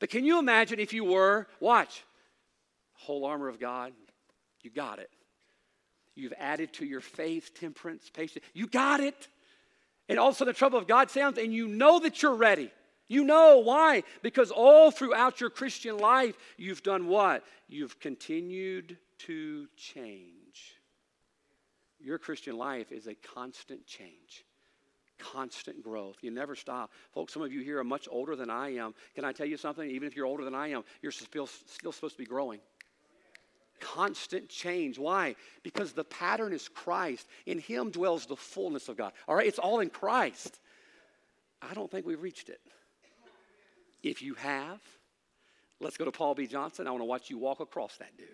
But 0.00 0.10
can 0.10 0.24
you 0.24 0.38
imagine 0.38 0.80
if 0.80 0.92
you 0.92 1.04
were, 1.04 1.46
watch, 1.60 2.04
whole 2.94 3.24
armor 3.24 3.48
of 3.48 3.60
God? 3.60 3.92
You 4.62 4.70
got 4.70 4.98
it. 4.98 5.10
You've 6.14 6.32
added 6.38 6.72
to 6.74 6.86
your 6.86 7.00
faith, 7.00 7.52
temperance, 7.58 8.08
patience. 8.08 8.44
You 8.54 8.66
got 8.66 9.00
it. 9.00 9.28
And 10.08 10.18
also 10.18 10.44
the 10.44 10.52
trouble 10.52 10.78
of 10.78 10.86
God 10.86 11.10
sounds, 11.10 11.38
and 11.38 11.52
you 11.52 11.68
know 11.68 11.98
that 12.00 12.22
you're 12.22 12.34
ready. 12.34 12.70
You 13.08 13.24
know 13.24 13.58
why? 13.58 14.04
Because 14.22 14.50
all 14.50 14.90
throughout 14.90 15.40
your 15.40 15.50
Christian 15.50 15.98
life, 15.98 16.36
you've 16.56 16.82
done 16.82 17.08
what? 17.08 17.44
You've 17.68 18.00
continued 18.00 18.96
to 19.18 19.66
change. 19.76 20.43
Your 22.04 22.18
Christian 22.18 22.58
life 22.58 22.92
is 22.92 23.06
a 23.06 23.14
constant 23.14 23.86
change, 23.86 24.44
constant 25.18 25.82
growth. 25.82 26.16
You 26.20 26.30
never 26.30 26.54
stop. 26.54 26.92
Folks, 27.14 27.32
some 27.32 27.42
of 27.42 27.50
you 27.50 27.60
here 27.60 27.78
are 27.78 27.84
much 27.84 28.06
older 28.10 28.36
than 28.36 28.50
I 28.50 28.74
am. 28.74 28.94
Can 29.14 29.24
I 29.24 29.32
tell 29.32 29.46
you 29.46 29.56
something? 29.56 29.88
Even 29.88 30.06
if 30.06 30.14
you're 30.14 30.26
older 30.26 30.44
than 30.44 30.54
I 30.54 30.68
am, 30.68 30.84
you're 31.00 31.12
still, 31.12 31.46
still 31.46 31.92
supposed 31.92 32.16
to 32.16 32.22
be 32.22 32.26
growing. 32.26 32.60
Constant 33.80 34.50
change. 34.50 34.98
Why? 34.98 35.34
Because 35.62 35.92
the 35.92 36.04
pattern 36.04 36.52
is 36.52 36.68
Christ. 36.68 37.26
In 37.46 37.58
Him 37.58 37.90
dwells 37.90 38.26
the 38.26 38.36
fullness 38.36 38.90
of 38.90 38.98
God. 38.98 39.12
All 39.26 39.34
right? 39.34 39.46
It's 39.46 39.58
all 39.58 39.80
in 39.80 39.88
Christ. 39.88 40.60
I 41.62 41.72
don't 41.72 41.90
think 41.90 42.06
we've 42.06 42.22
reached 42.22 42.50
it. 42.50 42.60
If 44.02 44.20
you 44.20 44.34
have, 44.34 44.80
let's 45.80 45.96
go 45.96 46.04
to 46.04 46.12
Paul 46.12 46.34
B. 46.34 46.46
Johnson. 46.46 46.86
I 46.86 46.90
want 46.90 47.00
to 47.00 47.06
watch 47.06 47.30
you 47.30 47.38
walk 47.38 47.60
across 47.60 47.96
that 47.96 48.14
dude. 48.18 48.28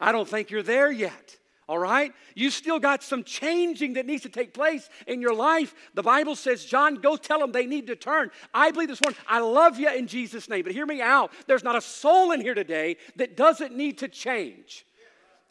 I 0.00 0.10
don't 0.10 0.28
think 0.28 0.50
you're 0.50 0.64
there 0.64 0.90
yet 0.90 1.36
all 1.68 1.78
right? 1.78 2.12
You 2.34 2.50
still 2.50 2.78
got 2.78 3.02
some 3.02 3.22
changing 3.22 3.92
that 3.94 4.06
needs 4.06 4.22
to 4.22 4.30
take 4.30 4.54
place 4.54 4.88
in 5.06 5.20
your 5.20 5.34
life. 5.34 5.74
The 5.94 6.02
Bible 6.02 6.34
says, 6.34 6.64
John, 6.64 6.94
go 6.96 7.16
tell 7.16 7.40
them 7.40 7.52
they 7.52 7.66
need 7.66 7.86
to 7.88 7.96
turn. 7.96 8.30
I 8.54 8.70
believe 8.70 8.88
this 8.88 9.02
morning, 9.02 9.20
I 9.28 9.40
love 9.40 9.78
you 9.78 9.90
in 9.90 10.06
Jesus' 10.06 10.48
name, 10.48 10.64
but 10.64 10.72
hear 10.72 10.86
me 10.86 11.02
out. 11.02 11.30
There's 11.46 11.64
not 11.64 11.76
a 11.76 11.80
soul 11.80 12.32
in 12.32 12.40
here 12.40 12.54
today 12.54 12.96
that 13.16 13.36
doesn't 13.36 13.76
need 13.76 13.98
to 13.98 14.08
change. 14.08 14.86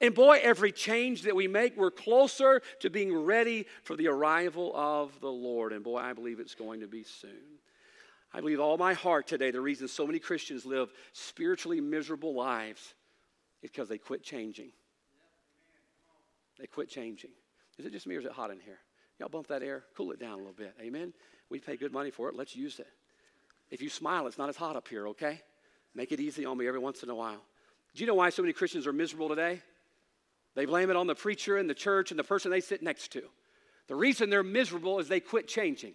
And 0.02 0.14
boy, 0.14 0.40
every 0.42 0.72
change 0.72 1.24
that 1.24 1.36
we 1.36 1.48
make, 1.48 1.76
we're 1.78 1.92
closer 1.92 2.62
to 2.82 2.90
being 2.90 3.16
ready 3.16 3.66
for 3.84 3.96
the 3.96 4.08
arrival 4.08 4.72
of 4.76 5.20
the 5.22 5.32
Lord. 5.32 5.72
And 5.74 5.84
boy, 5.84 5.98
I 5.98 6.14
believe 6.14 6.40
it's 6.40 6.56
going 6.56 6.82
to 6.82 6.88
be 6.88 7.04
soon. 7.04 7.32
I 8.34 8.42
believe 8.42 8.60
all 8.60 8.78
my 8.78 8.94
heart 8.94 9.28
today 9.28 9.52
the 9.52 9.62
reason 9.62 9.88
so 9.88 10.06
many 10.06 10.20
Christians 10.20 10.66
live 10.66 10.92
spiritually 11.14 11.82
miserable 11.82 12.36
lives 12.36 12.94
is 13.64 13.72
because 13.72 13.90
they 13.90 13.98
quit 13.98 14.24
changing. 14.24 14.72
They 16.60 16.68
quit 16.68 16.90
changing. 16.90 17.32
Is 17.78 17.86
it 17.86 17.92
just 17.92 18.08
me 18.08 18.16
or 18.16 18.20
is 18.20 18.26
it 18.26 18.32
hot 18.32 18.52
in 18.52 18.60
here? 18.60 18.80
Y'all 19.20 19.30
bump 19.30 19.48
that 19.48 19.64
air, 19.64 19.84
cool 19.96 20.12
it 20.12 20.20
down 20.20 20.34
a 20.34 20.38
little 20.38 20.54
bit. 20.54 20.74
Amen? 20.82 21.14
We 21.50 21.60
pay 21.60 21.76
good 21.76 21.92
money 21.92 22.12
for 22.12 22.30
it. 22.30 22.36
Let's 22.36 22.56
use 22.56 22.80
it. 22.80 22.88
If 23.70 23.82
you 23.82 23.90
smile, 23.90 24.28
it's 24.28 24.38
not 24.38 24.50
as 24.50 24.56
hot 24.56 24.76
up 24.76 24.88
here, 24.88 25.08
okay? 25.10 25.42
Make 25.96 26.12
it 26.12 26.20
easy 26.20 26.46
on 26.46 26.58
me 26.58 26.68
every 26.68 26.80
once 26.80 27.04
in 27.04 27.10
a 27.10 27.16
while. 27.16 27.42
Do 27.96 28.04
you 28.04 28.08
know 28.08 28.16
why 28.16 28.30
so 28.30 28.42
many 28.42 28.54
Christians 28.54 28.86
are 28.86 28.94
miserable 28.94 29.30
today? 29.30 29.62
They 30.56 30.66
blame 30.66 30.90
it 30.90 30.96
on 30.96 31.08
the 31.08 31.16
preacher 31.16 31.58
and 31.58 31.70
the 31.70 31.74
church 31.74 32.12
and 32.12 32.20
the 32.20 32.24
person 32.24 32.52
they 32.52 32.62
sit 32.62 32.82
next 32.82 33.12
to. 33.14 33.24
The 33.88 33.96
reason 33.96 34.30
they're 34.30 34.44
miserable 34.44 35.00
is 35.00 35.08
they 35.08 35.20
quit 35.20 35.48
changing. 35.48 35.94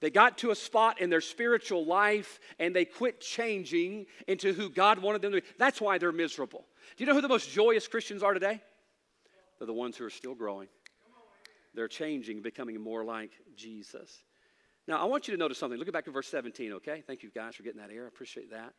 They 0.00 0.10
got 0.10 0.38
to 0.38 0.50
a 0.50 0.56
spot 0.56 1.00
in 1.00 1.10
their 1.10 1.20
spiritual 1.20 1.84
life 1.84 2.40
and 2.58 2.74
they 2.74 2.84
quit 2.84 3.20
changing 3.20 4.06
into 4.26 4.52
who 4.52 4.70
God 4.70 4.98
wanted 4.98 5.22
them 5.22 5.32
to 5.32 5.40
be. 5.40 5.46
That's 5.58 5.80
why 5.80 5.98
they're 5.98 6.12
miserable. 6.12 6.64
Do 6.96 7.04
you 7.04 7.06
know 7.06 7.14
who 7.14 7.20
the 7.20 7.28
most 7.28 7.50
joyous 7.50 7.86
Christians 7.86 8.22
are 8.22 8.32
today? 8.32 8.60
They're 9.60 9.66
the 9.66 9.72
ones 9.74 9.96
who 9.96 10.06
are 10.06 10.10
still 10.10 10.34
growing. 10.34 10.68
They're 11.74 11.86
changing, 11.86 12.42
becoming 12.42 12.80
more 12.80 13.04
like 13.04 13.30
Jesus. 13.54 14.24
Now, 14.88 15.00
I 15.00 15.04
want 15.04 15.28
you 15.28 15.34
to 15.34 15.38
notice 15.38 15.58
something. 15.58 15.78
Look 15.78 15.92
back 15.92 16.06
to 16.06 16.10
verse 16.10 16.26
17, 16.28 16.72
okay? 16.72 17.04
Thank 17.06 17.22
you 17.22 17.30
guys 17.30 17.54
for 17.54 17.62
getting 17.62 17.80
that 17.80 17.90
air. 17.92 18.06
I 18.06 18.08
appreciate 18.08 18.50
that. 18.50 18.72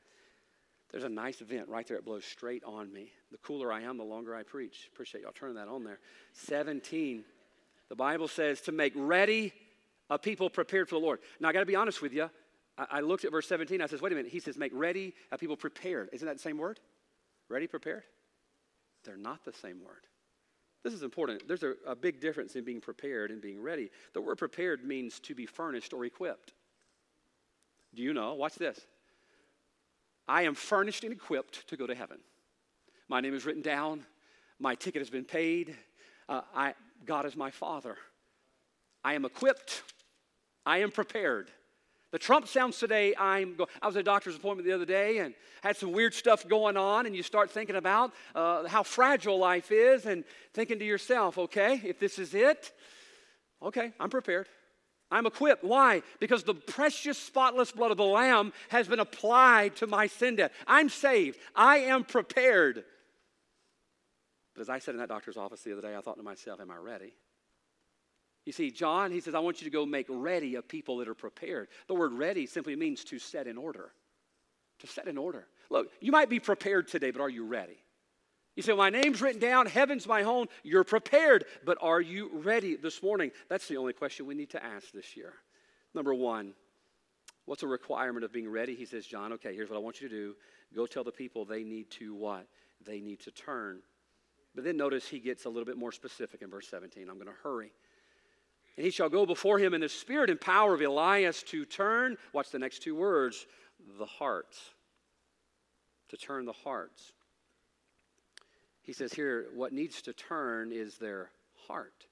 There's 0.92 1.06
a 1.06 1.10
nice 1.10 1.40
vent 1.40 1.70
right 1.70 1.88
there. 1.88 1.98
It 1.98 2.04
blows 2.04 2.26
straight 2.26 2.64
on 2.66 2.92
me. 2.92 3.12
The 3.32 3.38
cooler 3.38 3.72
I 3.72 3.82
am, 3.82 3.98
the 3.98 4.04
longer 4.04 4.36
I 4.36 4.44
preach. 4.44 4.90
Appreciate 4.92 5.22
y'all 5.22 5.32
turning 5.32 5.56
that 5.56 5.70
on 5.70 5.86
there. 5.86 6.00
17. 6.34 7.24
The 7.88 7.96
Bible 7.96 8.28
says 8.28 8.60
to 8.62 8.72
make 8.72 8.92
ready 8.96 9.54
a 10.10 10.20
people 10.20 10.50
prepared 10.50 10.90
for 10.90 10.96
the 10.96 11.06
Lord. 11.06 11.20
Now, 11.40 11.48
I 11.48 11.54
got 11.54 11.62
to 11.62 11.66
be 11.66 11.76
honest 11.76 12.02
with 12.02 12.12
you. 12.12 12.30
I, 12.78 12.86
I, 12.92 13.00
looked 13.00 13.24
at 13.24 13.32
verse 13.32 13.48
17. 13.48 13.82
I 13.82 13.86
says, 13.86 14.02
wait 14.02 14.12
a 14.12 14.16
minute. 14.16 14.32
He 14.32 14.42
says, 14.42 14.58
make 14.58 14.72
ready 14.74 15.14
a 15.32 15.38
people 15.38 15.56
prepared. 15.56 16.10
Isn't 16.12 16.28
that 16.28 16.38
the 16.38 16.42
same 16.42 16.58
word? 16.58 16.80
Ready, 17.48 17.68
prepared? 17.68 18.04
They're 19.06 19.18
not 19.18 19.46
the 19.46 19.54
same 19.54 19.82
word. 19.84 20.04
This 20.84 20.94
is 20.94 21.04
important. 21.04 21.48
There's 21.48 21.64
a, 21.64 21.74
a 21.86 21.96
big 21.96 22.20
difference 22.20 22.56
in 22.56 22.64
being 22.64 22.82
prepared 22.82 23.32
and 23.32 23.42
being 23.42 23.62
ready. 23.62 23.92
The 24.14 24.22
word 24.22 24.38
prepared 24.38 24.84
means 24.84 25.20
to 25.22 25.36
be 25.36 25.46
furnished 25.46 25.94
or 25.94 26.06
equipped. 26.06 26.54
Do 27.94 28.02
you 28.02 28.14
know? 28.14 28.34
Watch 28.34 28.56
this. 28.56 28.80
I 30.28 30.44
am 30.44 30.56
furnished 30.56 31.04
and 31.04 31.14
equipped 31.14 31.68
to 31.68 31.78
go 31.78 31.86
to 31.86 31.94
heaven. 31.94 32.18
My 33.10 33.20
name 33.20 33.34
is 33.34 33.46
written 33.46 33.62
down. 33.62 34.06
My 34.60 34.76
ticket 34.76 35.02
has 35.02 35.10
been 35.10 35.26
paid. 35.26 35.76
Uh, 36.30 36.42
I, 36.56 36.74
God 37.06 37.26
is 37.26 37.36
my 37.36 37.52
Father. 37.52 37.98
I 39.04 39.16
am 39.16 39.26
equipped. 39.26 39.84
I 40.66 40.80
am 40.80 40.92
prepared. 40.92 41.52
The 42.12 42.20
Trump 42.20 42.48
sounds 42.48 42.78
today, 42.78 43.16
I'm 43.18 43.56
go- 43.56 43.70
I 43.82 43.88
was 43.88 43.96
at 43.96 44.02
a 44.02 44.04
doctor's 44.04 44.36
appointment 44.36 44.68
the 44.68 44.76
other 44.76 44.86
day 44.86 45.20
and 45.20 45.34
had 45.64 45.78
some 45.78 45.94
weird 45.94 46.14
stuff 46.14 46.46
going 46.48 46.76
on, 46.76 47.06
and 47.06 47.16
you 47.16 47.24
start 47.24 47.50
thinking 47.50 47.78
about 47.78 48.12
uh, 48.36 48.68
how 48.68 48.84
fragile 48.84 49.38
life 49.38 49.72
is 49.72 50.06
and 50.06 50.26
thinking 50.54 50.80
to 50.80 50.86
yourself, 50.86 51.38
okay, 51.38 51.82
if 51.86 52.00
this 52.00 52.20
is 52.20 52.34
it, 52.34 52.74
okay, 53.64 53.94
I'm 54.00 54.10
prepared. 54.10 54.48
I'm 55.10 55.26
equipped. 55.26 55.64
Why? 55.64 56.04
Because 56.20 56.44
the 56.44 56.54
precious, 56.54 57.18
spotless 57.18 57.72
blood 57.72 57.92
of 57.92 57.98
the 57.98 58.06
Lamb 58.06 58.54
has 58.70 58.88
been 58.88 59.00
applied 59.00 59.76
to 59.78 59.88
my 59.88 60.08
sin 60.08 60.38
debt. 60.38 60.54
I'm 60.68 60.90
saved. 60.90 61.38
I 61.56 61.80
am 61.80 62.04
prepared. 62.04 62.84
But 64.54 64.62
as 64.62 64.70
I 64.70 64.80
said 64.80 64.96
in 64.96 65.00
that 65.00 65.10
doctor's 65.10 65.38
office 65.38 65.62
the 65.62 65.74
other 65.74 65.82
day, 65.82 65.96
I 65.96 66.02
thought 66.02 66.18
to 66.18 66.24
myself, 66.24 66.60
am 66.60 66.72
I 66.72 66.78
ready? 66.78 67.14
You 68.46 68.52
see, 68.52 68.72
John, 68.72 69.12
he 69.12 69.20
says, 69.20 69.36
I 69.36 69.40
want 69.40 69.62
you 69.62 69.66
to 69.66 69.72
go 69.72 69.86
make 69.86 70.08
ready 70.10 70.56
a 70.56 70.62
people 70.62 70.98
that 70.98 71.08
are 71.08 71.14
prepared. 71.14 71.68
The 71.88 71.94
word 71.94 72.14
ready 72.14 72.46
simply 72.48 72.76
means 72.76 73.04
to 73.06 73.20
set 73.20 73.48
in 73.48 73.58
order. 73.58 73.92
To 74.80 74.88
set 74.88 75.08
in 75.08 75.18
order. 75.18 75.48
Look, 75.70 75.90
you 76.00 76.12
might 76.12 76.30
be 76.30 76.40
prepared 76.40 76.88
today, 76.88 77.12
but 77.12 77.22
are 77.22 77.30
you 77.30 77.46
ready? 77.46 77.78
You 78.56 78.64
say, 78.64 78.74
My 78.74 78.90
name's 78.90 79.22
written 79.22 79.40
down, 79.40 79.68
heaven's 79.68 80.08
my 80.08 80.24
home. 80.24 80.48
You're 80.64 80.84
prepared, 80.84 81.46
but 81.66 81.78
are 81.82 82.02
you 82.02 82.32
ready 82.34 82.76
this 82.76 83.04
morning? 83.04 83.32
That's 83.48 83.68
the 83.68 83.78
only 83.78 83.94
question 83.94 84.26
we 84.26 84.36
need 84.36 84.50
to 84.52 84.64
ask 84.64 84.92
this 84.92 85.16
year. 85.16 85.34
Number 85.94 86.14
one, 86.14 86.54
what's 87.46 87.64
a 87.64 87.68
requirement 87.68 88.26
of 88.26 88.34
being 88.34 88.50
ready? 88.50 88.76
He 88.76 88.86
says, 88.86 89.06
John, 89.06 89.34
okay, 89.34 89.54
here's 89.54 89.70
what 89.70 89.78
I 89.78 89.80
want 89.80 90.02
you 90.02 90.10
to 90.10 90.16
do. 90.16 90.36
Go 90.76 90.88
tell 90.88 91.04
the 91.04 91.12
people 91.12 91.46
they 91.46 91.64
need 91.64 91.92
to 91.92 92.16
what? 92.16 92.48
They 92.86 93.02
need 93.02 93.20
to 93.22 93.32
turn. 93.32 93.82
But 94.56 94.64
then 94.64 94.78
notice 94.78 95.08
he 95.08 95.20
gets 95.20 95.46
a 95.46 95.50
little 95.50 95.66
bit 95.66 95.78
more 95.78 95.92
specific 95.92 96.42
in 96.42 96.50
verse 96.50 96.68
17. 96.68 97.08
I'm 97.08 97.16
going 97.16 97.28
to 97.28 97.34
hurry. 97.44 97.72
And 98.78 98.86
he 98.86 98.92
shall 98.92 99.10
go 99.10 99.26
before 99.26 99.60
him 99.60 99.74
in 99.74 99.82
the 99.82 99.90
spirit 99.90 100.30
and 100.30 100.40
power 100.40 100.74
of 100.74 100.82
Elias 100.82 101.44
to 101.44 101.66
turn, 101.66 102.18
watch 102.34 102.50
the 102.52 102.60
next 102.60 102.80
two 102.84 102.96
words, 102.96 103.46
the 104.00 104.06
hearts. 104.06 104.60
To 106.10 106.18
turn 106.18 106.46
the 106.46 106.54
hearts. 106.54 107.14
He 108.82 108.94
says 108.94 109.14
here, 109.14 109.48
what 109.54 109.74
needs 109.74 110.02
to 110.04 110.14
turn 110.14 110.72
is 110.72 110.98
their 110.98 111.30
heart. 111.68 112.06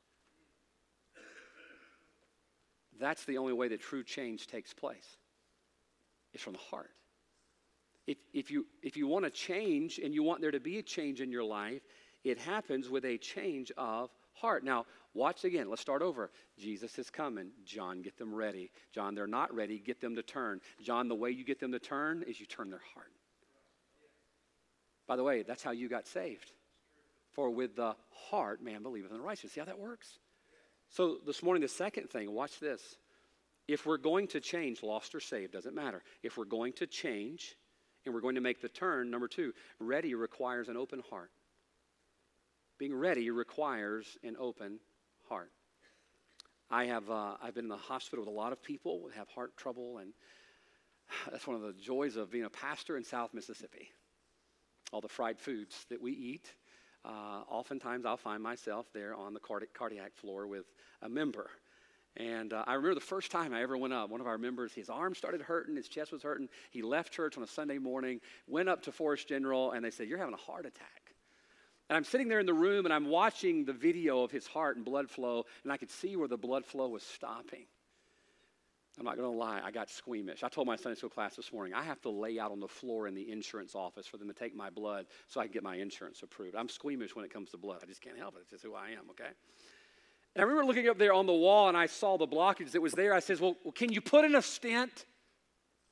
That's 2.99 3.23
the 3.25 3.37
only 3.37 3.53
way 3.53 3.69
that 3.69 3.79
true 3.79 4.03
change 4.03 4.47
takes 4.47 4.73
place. 4.73 5.17
It's 6.33 6.43
from 6.43 6.53
the 6.53 6.59
heart. 6.59 6.91
If, 8.07 8.17
if, 8.33 8.51
you, 8.51 8.65
if 8.83 8.97
you 8.97 9.07
want 9.07 9.25
to 9.25 9.31
change 9.31 9.99
and 9.99 10.13
you 10.13 10.23
want 10.23 10.41
there 10.41 10.51
to 10.51 10.59
be 10.59 10.79
a 10.79 10.83
change 10.83 11.21
in 11.21 11.31
your 11.31 11.43
life, 11.43 11.81
it 12.23 12.37
happens 12.37 12.89
with 12.89 13.05
a 13.05 13.17
change 13.17 13.71
of 13.77 14.09
heart. 14.41 14.63
Now, 14.63 14.85
watch 15.13 15.43
again. 15.43 15.69
Let's 15.69 15.81
start 15.81 16.01
over. 16.01 16.31
Jesus 16.57 16.97
is 16.99 17.09
coming. 17.09 17.51
John, 17.65 18.01
get 18.01 18.17
them 18.17 18.33
ready. 18.33 18.71
John, 18.93 19.15
they're 19.15 19.27
not 19.27 19.53
ready. 19.53 19.79
Get 19.79 20.01
them 20.01 20.15
to 20.15 20.23
turn. 20.23 20.61
John, 20.81 21.07
the 21.07 21.15
way 21.15 21.31
you 21.31 21.43
get 21.43 21.59
them 21.59 21.71
to 21.71 21.79
turn 21.79 22.23
is 22.27 22.39
you 22.39 22.45
turn 22.45 22.69
their 22.69 22.81
heart. 22.93 23.11
By 25.07 25.15
the 25.15 25.23
way, 25.23 25.43
that's 25.43 25.63
how 25.63 25.71
you 25.71 25.89
got 25.89 26.07
saved. 26.07 26.51
For 27.31 27.49
with 27.49 27.75
the 27.75 27.95
heart 28.29 28.63
man 28.63 28.83
believeth 28.83 29.11
in 29.11 29.17
the 29.17 29.23
righteous. 29.23 29.53
See 29.53 29.59
how 29.59 29.65
that 29.65 29.79
works? 29.79 30.19
So 30.89 31.17
this 31.25 31.43
morning, 31.43 31.61
the 31.61 31.67
second 31.67 32.09
thing, 32.09 32.31
watch 32.31 32.59
this. 32.59 32.81
If 33.67 33.85
we're 33.85 33.97
going 33.97 34.27
to 34.29 34.39
change, 34.39 34.81
lost 34.81 35.13
or 35.13 35.19
saved, 35.19 35.53
doesn't 35.53 35.75
matter. 35.75 36.03
If 36.23 36.37
we're 36.37 36.45
going 36.45 36.73
to 36.73 36.87
change 36.87 37.55
and 38.05 38.13
we're 38.13 38.21
going 38.21 38.35
to 38.35 38.41
make 38.41 38.61
the 38.61 38.69
turn, 38.69 39.11
number 39.11 39.27
two, 39.27 39.53
ready 39.79 40.15
requires 40.15 40.69
an 40.69 40.77
open 40.77 41.03
heart. 41.09 41.29
Being 42.79 42.95
ready 42.95 43.29
requires 43.29 44.17
an 44.23 44.37
open 44.39 44.79
heart. 45.27 45.51
I 46.71 46.85
have 46.85 47.09
uh, 47.09 47.35
I've 47.43 47.53
been 47.53 47.65
in 47.65 47.69
the 47.69 47.75
hospital 47.75 48.23
with 48.23 48.33
a 48.33 48.35
lot 48.35 48.53
of 48.53 48.63
people 48.63 49.01
who 49.03 49.09
have 49.09 49.27
heart 49.27 49.57
trouble, 49.57 49.97
and 49.97 50.13
that's 51.31 51.45
one 51.45 51.57
of 51.57 51.61
the 51.61 51.73
joys 51.73 52.15
of 52.15 52.31
being 52.31 52.45
a 52.45 52.49
pastor 52.49 52.95
in 52.95 53.03
South 53.03 53.33
Mississippi. 53.33 53.89
All 54.93 55.01
the 55.01 55.09
fried 55.09 55.37
foods 55.37 55.85
that 55.89 56.01
we 56.01 56.13
eat. 56.13 56.53
Uh, 57.03 57.43
oftentimes, 57.49 58.05
I'll 58.05 58.15
find 58.15 58.41
myself 58.41 58.87
there 58.93 59.13
on 59.13 59.33
the 59.33 59.41
cardiac 59.73 60.15
floor 60.15 60.47
with 60.47 60.65
a 61.01 61.09
member. 61.09 61.49
And 62.15 62.53
uh, 62.53 62.63
I 62.65 62.75
remember 62.75 62.95
the 62.95 63.01
first 63.01 63.29
time 63.29 63.53
I 63.53 63.61
ever 63.61 63.77
went 63.77 63.93
up, 63.93 64.09
one 64.09 64.21
of 64.21 64.27
our 64.27 64.37
members, 64.37 64.73
his 64.73 64.89
arm 64.89 65.15
started 65.15 65.41
hurting, 65.41 65.75
his 65.75 65.89
chest 65.89 66.13
was 66.13 66.23
hurting. 66.23 66.47
He 66.71 66.81
left 66.81 67.11
church 67.11 67.35
on 67.35 67.43
a 67.43 67.47
Sunday 67.47 67.77
morning, 67.77 68.21
went 68.47 68.69
up 68.69 68.83
to 68.83 68.93
Forrest 68.93 69.27
General, 69.27 69.71
and 69.71 69.83
they 69.83 69.91
said, 69.91 70.07
You're 70.07 70.17
having 70.17 70.33
a 70.33 70.37
heart 70.37 70.65
attack. 70.65 71.08
And 71.89 71.97
I'm 71.97 72.03
sitting 72.03 72.27
there 72.27 72.39
in 72.39 72.45
the 72.45 72.53
room 72.53 72.85
and 72.85 72.93
I'm 72.93 73.07
watching 73.07 73.65
the 73.65 73.73
video 73.73 74.23
of 74.23 74.31
his 74.31 74.45
heart 74.45 74.75
and 74.75 74.85
blood 74.85 75.09
flow, 75.09 75.45
and 75.63 75.73
I 75.73 75.77
could 75.77 75.89
see 75.89 76.15
where 76.15 76.27
the 76.27 76.37
blood 76.37 76.65
flow 76.65 76.89
was 76.89 77.03
stopping. 77.03 77.65
I'm 78.97 79.05
not 79.05 79.17
going 79.17 79.31
to 79.31 79.37
lie, 79.37 79.61
I 79.63 79.71
got 79.71 79.89
squeamish. 79.89 80.43
I 80.43 80.49
told 80.49 80.67
my 80.67 80.75
Sunday 80.75 80.97
school 80.97 81.09
class 81.09 81.35
this 81.35 81.53
morning, 81.53 81.73
I 81.73 81.83
have 81.83 82.01
to 82.01 82.09
lay 82.09 82.37
out 82.37 82.51
on 82.51 82.59
the 82.59 82.67
floor 82.67 83.07
in 83.07 83.15
the 83.15 83.31
insurance 83.31 83.73
office 83.73 84.05
for 84.05 84.17
them 84.17 84.27
to 84.27 84.33
take 84.33 84.53
my 84.53 84.69
blood 84.69 85.05
so 85.27 85.39
I 85.39 85.45
can 85.45 85.53
get 85.53 85.63
my 85.63 85.75
insurance 85.75 86.21
approved. 86.21 86.55
I'm 86.55 86.67
squeamish 86.67 87.15
when 87.15 87.23
it 87.23 87.31
comes 87.31 87.51
to 87.51 87.57
blood. 87.57 87.79
I 87.81 87.85
just 87.85 88.01
can't 88.01 88.17
help 88.17 88.35
it. 88.35 88.39
It's 88.41 88.51
just 88.51 88.63
who 88.63 88.75
I 88.75 88.89
am, 88.89 89.09
okay? 89.11 89.29
And 90.35 90.41
I 90.43 90.47
remember 90.47 90.65
looking 90.65 90.89
up 90.89 90.97
there 90.97 91.13
on 91.13 91.27
the 91.27 91.33
wall 91.33 91.69
and 91.69 91.77
I 91.77 91.85
saw 91.85 92.17
the 92.17 92.27
blockage 92.27 92.71
that 92.71 92.81
was 92.81 92.93
there. 92.93 93.13
I 93.13 93.19
says, 93.19 93.39
well, 93.39 93.55
well, 93.63 93.71
can 93.71 93.91
you 93.91 94.01
put 94.01 94.25
in 94.25 94.35
a 94.35 94.41
stent? 94.41 95.05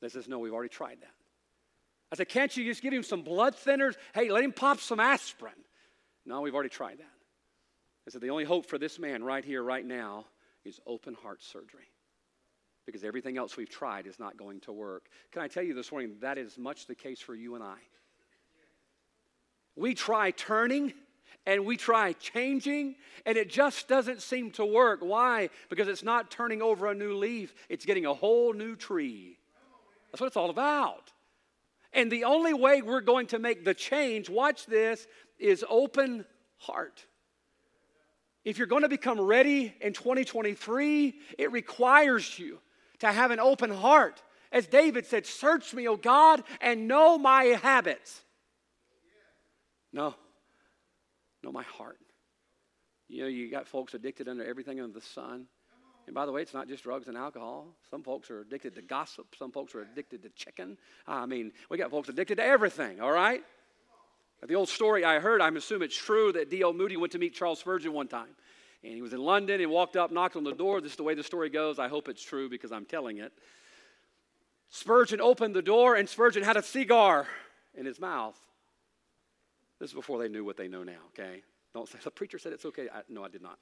They 0.02 0.10
says, 0.10 0.28
No, 0.28 0.40
we've 0.40 0.54
already 0.54 0.70
tried 0.70 1.02
that. 1.02 1.14
I 2.12 2.16
said, 2.16 2.30
Can't 2.30 2.56
you 2.56 2.66
just 2.66 2.82
give 2.82 2.94
him 2.94 3.04
some 3.04 3.24
blood 3.24 3.56
thinners? 3.56 3.96
Hey, 4.14 4.30
let 4.30 4.44
him 4.44 4.52
pop 4.52 4.80
some 4.80 5.00
aspirin. 5.00 5.54
No, 6.28 6.42
we've 6.42 6.54
already 6.54 6.70
tried 6.70 7.00
that. 7.00 7.06
I 8.06 8.12
said, 8.12 8.22
The 8.22 8.30
only 8.30 8.44
hope 8.44 8.66
for 8.66 8.78
this 8.78 9.00
man 9.00 9.24
right 9.24 9.44
here, 9.44 9.64
right 9.64 9.86
now, 9.86 10.26
is 10.66 10.80
open 10.86 11.14
heart 11.16 11.42
surgery. 11.42 11.90
Because 12.86 13.04
everything 13.04 13.38
else 13.38 13.58
we've 13.58 13.70
tried 13.70 14.06
is 14.08 14.20
not 14.20 14.38
going 14.38 14.60
to 14.62 14.74
work. 14.74 15.06
Can 15.32 15.42
I 15.42 15.48
tell 15.48 15.64
you 15.64 15.74
this 15.74 15.92
morning, 15.92 16.16
that 16.22 16.38
is 16.38 16.58
much 16.58 16.86
the 16.86 16.96
case 16.96 17.20
for 17.20 17.34
you 17.34 17.56
and 17.56 17.64
I. 17.64 17.78
We 19.76 19.94
try 19.94 20.32
turning 20.32 20.94
and 21.46 21.66
we 21.66 21.78
try 21.78 22.12
changing, 22.14 22.96
and 23.26 23.38
it 23.38 23.50
just 23.50 23.88
doesn't 23.88 24.22
seem 24.22 24.52
to 24.52 24.66
work. 24.66 25.00
Why? 25.02 25.50
Because 25.70 25.88
it's 25.88 26.04
not 26.04 26.30
turning 26.30 26.62
over 26.62 26.88
a 26.88 26.94
new 26.94 27.16
leaf, 27.16 27.54
it's 27.70 27.86
getting 27.86 28.06
a 28.06 28.14
whole 28.14 28.54
new 28.54 28.76
tree. 28.76 29.38
That's 30.12 30.20
what 30.20 30.28
it's 30.28 30.38
all 30.38 30.50
about. 30.50 31.14
And 31.94 32.12
the 32.12 32.26
only 32.26 32.54
way 32.54 32.82
we're 32.82 33.02
going 33.02 33.28
to 33.28 33.40
make 33.40 33.64
the 33.64 33.74
change, 33.74 34.30
watch 34.30 34.66
this, 34.66 35.08
is 35.40 35.66
open 35.70 36.26
heart. 36.58 37.06
If 38.44 38.58
you're 38.58 38.68
going 38.68 38.84
to 38.84 38.90
become 38.90 39.20
ready 39.20 39.74
in 39.82 39.94
2023, 39.94 41.16
it 41.38 41.52
requires 41.52 42.40
you 42.40 42.60
to 43.00 43.12
have 43.12 43.32
an 43.32 43.40
open 43.40 43.70
heart. 43.70 44.22
As 44.52 44.68
David 44.68 45.06
said, 45.06 45.26
Search 45.26 45.74
me, 45.74 45.88
O 45.88 45.98
God, 45.98 46.44
and 46.62 46.88
know 46.88 47.18
my 47.18 47.44
habits. 47.44 48.22
No, 49.92 50.16
know 51.44 51.52
my 51.52 51.64
heart. 51.64 51.98
You 53.10 53.24
know, 53.24 53.28
you 53.28 53.50
got 53.50 53.68
folks 53.68 53.94
addicted 53.94 54.28
under 54.28 54.46
everything 54.46 54.80
under 54.80 54.94
the 54.94 55.06
sun. 55.06 55.48
And 56.06 56.14
by 56.14 56.26
the 56.26 56.32
way, 56.32 56.42
it's 56.42 56.54
not 56.54 56.70
just 56.70 56.84
drugs 56.84 57.10
and 57.10 57.18
alcohol. 57.18 57.76
Some 57.90 58.02
folks 58.02 58.32
are 58.32 58.40
addicted 58.40 58.76
to 58.76 58.82
gossip. 58.82 59.36
Some 59.38 59.52
folks 59.52 59.76
are 59.76 59.82
addicted 59.82 60.24
to 60.24 60.30
chicken. 60.30 60.78
I 61.06 61.26
mean, 61.26 61.52
we 61.70 61.78
got 61.78 61.92
folks 61.92 62.08
addicted 62.08 62.36
to 62.36 62.46
everything, 62.46 63.02
all 63.02 63.12
right? 63.12 63.44
The 64.46 64.54
old 64.54 64.70
story 64.70 65.04
I 65.04 65.20
heard, 65.20 65.42
I'm 65.42 65.58
assuming 65.58 65.88
it's 65.88 65.98
true, 65.98 66.32
that 66.34 66.50
D.L. 66.50 66.74
Moody 66.74 66.96
went 66.96 67.12
to 67.14 67.20
meet 67.20 67.34
Charles 67.34 67.60
Spurgeon 67.60 67.92
one 67.92 68.08
time. 68.08 68.30
And 68.84 68.94
he 68.94 69.02
was 69.02 69.14
in 69.14 69.20
London 69.20 69.60
and 69.62 69.72
walked 69.72 69.98
up, 69.98 70.12
knocked 70.12 70.36
on 70.36 70.44
the 70.44 70.54
door. 70.54 70.80
This 70.80 70.92
is 70.92 70.98
the 70.98 71.04
way 71.04 71.16
the 71.16 71.24
story 71.24 71.50
goes. 71.50 71.80
I 71.80 71.88
hope 71.88 72.08
it's 72.08 72.24
true 72.24 72.48
because 72.48 72.72
I'm 72.72 72.86
telling 72.86 73.18
it. 73.18 73.34
Spurgeon 74.70 75.20
opened 75.22 75.56
the 75.56 75.62
door, 75.62 75.96
and 75.96 76.08
Spurgeon 76.08 76.44
had 76.44 76.56
a 76.56 76.62
cigar 76.62 77.26
in 77.74 77.86
his 77.86 78.00
mouth. 78.00 78.38
This 79.80 79.90
is 79.90 79.94
before 79.96 80.20
they 80.20 80.28
knew 80.28 80.44
what 80.44 80.58
they 80.58 80.68
know 80.68 80.84
now, 80.84 81.00
okay? 81.10 81.42
Don't 81.74 81.88
say, 81.88 81.98
the 82.04 82.12
preacher 82.12 82.38
said 82.38 82.54
it's 82.54 82.66
okay. 82.66 82.88
I, 82.94 83.02
no, 83.10 83.24
I 83.24 83.30
did 83.30 83.42
not. 83.42 83.58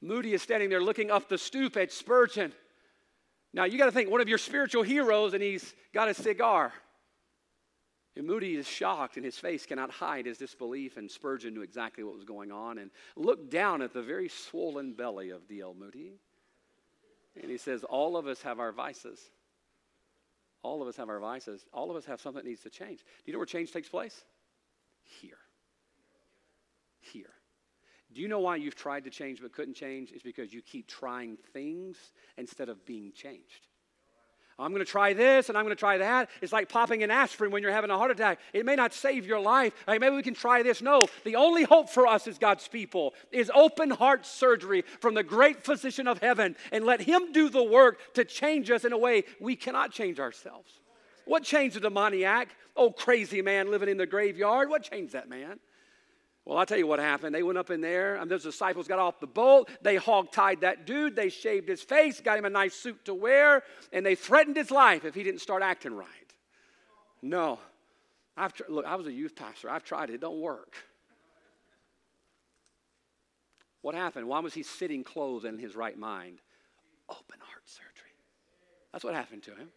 Moody 0.00 0.32
is 0.32 0.42
standing 0.42 0.70
there 0.70 0.82
looking 0.82 1.10
up 1.10 1.28
the 1.28 1.38
stoop 1.38 1.76
at 1.76 1.92
Spurgeon. 1.92 2.52
Now, 3.52 3.64
you 3.64 3.78
got 3.78 3.86
to 3.86 3.92
think, 3.92 4.10
one 4.10 4.20
of 4.20 4.28
your 4.28 4.38
spiritual 4.38 4.82
heroes, 4.82 5.34
and 5.34 5.42
he's 5.42 5.74
got 5.92 6.08
a 6.08 6.14
cigar. 6.14 6.72
And 8.20 8.28
Moody 8.28 8.54
is 8.54 8.68
shocked, 8.68 9.16
and 9.16 9.24
his 9.24 9.38
face 9.38 9.64
cannot 9.64 9.90
hide 9.90 10.26
his 10.26 10.36
disbelief. 10.36 10.98
And 10.98 11.10
Spurgeon 11.10 11.54
knew 11.54 11.62
exactly 11.62 12.04
what 12.04 12.12
was 12.12 12.22
going 12.22 12.52
on 12.52 12.76
and 12.76 12.90
looked 13.16 13.48
down 13.48 13.80
at 13.80 13.94
the 13.94 14.02
very 14.02 14.28
swollen 14.28 14.92
belly 14.92 15.30
of 15.30 15.48
D.L. 15.48 15.72
Moody. 15.72 16.12
And 17.40 17.50
he 17.50 17.56
says, 17.56 17.82
All 17.82 18.18
of 18.18 18.26
us 18.26 18.42
have 18.42 18.60
our 18.60 18.72
vices. 18.72 19.30
All 20.62 20.82
of 20.82 20.88
us 20.88 20.98
have 20.98 21.08
our 21.08 21.18
vices. 21.18 21.64
All 21.72 21.90
of 21.90 21.96
us 21.96 22.04
have 22.04 22.20
something 22.20 22.44
that 22.44 22.46
needs 22.46 22.60
to 22.64 22.68
change. 22.68 22.98
Do 22.98 23.04
you 23.24 23.32
know 23.32 23.38
where 23.38 23.46
change 23.46 23.72
takes 23.72 23.88
place? 23.88 24.22
Here. 25.22 25.38
Here. 27.00 27.32
Do 28.12 28.20
you 28.20 28.28
know 28.28 28.40
why 28.40 28.56
you've 28.56 28.76
tried 28.76 29.04
to 29.04 29.10
change 29.10 29.40
but 29.40 29.54
couldn't 29.54 29.76
change? 29.76 30.12
It's 30.12 30.22
because 30.22 30.52
you 30.52 30.60
keep 30.60 30.88
trying 30.88 31.38
things 31.54 31.96
instead 32.36 32.68
of 32.68 32.84
being 32.84 33.12
changed. 33.12 33.68
I'm 34.60 34.72
going 34.72 34.84
to 34.84 34.90
try 34.90 35.14
this 35.14 35.48
and 35.48 35.56
I'm 35.56 35.64
going 35.64 35.74
to 35.74 35.80
try 35.80 35.98
that. 35.98 36.28
It's 36.42 36.52
like 36.52 36.68
popping 36.68 37.02
an 37.02 37.10
aspirin 37.10 37.50
when 37.50 37.62
you're 37.62 37.72
having 37.72 37.90
a 37.90 37.96
heart 37.96 38.10
attack. 38.10 38.40
It 38.52 38.66
may 38.66 38.76
not 38.76 38.92
save 38.92 39.26
your 39.26 39.40
life. 39.40 39.72
Maybe 39.88 40.10
we 40.10 40.22
can 40.22 40.34
try 40.34 40.62
this. 40.62 40.82
No, 40.82 41.08
the 41.24 41.36
only 41.36 41.64
hope 41.64 41.88
for 41.88 42.06
us 42.06 42.26
as 42.26 42.38
God's 42.38 42.68
people 42.68 43.14
is 43.32 43.50
open 43.54 43.90
heart 43.90 44.26
surgery 44.26 44.82
from 45.00 45.14
the 45.14 45.22
great 45.22 45.64
physician 45.64 46.06
of 46.06 46.18
heaven 46.18 46.56
and 46.72 46.84
let 46.84 47.00
Him 47.00 47.32
do 47.32 47.48
the 47.48 47.62
work 47.62 47.98
to 48.14 48.24
change 48.24 48.70
us 48.70 48.84
in 48.84 48.92
a 48.92 48.98
way 48.98 49.24
we 49.40 49.56
cannot 49.56 49.92
change 49.92 50.20
ourselves. 50.20 50.80
What 51.24 51.42
changed 51.42 51.76
the 51.76 51.80
demoniac? 51.80 52.48
Oh, 52.76 52.90
crazy 52.90 53.42
man 53.42 53.70
living 53.70 53.88
in 53.88 53.96
the 53.96 54.06
graveyard. 54.06 54.68
What 54.68 54.82
changed 54.82 55.12
that 55.12 55.28
man? 55.28 55.60
Well, 56.44 56.58
I'll 56.58 56.66
tell 56.66 56.78
you 56.78 56.86
what 56.86 56.98
happened. 56.98 57.34
They 57.34 57.42
went 57.42 57.58
up 57.58 57.70
in 57.70 57.80
there, 57.80 58.16
and 58.16 58.30
those 58.30 58.42
disciples 58.42 58.88
got 58.88 58.98
off 58.98 59.20
the 59.20 59.26
boat. 59.26 59.68
They 59.82 59.96
hog 59.96 60.32
tied 60.32 60.62
that 60.62 60.86
dude. 60.86 61.14
They 61.14 61.28
shaved 61.28 61.68
his 61.68 61.82
face, 61.82 62.20
got 62.20 62.38
him 62.38 62.44
a 62.44 62.50
nice 62.50 62.74
suit 62.74 63.04
to 63.04 63.14
wear, 63.14 63.62
and 63.92 64.04
they 64.04 64.14
threatened 64.14 64.56
his 64.56 64.70
life 64.70 65.04
if 65.04 65.14
he 65.14 65.22
didn't 65.22 65.40
start 65.40 65.62
acting 65.62 65.94
right. 65.94 66.06
No. 67.22 67.58
I've 68.36 68.54
tr- 68.54 68.64
look, 68.68 68.86
I 68.86 68.94
was 68.96 69.06
a 69.06 69.12
youth 69.12 69.36
pastor. 69.36 69.68
I've 69.68 69.84
tried 69.84 70.10
it. 70.10 70.14
It 70.14 70.20
don't 70.20 70.40
work. 70.40 70.74
What 73.82 73.94
happened? 73.94 74.26
Why 74.26 74.40
was 74.40 74.54
he 74.54 74.62
sitting 74.62 75.04
clothed 75.04 75.44
in 75.44 75.58
his 75.58 75.74
right 75.76 75.98
mind? 75.98 76.38
Open 77.08 77.38
heart 77.40 77.68
surgery. 77.68 78.14
That's 78.92 79.04
what 79.04 79.14
happened 79.14 79.42
to 79.44 79.50
him. 79.52 79.68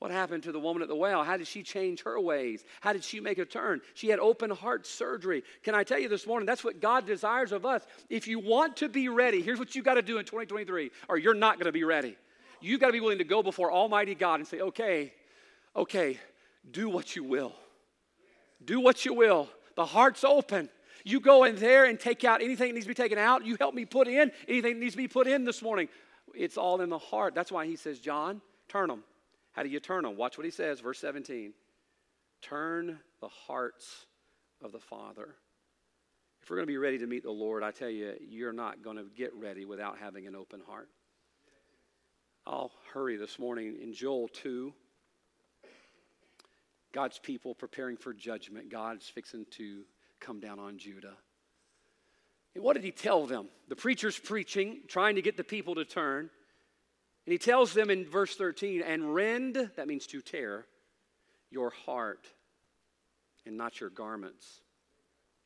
What 0.00 0.10
happened 0.10 0.44
to 0.44 0.52
the 0.52 0.58
woman 0.58 0.80
at 0.80 0.88
the 0.88 0.96
well? 0.96 1.22
How 1.22 1.36
did 1.36 1.46
she 1.46 1.62
change 1.62 2.02
her 2.04 2.18
ways? 2.18 2.64
How 2.80 2.94
did 2.94 3.04
she 3.04 3.20
make 3.20 3.36
a 3.36 3.44
turn? 3.44 3.82
She 3.92 4.08
had 4.08 4.18
open 4.18 4.48
heart 4.50 4.86
surgery. 4.86 5.44
Can 5.62 5.74
I 5.74 5.84
tell 5.84 5.98
you 5.98 6.08
this 6.08 6.26
morning, 6.26 6.46
that's 6.46 6.64
what 6.64 6.80
God 6.80 7.06
desires 7.06 7.52
of 7.52 7.66
us. 7.66 7.82
If 8.08 8.26
you 8.26 8.38
want 8.38 8.78
to 8.78 8.88
be 8.88 9.10
ready, 9.10 9.42
here's 9.42 9.58
what 9.58 9.74
you 9.74 9.82
got 9.82 9.94
to 9.94 10.02
do 10.02 10.16
in 10.16 10.24
2023, 10.24 10.90
or 11.10 11.18
you're 11.18 11.34
not 11.34 11.56
going 11.56 11.66
to 11.66 11.72
be 11.72 11.84
ready. 11.84 12.16
You've 12.62 12.80
got 12.80 12.86
to 12.86 12.92
be 12.94 13.00
willing 13.00 13.18
to 13.18 13.24
go 13.24 13.42
before 13.42 13.70
Almighty 13.70 14.14
God 14.14 14.36
and 14.36 14.48
say, 14.48 14.60
okay, 14.60 15.12
okay, 15.76 16.18
do 16.70 16.88
what 16.88 17.14
you 17.14 17.22
will. 17.22 17.52
Do 18.64 18.80
what 18.80 19.04
you 19.04 19.12
will. 19.12 19.50
The 19.76 19.84
heart's 19.84 20.24
open. 20.24 20.70
You 21.04 21.20
go 21.20 21.44
in 21.44 21.56
there 21.56 21.84
and 21.84 22.00
take 22.00 22.24
out 22.24 22.40
anything 22.40 22.68
that 22.68 22.74
needs 22.74 22.86
to 22.86 22.90
be 22.90 22.94
taken 22.94 23.18
out. 23.18 23.44
You 23.44 23.58
help 23.60 23.74
me 23.74 23.84
put 23.84 24.08
in 24.08 24.32
anything 24.48 24.74
that 24.74 24.80
needs 24.80 24.94
to 24.94 24.98
be 24.98 25.08
put 25.08 25.26
in 25.26 25.44
this 25.44 25.60
morning. 25.60 25.88
It's 26.34 26.56
all 26.56 26.80
in 26.80 26.88
the 26.88 26.98
heart. 26.98 27.34
That's 27.34 27.52
why 27.52 27.66
he 27.66 27.76
says, 27.76 27.98
John, 27.98 28.40
turn 28.66 28.88
them. 28.88 29.04
How 29.52 29.62
do 29.62 29.68
you 29.68 29.80
turn 29.80 30.04
them? 30.04 30.16
Watch 30.16 30.38
what 30.38 30.44
he 30.44 30.50
says, 30.50 30.80
verse 30.80 30.98
17. 30.98 31.52
Turn 32.42 32.98
the 33.20 33.28
hearts 33.28 34.06
of 34.62 34.72
the 34.72 34.78
Father. 34.78 35.34
If 36.42 36.48
we're 36.48 36.56
going 36.56 36.66
to 36.66 36.72
be 36.72 36.78
ready 36.78 36.98
to 36.98 37.06
meet 37.06 37.22
the 37.22 37.30
Lord, 37.30 37.62
I 37.62 37.70
tell 37.70 37.90
you, 37.90 38.14
you're 38.28 38.52
not 38.52 38.82
going 38.82 38.96
to 38.96 39.04
get 39.16 39.34
ready 39.34 39.64
without 39.64 39.98
having 39.98 40.26
an 40.26 40.34
open 40.34 40.60
heart. 40.66 40.88
I'll 42.46 42.72
hurry 42.92 43.16
this 43.16 43.38
morning 43.38 43.76
in 43.82 43.92
Joel 43.92 44.28
2. 44.28 44.72
God's 46.92 47.18
people 47.18 47.54
preparing 47.54 47.96
for 47.96 48.12
judgment. 48.12 48.70
God's 48.70 49.08
fixing 49.08 49.46
to 49.52 49.82
come 50.18 50.40
down 50.40 50.58
on 50.58 50.78
Judah. 50.78 51.14
And 52.54 52.64
what 52.64 52.74
did 52.74 52.84
he 52.84 52.90
tell 52.90 53.26
them? 53.26 53.48
The 53.68 53.76
preacher's 53.76 54.18
preaching, 54.18 54.80
trying 54.88 55.14
to 55.16 55.22
get 55.22 55.36
the 55.36 55.44
people 55.44 55.76
to 55.76 55.84
turn. 55.84 56.30
And 57.30 57.34
he 57.34 57.38
tells 57.38 57.74
them 57.74 57.90
in 57.90 58.06
verse 58.06 58.34
13, 58.34 58.82
and 58.82 59.14
rend, 59.14 59.70
that 59.76 59.86
means 59.86 60.04
to 60.08 60.20
tear, 60.20 60.66
your 61.48 61.70
heart 61.70 62.26
and 63.46 63.56
not 63.56 63.78
your 63.78 63.88
garments, 63.88 64.62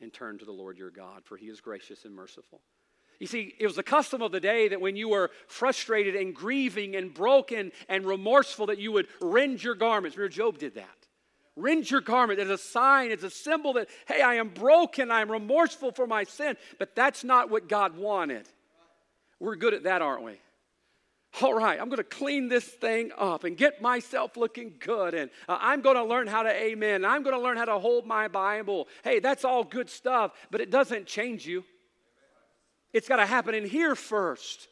and 0.00 0.10
turn 0.10 0.38
to 0.38 0.46
the 0.46 0.50
Lord 0.50 0.78
your 0.78 0.88
God, 0.88 1.26
for 1.26 1.36
he 1.36 1.44
is 1.44 1.60
gracious 1.60 2.06
and 2.06 2.14
merciful. 2.14 2.62
You 3.20 3.26
see, 3.26 3.54
it 3.60 3.66
was 3.66 3.76
the 3.76 3.82
custom 3.82 4.22
of 4.22 4.32
the 4.32 4.40
day 4.40 4.68
that 4.68 4.80
when 4.80 4.96
you 4.96 5.10
were 5.10 5.30
frustrated 5.46 6.16
and 6.16 6.34
grieving 6.34 6.96
and 6.96 7.12
broken 7.12 7.70
and 7.86 8.06
remorseful, 8.06 8.68
that 8.68 8.78
you 8.78 8.90
would 8.92 9.08
rend 9.20 9.62
your 9.62 9.74
garments. 9.74 10.16
Remember, 10.16 10.34
Job 10.34 10.56
did 10.56 10.76
that. 10.76 10.88
Rend 11.54 11.90
your 11.90 12.00
garment 12.00 12.40
as 12.40 12.48
a 12.48 12.56
sign, 12.56 13.10
as 13.10 13.24
a 13.24 13.30
symbol 13.30 13.74
that, 13.74 13.88
hey, 14.08 14.22
I 14.22 14.36
am 14.36 14.48
broken, 14.48 15.10
I 15.10 15.20
am 15.20 15.30
remorseful 15.30 15.92
for 15.92 16.06
my 16.06 16.24
sin. 16.24 16.56
But 16.78 16.96
that's 16.96 17.24
not 17.24 17.50
what 17.50 17.68
God 17.68 17.94
wanted. 17.94 18.48
We're 19.38 19.56
good 19.56 19.74
at 19.74 19.82
that, 19.82 20.00
aren't 20.00 20.22
we? 20.22 20.40
All 21.42 21.54
right, 21.54 21.80
I'm 21.80 21.88
going 21.88 21.96
to 21.98 22.04
clean 22.04 22.48
this 22.48 22.64
thing 22.64 23.10
up 23.18 23.44
and 23.44 23.56
get 23.56 23.82
myself 23.82 24.36
looking 24.36 24.74
good. 24.78 25.14
And 25.14 25.30
uh, 25.48 25.58
I'm 25.60 25.80
going 25.80 25.96
to 25.96 26.04
learn 26.04 26.26
how 26.26 26.42
to 26.42 26.50
amen. 26.50 27.04
I'm 27.04 27.22
going 27.22 27.34
to 27.34 27.42
learn 27.42 27.56
how 27.56 27.64
to 27.64 27.78
hold 27.78 28.06
my 28.06 28.28
Bible. 28.28 28.88
Hey, 29.02 29.18
that's 29.18 29.44
all 29.44 29.64
good 29.64 29.90
stuff, 29.90 30.32
but 30.50 30.60
it 30.60 30.70
doesn't 30.70 31.06
change 31.06 31.46
you. 31.46 31.64
It's 32.92 33.08
got 33.08 33.16
to 33.16 33.26
happen 33.26 33.54
in 33.54 33.66
here 33.66 33.96
first. 33.96 34.68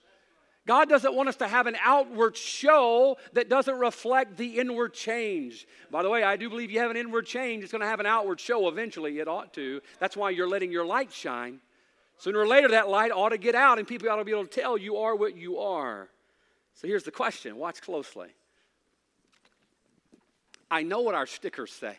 God 0.65 0.89
doesn't 0.89 1.15
want 1.15 1.29
us 1.29 1.37
to 1.37 1.49
have 1.49 1.67
an 1.67 1.77
outward 1.83 2.37
show 2.37 3.17
that 3.33 3.49
doesn't 3.49 3.77
reflect 3.81 4.37
the 4.37 4.61
inward 4.61 4.95
change. 4.95 5.67
By 5.91 6.05
the 6.05 6.11
way, 6.11 6.23
I 6.23 6.37
do 6.37 6.49
believe 6.49 6.71
you 6.71 6.79
have 6.79 6.93
an 6.93 6.97
inward 6.97 7.27
change, 7.27 7.65
it's 7.65 7.73
going 7.73 7.83
to 7.83 7.89
have 7.89 7.99
an 7.99 8.07
outward 8.07 8.39
show 8.39 8.69
eventually. 8.69 9.19
It 9.19 9.27
ought 9.27 9.53
to. 9.55 9.81
That's 9.99 10.17
why 10.17 10.31
you're 10.31 10.49
letting 10.49 10.71
your 10.71 10.87
light 10.87 11.13
shine. 11.13 11.59
Sooner 12.19 12.39
or 12.39 12.47
later, 12.47 12.69
that 12.69 12.89
light 12.89 13.11
ought 13.11 13.31
to 13.31 13.39
get 13.39 13.57
out, 13.57 13.81
and 13.81 13.89
people 13.89 14.09
ought 14.09 14.17
to 14.17 14.25
be 14.25 14.31
able 14.31 14.47
to 14.47 14.61
tell 14.61 14.79
you 14.79 14.99
are 14.99 15.17
what 15.17 15.37
you 15.37 15.59
are. 15.59 16.09
So 16.75 16.89
here's 16.89 17.05
the 17.05 17.11
question 17.11 17.57
watch 17.57 17.81
closely. 17.81 18.29
I 20.71 20.83
know 20.83 21.03
what 21.03 21.15
our 21.15 21.27
stickers 21.27 21.71
say. 21.71 21.99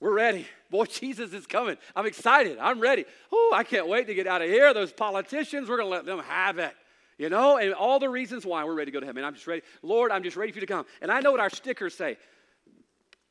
We're 0.00 0.12
ready. 0.12 0.46
Boy, 0.70 0.84
Jesus 0.90 1.32
is 1.32 1.46
coming. 1.46 1.78
I'm 1.96 2.04
excited. 2.04 2.58
I'm 2.58 2.78
ready. 2.78 3.06
Oh, 3.32 3.52
I 3.54 3.64
can't 3.64 3.88
wait 3.88 4.06
to 4.08 4.14
get 4.14 4.26
out 4.26 4.42
of 4.42 4.48
here. 4.48 4.74
Those 4.74 4.92
politicians, 4.92 5.68
we're 5.68 5.78
going 5.78 5.88
to 5.88 5.96
let 5.96 6.04
them 6.04 6.18
have 6.20 6.58
it. 6.58 6.74
You 7.16 7.30
know, 7.30 7.58
and 7.58 7.72
all 7.72 8.00
the 8.00 8.08
reasons 8.08 8.44
why 8.44 8.64
we're 8.64 8.74
ready 8.74 8.90
to 8.90 8.94
go 8.94 9.00
to 9.00 9.06
heaven. 9.06 9.24
I'm 9.24 9.34
just 9.34 9.46
ready. 9.46 9.62
Lord, 9.82 10.10
I'm 10.10 10.24
just 10.24 10.36
ready 10.36 10.52
for 10.52 10.56
you 10.56 10.66
to 10.66 10.72
come. 10.72 10.84
And 11.00 11.10
I 11.10 11.20
know 11.20 11.30
what 11.30 11.40
our 11.40 11.48
stickers 11.48 11.94
say, 11.94 12.18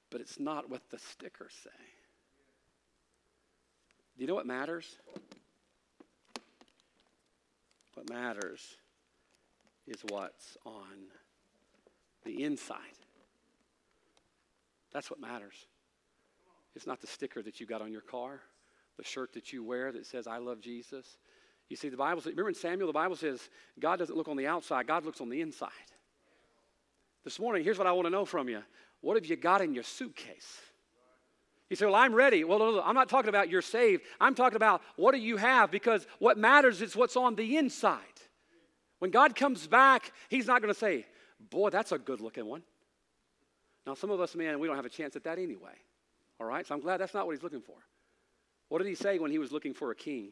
but 0.09 0.21
it's 0.21 0.39
not 0.39 0.69
what 0.69 0.81
the 0.89 0.97
stickers 0.97 1.53
say. 1.63 1.69
Do 4.15 4.21
you 4.21 4.27
know 4.27 4.35
what 4.35 4.47
matters? 4.47 4.97
What 7.93 8.09
matters 8.09 8.77
is 9.87 10.01
what's 10.09 10.57
on 10.65 11.09
the 12.23 12.43
inside. 12.43 12.77
That's 14.93 15.09
what 15.09 15.19
matters. 15.19 15.67
It's 16.75 16.87
not 16.87 17.01
the 17.01 17.07
sticker 17.07 17.41
that 17.41 17.59
you 17.59 17.65
got 17.65 17.81
on 17.81 17.91
your 17.91 18.01
car, 18.01 18.41
the 18.97 19.03
shirt 19.03 19.33
that 19.33 19.51
you 19.51 19.63
wear 19.63 19.91
that 19.91 20.05
says, 20.05 20.27
I 20.27 20.37
love 20.37 20.61
Jesus. 20.61 21.17
You 21.69 21.75
see, 21.75 21.89
the 21.89 21.97
Bible 21.97 22.21
says, 22.21 22.31
remember 22.31 22.49
in 22.49 22.55
Samuel, 22.55 22.87
the 22.87 22.93
Bible 22.93 23.15
says, 23.15 23.49
God 23.79 23.99
doesn't 23.99 24.15
look 24.15 24.27
on 24.27 24.37
the 24.37 24.47
outside, 24.47 24.87
God 24.87 25.05
looks 25.05 25.21
on 25.21 25.29
the 25.29 25.41
inside. 25.41 25.69
This 27.23 27.39
morning, 27.39 27.63
here's 27.63 27.77
what 27.77 27.87
I 27.87 27.91
want 27.93 28.05
to 28.05 28.11
know 28.11 28.25
from 28.25 28.49
you. 28.49 28.61
What 29.01 29.15
have 29.15 29.25
you 29.25 29.35
got 29.35 29.61
in 29.61 29.73
your 29.73 29.83
suitcase? 29.83 30.59
You 31.69 31.75
say, 31.75 31.85
Well, 31.85 31.95
I'm 31.95 32.13
ready. 32.13 32.43
Well, 32.43 32.59
no, 32.59 32.71
no, 32.71 32.81
I'm 32.83 32.95
not 32.95 33.09
talking 33.09 33.29
about 33.29 33.49
you're 33.49 33.61
saved. 33.61 34.03
I'm 34.19 34.35
talking 34.35 34.57
about 34.57 34.81
what 34.95 35.13
do 35.13 35.19
you 35.19 35.37
have 35.37 35.71
because 35.71 36.05
what 36.19 36.37
matters 36.37 36.81
is 36.81 36.95
what's 36.95 37.15
on 37.15 37.35
the 37.35 37.57
inside. 37.57 37.99
When 39.03 39.11
God 39.11 39.35
comes 39.35 39.67
back, 39.67 40.13
He's 40.29 40.47
not 40.47 40.61
going 40.61 40.73
to 40.73 40.79
say, 40.79 41.05
Boy, 41.49 41.71
that's 41.71 41.91
a 41.91 41.97
good 41.97 42.21
looking 42.21 42.45
one. 42.45 42.63
Now, 43.85 43.95
some 43.95 44.09
of 44.11 44.21
us, 44.21 44.33
man, 44.33 44.61
we 44.61 44.67
don't 44.67 44.77
have 44.77 44.85
a 44.85 44.89
chance 44.89 45.17
at 45.17 45.25
that 45.25 45.37
anyway. 45.37 45.73
All 46.39 46.47
right? 46.47 46.65
So 46.65 46.73
I'm 46.73 46.79
glad 46.79 47.01
that's 47.01 47.13
not 47.13 47.25
what 47.25 47.35
He's 47.35 47.43
looking 47.43 47.59
for. 47.59 47.75
What 48.69 48.77
did 48.77 48.87
He 48.87 48.95
say 48.95 49.19
when 49.19 49.29
He 49.29 49.39
was 49.39 49.51
looking 49.51 49.73
for 49.73 49.91
a 49.91 49.95
king? 49.95 50.29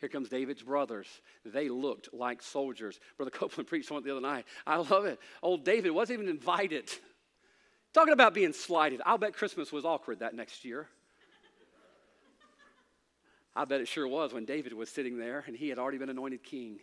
Here 0.00 0.08
comes 0.08 0.28
David's 0.28 0.62
brothers. 0.64 1.06
They 1.44 1.68
looked 1.68 2.12
like 2.12 2.42
soldiers. 2.42 2.98
Brother 3.16 3.30
Copeland 3.38 3.68
preached 3.68 3.92
one 3.92 4.02
the 4.02 4.10
other 4.10 4.20
night. 4.20 4.44
I 4.66 4.78
love 4.78 5.04
it. 5.04 5.20
Old 5.40 5.64
David 5.64 5.92
wasn't 5.92 6.18
even 6.18 6.28
invited. 6.34 6.90
Talking 7.94 8.12
about 8.12 8.34
being 8.34 8.52
slighted. 8.52 9.00
I'll 9.06 9.18
bet 9.18 9.34
Christmas 9.34 9.70
was 9.70 9.84
awkward 9.84 10.18
that 10.18 10.34
next 10.34 10.64
year. 10.64 10.88
I 13.54 13.64
bet 13.64 13.80
it 13.80 13.88
sure 13.88 14.08
was 14.08 14.32
when 14.32 14.44
David 14.44 14.72
was 14.72 14.88
sitting 14.88 15.18
there 15.18 15.44
and 15.46 15.56
he 15.56 15.68
had 15.68 15.78
already 15.78 15.98
been 15.98 16.08
anointed 16.08 16.42
king. 16.42 16.80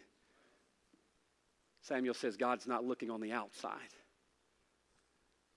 Samuel 1.81 2.13
says 2.13 2.37
God's 2.37 2.67
not 2.67 2.83
looking 2.83 3.09
on 3.09 3.21
the 3.21 3.31
outside. 3.31 3.93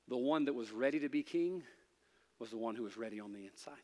The 0.09 0.17
one 0.17 0.47
that 0.47 0.55
was 0.55 0.71
ready 0.71 1.01
to 1.01 1.09
be 1.09 1.23
king 1.23 1.63
was 2.39 2.51
the 2.51 2.57
one 2.57 2.75
who 2.75 2.83
was 2.83 2.97
ready 2.97 3.21
on 3.21 3.33
the 3.33 3.47
inside. 3.47 3.75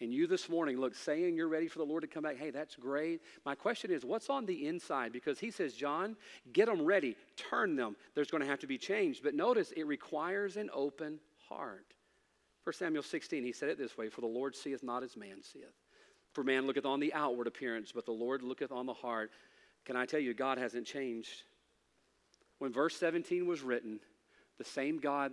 And 0.00 0.12
you 0.12 0.28
this 0.28 0.48
morning, 0.48 0.78
look, 0.78 0.94
saying 0.94 1.36
you're 1.36 1.48
ready 1.48 1.66
for 1.66 1.78
the 1.78 1.84
Lord 1.84 2.02
to 2.02 2.06
come 2.06 2.22
back, 2.22 2.36
hey, 2.36 2.50
that's 2.50 2.76
great. 2.76 3.20
My 3.44 3.56
question 3.56 3.90
is, 3.90 4.04
what's 4.04 4.30
on 4.30 4.46
the 4.46 4.66
inside? 4.66 5.12
Because 5.12 5.40
he 5.40 5.50
says, 5.50 5.74
John, 5.74 6.16
get 6.52 6.66
them 6.66 6.84
ready, 6.84 7.16
turn 7.36 7.74
them. 7.74 7.96
There's 8.14 8.30
going 8.30 8.42
to 8.42 8.48
have 8.48 8.60
to 8.60 8.68
be 8.68 8.78
change. 8.78 9.22
But 9.22 9.34
notice, 9.34 9.72
it 9.72 9.86
requires 9.86 10.56
an 10.56 10.70
open 10.72 11.18
heart. 11.48 11.94
1 12.68 12.74
Samuel 12.74 13.02
16, 13.02 13.42
he 13.42 13.52
said 13.52 13.70
it 13.70 13.78
this 13.78 13.96
way 13.96 14.10
For 14.10 14.20
the 14.20 14.26
Lord 14.26 14.54
seeth 14.54 14.82
not 14.82 15.02
as 15.02 15.16
man 15.16 15.42
seeth. 15.42 15.64
For 16.34 16.44
man 16.44 16.66
looketh 16.66 16.84
on 16.84 17.00
the 17.00 17.14
outward 17.14 17.46
appearance, 17.46 17.92
but 17.94 18.04
the 18.04 18.12
Lord 18.12 18.42
looketh 18.42 18.70
on 18.70 18.84
the 18.84 18.92
heart. 18.92 19.30
Can 19.86 19.96
I 19.96 20.04
tell 20.04 20.20
you, 20.20 20.34
God 20.34 20.58
hasn't 20.58 20.86
changed? 20.86 21.44
When 22.58 22.70
verse 22.70 22.94
17 22.96 23.46
was 23.46 23.62
written, 23.62 24.00
the 24.58 24.64
same 24.64 24.98
God 24.98 25.32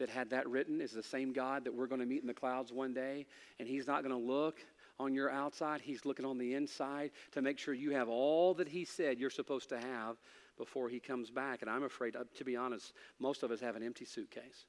that 0.00 0.08
had 0.08 0.30
that 0.30 0.48
written 0.48 0.80
is 0.80 0.90
the 0.90 1.04
same 1.04 1.32
God 1.32 1.66
that 1.66 1.72
we're 1.72 1.86
going 1.86 2.00
to 2.00 2.06
meet 2.06 2.22
in 2.22 2.26
the 2.26 2.34
clouds 2.34 2.72
one 2.72 2.92
day. 2.92 3.26
And 3.60 3.68
He's 3.68 3.86
not 3.86 4.02
going 4.02 4.20
to 4.20 4.32
look 4.32 4.58
on 4.98 5.14
your 5.14 5.30
outside, 5.30 5.82
He's 5.82 6.04
looking 6.04 6.26
on 6.26 6.36
the 6.36 6.54
inside 6.54 7.12
to 7.30 7.42
make 7.42 7.60
sure 7.60 7.74
you 7.74 7.92
have 7.92 8.08
all 8.08 8.54
that 8.54 8.66
He 8.66 8.84
said 8.84 9.20
you're 9.20 9.30
supposed 9.30 9.68
to 9.68 9.78
have 9.78 10.16
before 10.58 10.88
He 10.88 10.98
comes 10.98 11.30
back. 11.30 11.62
And 11.62 11.70
I'm 11.70 11.84
afraid, 11.84 12.16
uh, 12.16 12.24
to 12.38 12.44
be 12.44 12.56
honest, 12.56 12.92
most 13.20 13.44
of 13.44 13.52
us 13.52 13.60
have 13.60 13.76
an 13.76 13.84
empty 13.84 14.04
suitcase. 14.04 14.66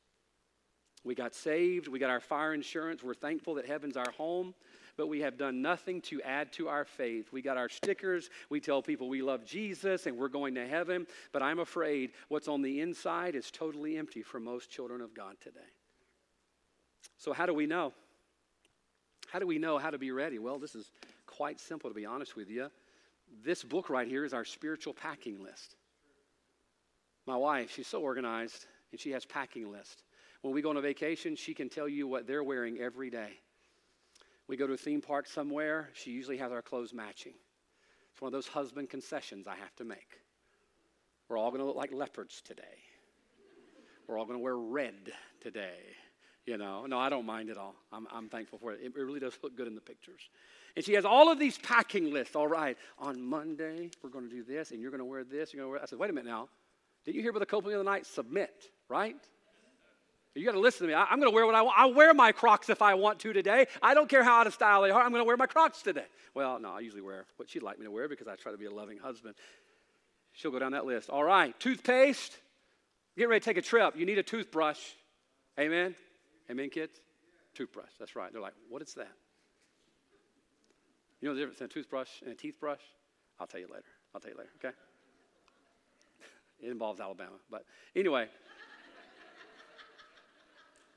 We 1.04 1.16
got 1.16 1.36
saved, 1.36 1.88
we 1.88 2.00
got 2.00 2.10
our 2.10 2.22
fire 2.22 2.54
insurance, 2.54 3.04
we're 3.04 3.14
thankful 3.14 3.56
that 3.56 3.66
heaven's 3.66 3.98
our 3.98 4.12
home 4.18 4.54
but 4.98 5.08
we 5.08 5.22
have 5.22 5.38
done 5.38 5.62
nothing 5.62 6.02
to 6.02 6.22
add 6.22 6.52
to 6.54 6.68
our 6.68 6.86
faith. 6.86 7.32
We 7.32 7.42
got 7.42 7.58
our 7.58 7.70
stickers, 7.70 8.30
we 8.50 8.60
tell 8.60 8.82
people 8.82 9.10
we 9.10 9.22
love 9.22 9.46
Jesus 9.46 10.06
and 10.06 10.18
we're 10.18 10.28
going 10.28 10.56
to 10.56 10.68
heaven, 10.68 11.08
but 11.32 11.42
I'm 11.42 11.60
afraid 11.60 12.12
what's 12.28 12.48
on 12.48 12.62
the 12.62 12.82
inside 12.82 13.36
is 13.36 13.50
totally 13.50 13.98
empty 13.98 14.22
for 14.22 14.40
most 14.40 14.70
children 14.70 15.02
of 15.02 15.14
God 15.14 15.36
today. 15.42 15.60
So, 17.18 17.34
how 17.34 17.46
do 17.46 17.54
we 17.54 17.66
know? 17.66 17.94
How 19.32 19.40
do 19.40 19.48
we 19.48 19.58
know 19.58 19.78
how 19.78 19.90
to 19.90 19.98
be 19.98 20.12
ready? 20.12 20.38
Well, 20.38 20.60
this 20.60 20.76
is 20.76 20.92
quite 21.26 21.60
simple, 21.60 21.90
to 21.90 21.96
be 21.96 22.06
honest 22.06 22.36
with 22.36 22.50
you. 22.50 22.70
This 23.44 23.64
book 23.64 23.90
right 23.90 24.08
here 24.08 24.26
is 24.26 24.34
our 24.34 24.46
spiritual 24.46 24.94
packing 24.94 25.42
list. 25.42 25.76
My 27.26 27.36
wife, 27.36 27.72
she's 27.72 27.88
so 27.88 28.02
organized, 28.02 28.66
and 28.92 29.00
she 29.00 29.12
has 29.12 29.26
packing 29.26 29.72
list. 29.72 30.04
When 30.44 30.54
we 30.54 30.62
go 30.62 30.70
on 30.70 30.78
a 30.78 30.82
vacation, 30.82 31.38
she 31.38 31.54
can 31.54 31.70
tell 31.70 31.88
you 31.88 32.06
what 32.06 32.28
they're 32.28 32.44
wearing 32.44 32.78
every 32.78 33.10
day. 33.10 33.32
We 34.48 34.58
go 34.58 34.68
to 34.68 34.74
a 34.74 34.78
theme 34.78 35.02
park 35.02 35.26
somewhere, 35.26 35.90
she 35.94 36.12
usually 36.12 36.38
has 36.38 36.52
our 36.52 36.62
clothes 36.62 36.94
matching. 36.94 37.34
It's 38.12 38.22
one 38.22 38.28
of 38.28 38.34
those 38.34 38.48
husband 38.48 38.90
concessions 38.90 39.48
I 39.48 39.56
have 39.56 39.74
to 39.78 39.86
make. 39.86 40.20
We're 41.30 41.38
all 41.38 41.50
going 41.50 41.62
to 41.62 41.66
look 41.66 41.78
like 41.78 41.94
leopards 41.94 42.42
today. 42.42 42.64
We're 44.06 44.20
all 44.20 44.26
going 44.26 44.38
to 44.38 44.44
wear 44.44 44.58
red 44.58 45.14
today. 45.40 45.80
You 46.46 46.58
know, 46.58 46.86
no, 46.88 47.00
I 47.00 47.08
don't 47.08 47.26
mind 47.26 47.50
at 47.50 47.58
all. 47.58 47.76
I'm, 47.94 48.06
I'm 48.12 48.28
thankful 48.28 48.60
for 48.60 48.74
it. 48.74 48.82
It 48.84 48.94
really 48.98 49.22
does 49.22 49.38
look 49.42 49.56
good 49.56 49.68
in 49.68 49.76
the 49.76 49.82
pictures. 49.82 50.30
And 50.76 50.84
she 50.84 50.94
has 50.96 51.06
all 51.06 51.32
of 51.32 51.40
these 51.40 51.58
packing 51.58 52.12
lists. 52.12 52.36
All 52.36 52.50
right, 52.50 52.78
on 53.00 53.22
Monday, 53.22 53.92
we're 54.04 54.10
going 54.10 54.28
to 54.28 54.36
do 54.36 54.44
this, 54.44 54.72
and 54.72 54.82
you're 54.82 54.92
going 54.92 55.00
to 55.00 55.06
wear 55.06 55.24
this. 55.24 55.54
You're 55.54 55.62
going 55.62 55.70
to 55.70 55.72
wear. 55.72 55.82
I 55.82 55.86
said, 55.86 56.00
wait 56.00 56.10
a 56.10 56.14
minute 56.14 56.30
now. 56.30 56.50
Did 57.06 57.16
you 57.16 57.22
hear 57.22 57.30
about 57.30 57.40
the 57.40 57.46
couple 57.46 57.72
of 57.72 57.78
the 57.78 57.84
night? 57.84 58.06
Submit, 58.06 58.72
right? 58.90 59.16
You 60.36 60.46
got 60.46 60.54
to 60.54 60.60
listen 60.60 60.88
to 60.88 60.94
me. 60.94 60.94
I, 60.96 61.04
am 61.12 61.20
going 61.20 61.32
to 61.32 61.36
wear 61.36 61.46
what 61.46 61.54
I 61.54 61.62
want. 61.62 61.78
I'll 61.78 61.94
wear 61.94 62.14
my 62.14 62.32
Crocs 62.32 62.70
if 62.70 62.82
I 62.82 62.96
want 62.96 63.20
to 63.20 63.34
today. 63.34 63.68
I 63.84 63.94
don't 63.94 64.10
care 64.10 64.24
how 64.24 64.40
out 64.40 64.48
of 64.48 64.54
style 64.54 64.82
they 64.82 64.90
are. 64.90 65.02
I'm 65.02 65.12
going 65.12 65.22
to 65.22 65.28
wear 65.28 65.38
my 65.38 65.46
Crocs 65.46 65.84
today. 65.84 66.06
Well, 66.34 66.60
no, 66.60 66.72
I 66.72 66.80
usually 66.80 67.04
wear 67.04 67.26
what 67.38 67.50
she'd 67.50 67.62
like 67.62 67.78
me 67.78 67.86
to 67.86 67.92
wear 67.92 68.08
because 68.08 68.28
I 68.28 68.36
try 68.36 68.52
to 68.52 68.58
be 68.58 68.66
a 68.66 68.72
loving 68.72 68.98
husband. 68.98 69.36
She'll 70.32 70.50
go 70.50 70.58
down 70.58 70.72
that 70.72 70.86
list. 70.86 71.10
All 71.12 71.24
right, 71.24 71.58
toothpaste. 71.60 72.36
Get 73.16 73.30
ready 73.30 73.42
to 73.42 73.46
take 73.46 73.58
a 73.58 73.62
trip. 73.62 73.96
You 73.96 74.08
need 74.08 74.18
a 74.18 74.24
toothbrush. 74.24 74.80
Amen? 75.60 75.94
Amen, 76.50 76.72
kids? 76.72 77.00
Toothbrush. 77.54 77.92
That's 78.00 78.16
right. 78.16 78.32
They're 78.34 78.42
like, 78.42 78.56
what 78.70 78.82
is 78.82 78.96
that? 78.96 79.12
You 81.22 81.28
know 81.28 81.36
the 81.36 81.42
difference 81.42 81.60
between 81.60 81.70
a 81.70 81.74
toothbrush 81.74 82.10
and 82.24 82.32
a 82.32 82.36
teeth 82.36 82.60
brush? 82.60 82.82
I'll 83.40 83.46
tell 83.46 83.60
you 83.60 83.68
later. 83.68 83.86
I'll 84.16 84.20
tell 84.20 84.32
you 84.32 84.38
later, 84.38 84.50
okay? 84.58 84.76
It 86.66 86.72
involves 86.72 87.00
Alabama. 87.00 87.36
But 87.52 87.66
anyway. 87.96 88.30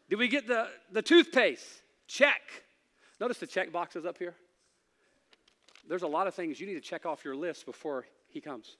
Did 0.09 0.19
we 0.19 0.29
get 0.29 0.47
the, 0.47 0.69
the 0.93 1.03
toothpaste? 1.03 1.67
Check. 2.07 2.41
Notice 3.21 3.39
the 3.39 3.47
check 3.47 3.73
boxes 3.73 4.05
up 4.05 4.19
here. 4.19 4.35
There's 5.89 6.03
a 6.03 6.09
lot 6.09 6.27
of 6.27 6.35
things 6.35 6.61
you 6.61 6.67
need 6.67 6.75
to 6.75 6.81
check 6.81 7.07
off 7.07 7.25
your 7.25 7.37
list 7.37 7.67
before 7.67 8.07
he 8.29 8.41
comes. 8.41 8.77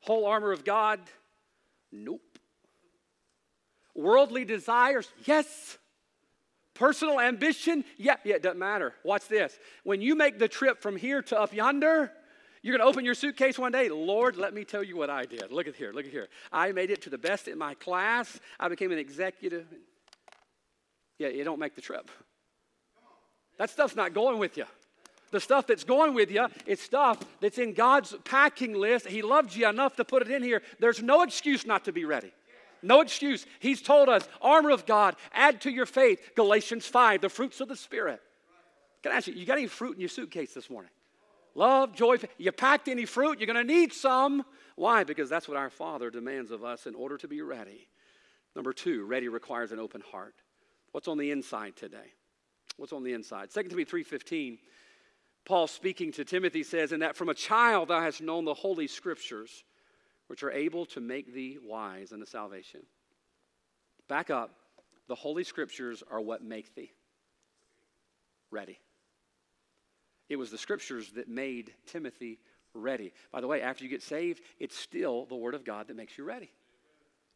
Whole 0.00 0.26
armor 0.26 0.52
of 0.52 0.64
God? 0.64 1.00
Nope. 1.90 2.20
Worldly 3.94 4.44
desires? 4.44 5.08
Yes. 5.24 5.78
Personal 6.74 7.18
ambition? 7.18 7.84
Yeah, 7.96 8.16
yeah, 8.24 8.36
it 8.36 8.42
doesn't 8.42 8.58
matter. 8.58 8.92
Watch 9.02 9.28
this. 9.28 9.58
When 9.82 10.02
you 10.02 10.14
make 10.14 10.38
the 10.38 10.48
trip 10.48 10.82
from 10.82 10.96
here 10.96 11.22
to 11.22 11.40
up 11.40 11.54
yonder, 11.54 12.12
you're 12.66 12.76
going 12.76 12.84
to 12.84 12.90
open 12.90 13.04
your 13.04 13.14
suitcase 13.14 13.58
one 13.60 13.70
day. 13.70 13.88
Lord, 13.88 14.36
let 14.36 14.52
me 14.52 14.64
tell 14.64 14.82
you 14.82 14.96
what 14.96 15.08
I 15.08 15.24
did. 15.24 15.52
Look 15.52 15.68
at 15.68 15.76
here. 15.76 15.92
Look 15.92 16.04
at 16.04 16.10
here. 16.10 16.26
I 16.52 16.72
made 16.72 16.90
it 16.90 17.00
to 17.02 17.10
the 17.10 17.18
best 17.18 17.46
in 17.46 17.56
my 17.56 17.74
class. 17.74 18.40
I 18.58 18.68
became 18.68 18.90
an 18.90 18.98
executive. 18.98 19.66
Yeah, 21.18 21.28
you 21.28 21.44
don't 21.44 21.60
make 21.60 21.76
the 21.76 21.80
trip. 21.80 22.10
That 23.58 23.70
stuff's 23.70 23.94
not 23.94 24.14
going 24.14 24.40
with 24.40 24.56
you. 24.56 24.64
The 25.30 25.38
stuff 25.38 25.68
that's 25.68 25.84
going 25.84 26.12
with 26.12 26.30
you 26.30 26.48
is 26.66 26.80
stuff 26.80 27.18
that's 27.40 27.58
in 27.58 27.72
God's 27.72 28.16
packing 28.24 28.74
list. 28.74 29.06
He 29.06 29.22
loved 29.22 29.54
you 29.54 29.68
enough 29.68 29.94
to 29.96 30.04
put 30.04 30.22
it 30.22 30.30
in 30.30 30.42
here. 30.42 30.60
There's 30.80 31.00
no 31.00 31.22
excuse 31.22 31.66
not 31.66 31.84
to 31.84 31.92
be 31.92 32.04
ready. 32.04 32.32
No 32.82 33.00
excuse. 33.00 33.46
He's 33.60 33.80
told 33.80 34.08
us, 34.08 34.28
armor 34.42 34.70
of 34.70 34.86
God, 34.86 35.14
add 35.32 35.60
to 35.60 35.70
your 35.70 35.86
faith. 35.86 36.20
Galatians 36.34 36.84
5, 36.86 37.20
the 37.20 37.28
fruits 37.28 37.60
of 37.60 37.68
the 37.68 37.76
Spirit. 37.76 38.20
Can 39.04 39.12
I 39.12 39.16
ask 39.16 39.28
you, 39.28 39.34
you 39.34 39.46
got 39.46 39.58
any 39.58 39.68
fruit 39.68 39.94
in 39.94 40.00
your 40.00 40.08
suitcase 40.08 40.52
this 40.52 40.68
morning? 40.68 40.90
Love, 41.56 41.94
joy. 41.94 42.18
You 42.36 42.52
packed 42.52 42.86
any 42.86 43.06
fruit, 43.06 43.40
you're 43.40 43.52
going 43.52 43.66
to 43.66 43.72
need 43.72 43.92
some. 43.92 44.44
Why? 44.76 45.04
Because 45.04 45.30
that's 45.30 45.48
what 45.48 45.56
our 45.56 45.70
Father 45.70 46.10
demands 46.10 46.50
of 46.50 46.62
us 46.62 46.86
in 46.86 46.94
order 46.94 47.16
to 47.16 47.26
be 47.26 47.40
ready. 47.40 47.88
Number 48.54 48.74
two, 48.74 49.04
ready 49.04 49.28
requires 49.28 49.72
an 49.72 49.78
open 49.78 50.02
heart. 50.12 50.34
What's 50.92 51.08
on 51.08 51.16
the 51.16 51.30
inside 51.30 51.74
today? 51.74 52.12
What's 52.76 52.92
on 52.92 53.02
the 53.02 53.14
inside? 53.14 53.50
2 53.50 53.62
Timothy 53.64 54.04
3.15, 54.04 54.58
Paul 55.46 55.66
speaking 55.66 56.12
to 56.12 56.26
Timothy 56.26 56.62
says, 56.62 56.92
In 56.92 57.00
that 57.00 57.16
from 57.16 57.30
a 57.30 57.34
child 57.34 57.88
thou 57.88 58.02
hast 58.02 58.20
known 58.20 58.44
the 58.44 58.52
holy 58.52 58.86
scriptures, 58.86 59.64
which 60.26 60.42
are 60.42 60.50
able 60.50 60.84
to 60.86 61.00
make 61.00 61.32
thee 61.32 61.56
wise 61.62 62.12
unto 62.12 62.26
salvation. 62.26 62.80
Back 64.08 64.28
up. 64.28 64.50
The 65.08 65.14
holy 65.14 65.44
scriptures 65.44 66.02
are 66.10 66.20
what 66.20 66.42
make 66.42 66.74
thee 66.74 66.90
ready. 68.50 68.78
It 70.28 70.36
was 70.36 70.50
the 70.50 70.58
scriptures 70.58 71.10
that 71.12 71.28
made 71.28 71.72
Timothy 71.86 72.38
ready. 72.74 73.12
By 73.32 73.40
the 73.40 73.46
way, 73.46 73.62
after 73.62 73.84
you 73.84 73.90
get 73.90 74.02
saved, 74.02 74.42
it's 74.58 74.76
still 74.76 75.26
the 75.26 75.36
Word 75.36 75.54
of 75.54 75.64
God 75.64 75.88
that 75.88 75.96
makes 75.96 76.18
you 76.18 76.24
ready. 76.24 76.50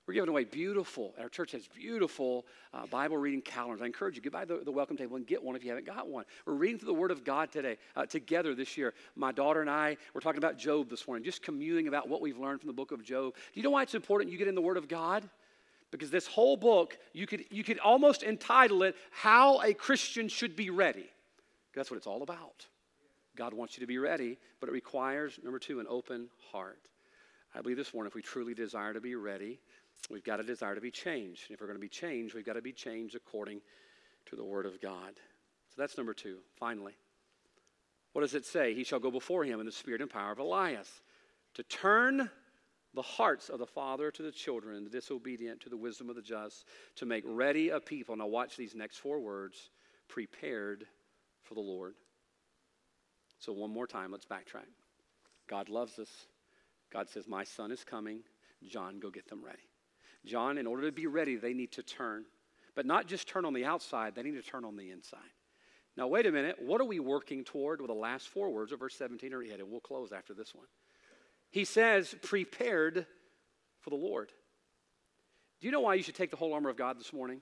We're 0.07 0.15
giving 0.15 0.31
away 0.31 0.43
beautiful, 0.43 1.15
our 1.21 1.29
church 1.29 1.53
has 1.53 1.69
beautiful 1.69 2.45
uh, 2.75 2.85
Bible 2.87 3.17
reading 3.17 3.43
calendars. 3.43 3.81
I 3.81 3.87
encourage 3.87 4.17
you, 4.17 4.23
get 4.23 4.33
by 4.33 4.45
the, 4.45 4.57
the, 4.65 4.73
welcome 4.73 4.97
table 4.97 5.15
and 5.15 5.25
get 5.25 5.41
one 5.41 5.55
if 5.55 5.63
you 5.63 5.71
haven't 5.71 5.87
got 5.87 6.09
one. 6.09 6.25
We're 6.47 6.55
reading 6.55 6.81
through 6.81 6.89
the 6.89 6.99
Word 6.99 7.13
of 7.13 7.23
God 7.23 7.53
today, 7.53 7.77
uh, 7.95 8.07
together 8.07 8.57
this 8.57 8.77
year. 8.77 8.93
My 9.15 9.31
daughter 9.31 9.61
and 9.61 9.71
I, 9.71 9.97
we're 10.13 10.21
talking 10.21 10.39
about 10.39 10.59
Job 10.59 10.91
this 10.91 11.07
morning, 11.07 11.23
just 11.23 11.43
communing 11.43 11.87
about 11.87 12.09
what 12.09 12.21
we've 12.21 12.39
learned 12.39 12.61
from 12.61 12.67
the 12.67 12.75
book 12.75 12.91
of 12.91 13.05
Job. 13.05 13.35
Do 13.35 13.61
you 13.61 13.63
know 13.63 13.71
why 13.71 13.83
it's 13.83 13.95
important 13.95 14.33
you 14.33 14.39
get 14.39 14.49
in 14.49 14.57
the 14.57 14.61
Word 14.61 14.79
of 14.79 14.89
God? 14.89 15.29
Because 15.93 16.11
this 16.11 16.27
whole 16.27 16.57
book, 16.57 16.99
you 17.13 17.29
could, 17.29 17.45
you 17.51 17.63
could 17.63 17.79
almost 17.79 18.25
entitle 18.25 18.83
it, 18.83 18.97
How 19.13 19.63
a 19.63 19.75
Christian 19.75 20.29
Should 20.29 20.57
Be 20.57 20.71
Ready. 20.71 21.09
That's 21.73 21.89
what 21.89 21.99
it's 21.99 22.09
all 22.09 22.23
about. 22.23 22.67
God 23.37 23.55
wants 23.55 23.77
you 23.77 23.81
to 23.81 23.87
be 23.87 23.99
ready, 23.99 24.39
but 24.61 24.69
it 24.69 24.73
requires, 24.73 25.39
number 25.43 25.59
two, 25.59 25.81
an 25.81 25.87
open 25.89 26.29
heart. 26.51 26.81
I 27.55 27.61
believe 27.63 27.77
this 27.77 27.95
morning, 27.95 28.09
if 28.09 28.15
we 28.15 28.23
truly 28.23 28.55
desire 28.55 28.93
to 28.93 29.01
be 29.01 29.15
ready, 29.15 29.61
we've 30.11 30.25
got 30.25 30.37
to 30.37 30.43
desire 30.43 30.75
to 30.75 30.81
be 30.81 30.91
changed. 30.91 31.45
And 31.49 31.55
if 31.55 31.61
we're 31.61 31.67
going 31.67 31.79
to 31.79 31.81
be 31.81 31.89
changed, 31.89 32.35
we've 32.35 32.47
got 32.47 32.55
to 32.55 32.63
be 32.63 32.73
changed 32.73 33.15
according 33.15 33.61
to 34.27 34.37
the 34.37 34.45
Word 34.45 34.67
of 34.67 34.81
God. 34.81 35.15
So 35.69 35.75
that's 35.79 35.97
number 35.97 36.15
two, 36.15 36.39
finally. 36.59 36.95
What 38.13 38.23
does 38.23 38.35
it 38.35 38.45
say? 38.45 38.75
He 38.75 38.85
shall 38.85 38.99
go 38.99 39.11
before 39.11 39.45
him 39.45 39.61
in 39.61 39.67
the 39.67 39.73
spirit 39.73 40.01
and 40.01 40.11
power 40.11 40.33
of 40.33 40.39
Elias 40.39 41.03
to 41.55 41.63
turn 41.63 42.29
the 42.95 43.03
hearts 43.03 43.49
of 43.49 43.61
the 43.61 43.67
father 43.67 44.11
to 44.11 44.23
the 44.23 44.33
children, 44.33 44.83
the 44.83 44.91
disobedient 44.91 45.61
to 45.61 45.69
the 45.69 45.77
wisdom 45.77 46.11
of 46.11 46.17
the 46.17 46.23
just, 46.23 46.67
to 46.97 47.07
make 47.07 47.23
ready 47.25 47.69
a 47.69 47.79
people. 47.79 48.17
Now, 48.17 48.27
watch 48.27 48.57
these 48.57 48.75
next 48.75 48.99
four 48.99 49.21
words 49.21 49.71
prepared 50.09 50.87
for 51.45 51.55
the 51.55 51.61
Lord. 51.61 51.95
So, 53.41 53.53
one 53.53 53.71
more 53.71 53.87
time, 53.87 54.13
let's 54.13 54.27
backtrack. 54.27 54.69
God 55.49 55.69
loves 55.69 55.99
us. 55.99 56.11
God 56.93 57.09
says, 57.09 57.27
My 57.27 57.43
son 57.43 57.73
is 57.73 57.83
coming. 57.85 58.21
John, 58.69 59.01
go 59.01 59.11
get 59.11 59.29
them 59.29 59.43
ready. 59.43 59.67
John, 60.27 60.59
in 60.59 60.67
order 60.67 60.83
to 60.87 60.93
be 60.93 61.07
ready, 61.07 61.37
they 61.37 61.55
need 61.55 61.73
to 61.73 61.83
turn. 61.83 62.25
But 62.77 62.87
not 62.87 63.07
just 63.07 63.27
turn 63.27 63.45
on 63.47 63.55
the 63.55 63.65
outside, 63.65 64.15
they 64.15 64.23
need 64.23 64.35
to 64.35 64.43
turn 64.43 64.65
on 64.65 64.77
the 64.77 64.91
inside. 64.91 65.21
Now, 65.97 66.07
wait 66.07 66.27
a 66.27 66.33
minute. 66.33 66.57
What 66.61 66.81
are 66.81 66.87
we 66.87 67.01
working 67.01 67.43
toward 67.43 67.81
with 67.81 67.89
the 67.89 67.95
last 67.95 68.29
four 68.29 68.51
words 68.51 68.73
of 68.73 68.79
verse 68.79 68.95
17 68.95 69.33
or 69.33 69.43
8? 69.43 69.53
And 69.59 69.71
we'll 69.71 69.81
close 69.81 70.13
after 70.13 70.35
this 70.35 70.55
one. 70.55 70.67
He 71.51 71.65
says, 71.65 72.15
prepared 72.23 73.07
for 73.81 73.91
the 73.91 73.97
Lord. 73.97 74.31
Do 75.61 75.67
you 75.67 75.73
know 75.73 75.81
why 75.81 75.95
you 75.95 76.03
should 76.03 76.15
take 76.15 76.31
the 76.31 76.37
whole 76.37 76.55
armor 76.55 76.71
of 76.71 76.77
God 76.77 76.99
this 76.99 77.13
morning? 77.13 77.41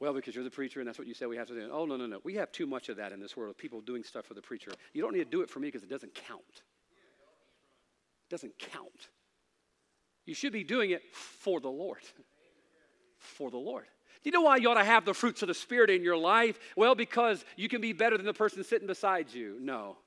Well, 0.00 0.14
because 0.14 0.34
you're 0.34 0.44
the 0.44 0.50
preacher 0.50 0.80
and 0.80 0.88
that's 0.88 0.98
what 0.98 1.06
you 1.06 1.12
say 1.12 1.26
we 1.26 1.36
have 1.36 1.48
to 1.48 1.54
do. 1.54 1.68
Oh, 1.70 1.84
no, 1.84 1.96
no, 1.96 2.06
no. 2.06 2.20
We 2.24 2.34
have 2.36 2.50
too 2.50 2.66
much 2.66 2.88
of 2.88 2.96
that 2.96 3.12
in 3.12 3.20
this 3.20 3.36
world 3.36 3.50
of 3.50 3.58
people 3.58 3.82
doing 3.82 4.02
stuff 4.02 4.24
for 4.24 4.32
the 4.32 4.40
preacher. 4.40 4.72
You 4.94 5.02
don't 5.02 5.12
need 5.12 5.24
to 5.24 5.30
do 5.30 5.42
it 5.42 5.50
for 5.50 5.60
me 5.60 5.68
because 5.68 5.82
it 5.82 5.90
doesn't 5.90 6.14
count. 6.14 6.40
It 6.50 8.30
doesn't 8.30 8.58
count. 8.58 9.08
You 10.24 10.34
should 10.34 10.54
be 10.54 10.64
doing 10.64 10.90
it 10.90 11.02
for 11.14 11.60
the 11.60 11.68
Lord. 11.68 12.00
For 13.18 13.50
the 13.50 13.58
Lord. 13.58 13.84
Do 14.22 14.30
you 14.30 14.32
know 14.32 14.40
why 14.40 14.56
you 14.56 14.70
ought 14.70 14.74
to 14.74 14.84
have 14.84 15.04
the 15.04 15.12
fruits 15.12 15.42
of 15.42 15.48
the 15.48 15.54
Spirit 15.54 15.90
in 15.90 16.02
your 16.02 16.16
life? 16.16 16.58
Well, 16.76 16.94
because 16.94 17.44
you 17.56 17.68
can 17.68 17.82
be 17.82 17.92
better 17.92 18.16
than 18.16 18.26
the 18.26 18.32
person 18.32 18.64
sitting 18.64 18.86
beside 18.86 19.32
you. 19.32 19.58
No. 19.60 19.98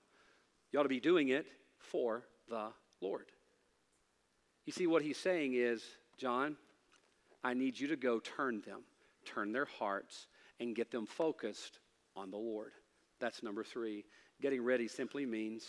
You 0.72 0.80
ought 0.80 0.84
to 0.84 0.90
be 0.90 1.00
doing 1.00 1.30
it 1.30 1.46
for 1.78 2.24
the 2.50 2.70
Lord. 3.00 3.28
You 4.66 4.74
see, 4.74 4.88
what 4.88 5.04
he's 5.04 5.18
saying 5.18 5.54
is, 5.54 5.84
John, 6.18 6.56
I 7.44 7.54
need 7.54 7.80
you 7.80 7.90
to 7.90 7.96
go 7.96 8.20
turn 8.20 8.62
them 8.66 8.82
turn 9.26 9.52
their 9.52 9.66
hearts, 9.66 10.28
and 10.60 10.76
get 10.76 10.92
them 10.92 11.06
focused 11.06 11.80
on 12.16 12.32
the 12.32 12.38
Lord. 12.38 12.72
That's 13.20 13.44
number 13.44 13.64
three. 13.64 14.06
Getting 14.42 14.64
ready 14.64 14.88
simply 14.88 15.26
means 15.26 15.66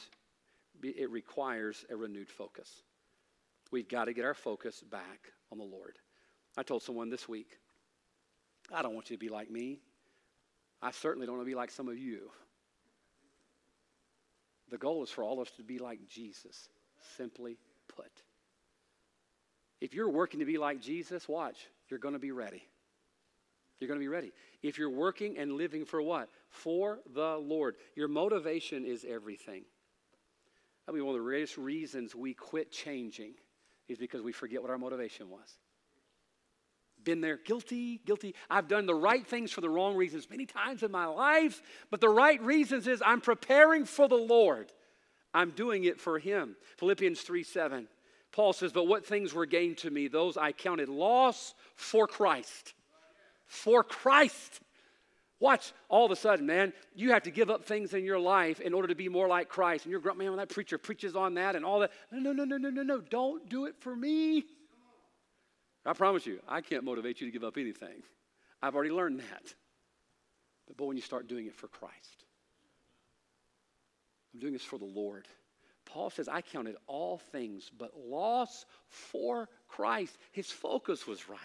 it 0.82 1.11
requires 1.11 1.84
a 1.90 1.96
renewed 1.96 2.28
focus. 2.28 2.82
We've 3.70 3.88
got 3.88 4.07
to 4.07 4.12
get 4.12 4.24
our 4.24 4.34
focus 4.34 4.82
back 4.90 5.32
on 5.50 5.59
the 5.59 5.64
Lord. 5.64 5.98
I 6.57 6.62
told 6.62 6.82
someone 6.82 7.11
this 7.11 7.28
week, 7.28 7.59
I 8.72 8.82
don't 8.82 8.94
want 8.94 9.11
you 9.11 9.16
to 9.16 9.20
be 9.20 9.28
like 9.28 9.50
me. 9.50 9.80
I 10.82 10.90
certainly 10.90 11.26
don't 11.26 11.36
want 11.36 11.46
to 11.46 11.50
be 11.50 11.57
like 11.57 11.70
some 11.70 11.88
of 11.88 11.98
you. 11.98 12.30
The 14.70 14.78
goal 14.78 15.02
is 15.02 15.11
for 15.11 15.24
all 15.24 15.40
of 15.40 15.46
us 15.46 15.55
to 15.57 15.62
be 15.62 15.78
like 15.78 16.00
Jesus, 16.09 16.68
simply 17.16 17.59
put. 17.94 18.11
If 19.80 19.94
you're 19.94 20.11
working 20.11 20.40
to 20.40 20.46
be 20.46 20.59
like 20.59 20.80
Jesus, 20.80 21.28
watch, 21.28 21.68
you're 21.88 22.00
going 22.00 22.14
to 22.14 22.20
be 22.20 22.32
ready. 22.32 22.62
You're 23.81 23.89
going 23.89 24.01
to 24.01 24.05
be 24.05 24.09
ready. 24.09 24.33
If 24.62 24.79
you're 24.79 24.91
working 24.91 25.37
and 25.39 25.53
living 25.53 25.85
for 25.85 26.01
what? 26.01 26.29
For 26.49 27.01
the 27.12 27.37
Lord. 27.37 27.77
Your 27.97 28.09
motivation 28.09 28.85
is 28.85 29.05
everything. 29.09 29.64
I 30.89 30.93
mean, 30.93 31.05
one 31.05 31.14
of 31.14 31.20
the 31.20 31.25
greatest 31.25 31.59
reasons 31.59 32.14
we 32.14 32.35
quit 32.35 32.70
changing 32.70 33.35
is 33.89 33.99
because 33.99 34.22
we 34.22 34.33
forget 34.33 34.62
what 34.62 34.70
our 34.70 34.79
motivation 34.79 35.29
was. 35.31 35.59
Been 37.03 37.20
there, 37.20 37.37
guilty, 37.37 38.01
guilty. 38.07 38.35
I've 38.49 38.68
done 38.68 38.87
the 38.87 38.95
right 38.95 39.27
things 39.27 39.51
for 39.51 39.61
the 39.61 39.68
wrong 39.68 39.95
reasons 39.95 40.31
many 40.31 40.47
times 40.47 40.83
in 40.83 40.91
my 40.91 41.05
life, 41.07 41.61
but 41.91 42.01
the 42.01 42.09
right 42.09 42.41
reasons 42.43 42.87
is 42.87 43.03
I'm 43.05 43.20
preparing 43.20 43.85
for 43.85 44.09
the 44.09 44.14
Lord. 44.14 44.72
I'm 45.35 45.51
doing 45.51 45.85
it 45.85 46.01
for 46.01 46.18
Him. 46.18 46.57
Philippians 46.79 47.20
3 47.20 47.43
7. 47.43 47.89
Paul 48.33 48.53
says, 48.53 48.72
But 48.72 48.87
what 48.87 49.05
things 49.05 49.35
were 49.35 49.47
gained 49.47 49.79
to 49.79 49.91
me, 49.91 50.09
those 50.09 50.37
I 50.37 50.53
counted 50.53 50.89
loss 50.89 51.55
for 51.77 52.07
Christ 52.07 52.72
for 53.47 53.82
Christ. 53.82 54.61
Watch, 55.40 55.72
all 55.88 56.07
of 56.07 56.11
a 56.11 56.16
sudden, 56.16 56.47
man, 56.47 56.72
you 56.95 57.11
have 57.11 57.24
to 57.24 57.30
give 57.30 57.51
up 57.51 57.64
things 57.64 57.92
in 57.92 58.05
your 58.05 58.18
life 58.18 58.61
in 58.61 58.72
order 58.72 58.88
to 58.88 58.95
be 58.95 59.09
more 59.09 59.28
like 59.28 59.49
Christ. 59.49 59.84
And 59.84 59.90
you're 59.90 60.01
grumpy, 60.01 60.20
man, 60.20 60.30
when 60.30 60.38
that 60.38 60.49
preacher 60.49 60.78
preaches 60.78 61.16
on 61.16 61.34
that 61.34 61.57
and 61.57 61.64
all 61.64 61.80
that. 61.80 61.90
No, 62.11 62.32
no, 62.32 62.32
no, 62.32 62.45
no, 62.45 62.57
no, 62.57 62.70
no, 62.70 62.82
no. 62.82 63.01
Don't 63.01 63.49
do 63.49 63.66
it 63.66 63.74
for 63.80 63.95
me. 63.95 64.45
I 65.84 65.92
promise 65.92 66.26
you, 66.26 66.40
I 66.49 66.61
can't 66.61 66.84
motivate 66.84 67.20
you 67.20 67.26
to 67.26 67.32
give 67.32 67.45
up 67.45 67.59
anything. 67.59 68.03
I've 68.62 68.74
already 68.74 68.90
learned 68.90 69.20
that. 69.20 69.55
But, 70.66 70.76
but 70.78 70.86
when 70.86 70.97
you 70.97 71.03
start 71.03 71.28
doing 71.28 71.47
it 71.47 71.55
for 71.55 71.68
Christ, 71.68 72.24
I'm 74.32 74.40
doing 74.40 74.55
this 74.55 74.62
for 74.62 74.78
the 74.78 74.86
Lord. 74.86 75.28
Paul 75.87 76.11
says, 76.11 76.28
I 76.28 76.41
counted 76.41 76.76
all 76.87 77.18
things 77.18 77.70
but 77.76 77.93
loss 77.97 78.66
for 78.89 79.49
Christ. 79.68 80.16
His 80.32 80.51
focus 80.51 81.07
was 81.07 81.28
right 81.28 81.39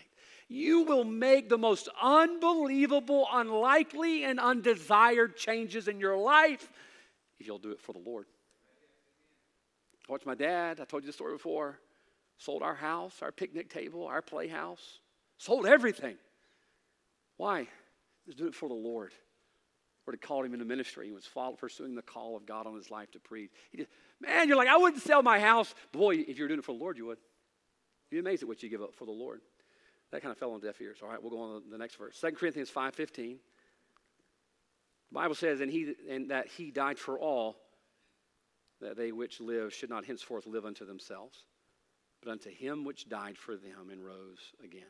you 0.49 0.81
will 0.81 1.03
make 1.03 1.47
the 1.47 1.59
most 1.59 1.87
unbelievable, 2.01 3.27
unlikely, 3.31 4.23
and 4.23 4.39
undesired 4.39 5.37
changes 5.37 5.87
in 5.87 5.99
your 5.99 6.17
life 6.17 6.67
if 7.39 7.47
you'll 7.47 7.59
do 7.59 7.71
it 7.71 7.79
for 7.79 7.93
the 7.93 7.99
Lord. 7.99 8.25
I 10.07 10.11
watched 10.11 10.25
my 10.25 10.35
dad, 10.35 10.79
I 10.81 10.85
told 10.85 11.03
you 11.03 11.07
the 11.07 11.13
story 11.13 11.33
before, 11.33 11.79
sold 12.39 12.63
our 12.63 12.73
house, 12.73 13.21
our 13.21 13.31
picnic 13.31 13.69
table, 13.69 14.07
our 14.07 14.23
playhouse, 14.23 14.99
sold 15.37 15.67
everything. 15.67 16.17
Why? 17.37 17.67
He 18.25 18.33
do 18.33 18.47
it 18.47 18.55
for 18.55 18.67
the 18.67 18.75
Lord. 18.75 19.13
Lord 20.09 20.19
had 20.19 20.27
called 20.27 20.43
him 20.43 20.53
into 20.53 20.65
ministry. 20.65 21.05
He 21.05 21.11
was 21.11 21.29
pursuing 21.59 21.93
the 21.93 22.01
call 22.01 22.35
of 22.35 22.47
God 22.47 22.65
on 22.65 22.75
his 22.75 22.89
life 22.89 23.11
to 23.11 23.19
preach. 23.19 23.51
Just, 23.75 23.91
man, 24.19 24.47
you're 24.47 24.57
like, 24.57 24.67
I 24.67 24.75
wouldn't 24.75 25.03
sell 25.03 25.21
my 25.21 25.39
house. 25.39 25.75
Boy, 25.91 26.15
if 26.15 26.39
you're 26.39 26.47
doing 26.47 26.59
it 26.59 26.65
for 26.65 26.73
the 26.73 26.79
Lord, 26.79 26.97
you 26.97 27.05
would. 27.05 27.19
You'd 28.09 28.23
be 28.23 28.27
amazed 28.27 28.41
at 28.41 28.49
what 28.49 28.63
you 28.63 28.69
give 28.69 28.81
up 28.81 28.95
for 28.95 29.05
the 29.05 29.11
Lord. 29.11 29.41
That 30.11 30.23
kind 30.23 30.31
of 30.31 30.39
fell 30.39 30.53
on 30.53 30.61
deaf 30.61 30.81
ears. 30.81 30.97
All 31.03 31.09
right, 31.09 31.21
we'll 31.21 31.29
go 31.29 31.39
on 31.39 31.61
to 31.61 31.69
the 31.69 31.77
next 31.77 31.97
verse. 31.97 32.19
2 32.19 32.31
Corinthians 32.31 32.71
5.15. 32.71 33.13
The 33.13 33.37
Bible 35.11 35.35
says, 35.35 35.61
and, 35.61 35.71
he, 35.71 35.93
and 36.09 36.31
that 36.31 36.47
he 36.47 36.71
died 36.71 36.97
for 36.97 37.19
all, 37.19 37.57
that 38.81 38.97
they 38.97 39.11
which 39.11 39.39
live 39.39 39.71
should 39.71 39.91
not 39.91 40.05
henceforth 40.05 40.47
live 40.47 40.65
unto 40.65 40.87
themselves, 40.87 41.45
but 42.23 42.31
unto 42.31 42.49
him 42.49 42.83
which 42.83 43.07
died 43.09 43.37
for 43.37 43.55
them 43.55 43.91
and 43.91 44.03
rose 44.03 44.39
again. 44.63 44.81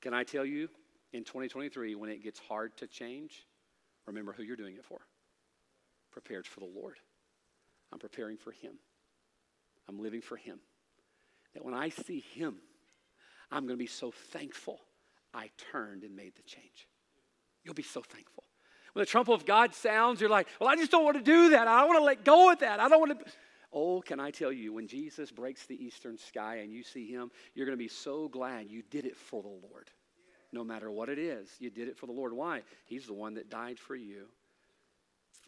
Can 0.00 0.14
I 0.14 0.22
tell 0.22 0.44
you, 0.44 0.68
in 1.12 1.24
2023, 1.24 1.96
when 1.96 2.08
it 2.08 2.22
gets 2.22 2.38
hard 2.38 2.76
to 2.76 2.86
change, 2.86 3.48
remember 4.06 4.32
who 4.32 4.42
you're 4.42 4.56
doing 4.56 4.76
it 4.76 4.84
for. 4.84 4.98
Prepared 6.12 6.46
for 6.46 6.60
the 6.60 6.66
Lord. 6.66 6.96
I'm 7.92 7.98
preparing 7.98 8.36
for 8.36 8.52
him. 8.52 8.74
I'm 9.88 10.00
living 10.00 10.20
for 10.20 10.36
him. 10.36 10.60
That 11.54 11.64
when 11.64 11.74
I 11.74 11.88
see 11.88 12.20
him, 12.34 12.56
I'm 13.50 13.64
going 13.64 13.76
to 13.76 13.82
be 13.82 13.86
so 13.86 14.12
thankful 14.32 14.80
I 15.34 15.50
turned 15.72 16.04
and 16.04 16.14
made 16.14 16.34
the 16.36 16.42
change. 16.42 16.88
You'll 17.64 17.74
be 17.74 17.82
so 17.82 18.02
thankful. 18.02 18.44
When 18.92 19.02
the 19.02 19.06
trumpet 19.06 19.32
of 19.32 19.46
God 19.46 19.74
sounds, 19.74 20.20
you're 20.20 20.30
like, 20.30 20.48
well, 20.60 20.68
I 20.68 20.76
just 20.76 20.90
don't 20.90 21.04
want 21.04 21.16
to 21.16 21.22
do 21.22 21.50
that. 21.50 21.68
I 21.68 21.80
don't 21.80 21.88
want 21.88 22.00
to 22.00 22.04
let 22.04 22.24
go 22.24 22.50
of 22.50 22.58
that. 22.60 22.80
I 22.80 22.88
don't 22.88 23.00
want 23.00 23.18
to. 23.18 23.32
Oh, 23.72 24.00
can 24.00 24.18
I 24.18 24.32
tell 24.32 24.50
you, 24.50 24.72
when 24.72 24.88
Jesus 24.88 25.30
breaks 25.30 25.66
the 25.66 25.82
eastern 25.84 26.18
sky 26.18 26.56
and 26.56 26.72
you 26.72 26.82
see 26.82 27.06
him, 27.06 27.30
you're 27.54 27.66
going 27.66 27.78
to 27.78 27.82
be 27.82 27.88
so 27.88 28.28
glad 28.28 28.68
you 28.68 28.82
did 28.90 29.04
it 29.04 29.16
for 29.16 29.42
the 29.42 29.48
Lord. 29.48 29.90
No 30.52 30.64
matter 30.64 30.90
what 30.90 31.08
it 31.08 31.18
is, 31.18 31.48
you 31.60 31.70
did 31.70 31.88
it 31.88 31.96
for 31.96 32.06
the 32.06 32.12
Lord. 32.12 32.32
Why? 32.32 32.62
He's 32.86 33.06
the 33.06 33.14
one 33.14 33.34
that 33.34 33.50
died 33.50 33.78
for 33.78 33.94
you. 33.94 34.26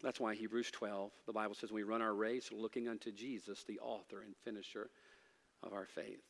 That's 0.01 0.19
why 0.19 0.35
Hebrews 0.35 0.71
12, 0.71 1.11
the 1.25 1.33
Bible 1.33 1.55
says, 1.55 1.71
we 1.71 1.83
run 1.83 2.01
our 2.01 2.13
race 2.13 2.49
looking 2.51 2.87
unto 2.87 3.11
Jesus, 3.11 3.63
the 3.63 3.79
author 3.79 4.21
and 4.21 4.35
finisher 4.43 4.89
of 5.61 5.73
our 5.73 5.85
faith. 5.85 6.23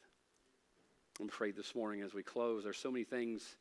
I'm 1.19 1.27
afraid 1.27 1.55
this 1.55 1.75
morning 1.75 2.01
as 2.01 2.13
we 2.13 2.23
close, 2.23 2.63
there's 2.63 2.77
so 2.77 2.91
many 2.91 3.03
things 3.03 3.55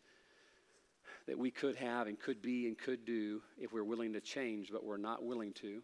that 1.26 1.38
we 1.38 1.50
could 1.50 1.76
have 1.76 2.06
and 2.06 2.18
could 2.18 2.42
be 2.42 2.66
and 2.66 2.76
could 2.76 3.04
do 3.04 3.40
if 3.58 3.72
we're 3.72 3.84
willing 3.84 4.14
to 4.14 4.20
change, 4.20 4.70
but 4.72 4.84
we're 4.84 4.96
not 4.96 5.24
willing 5.24 5.52
to 5.54 5.82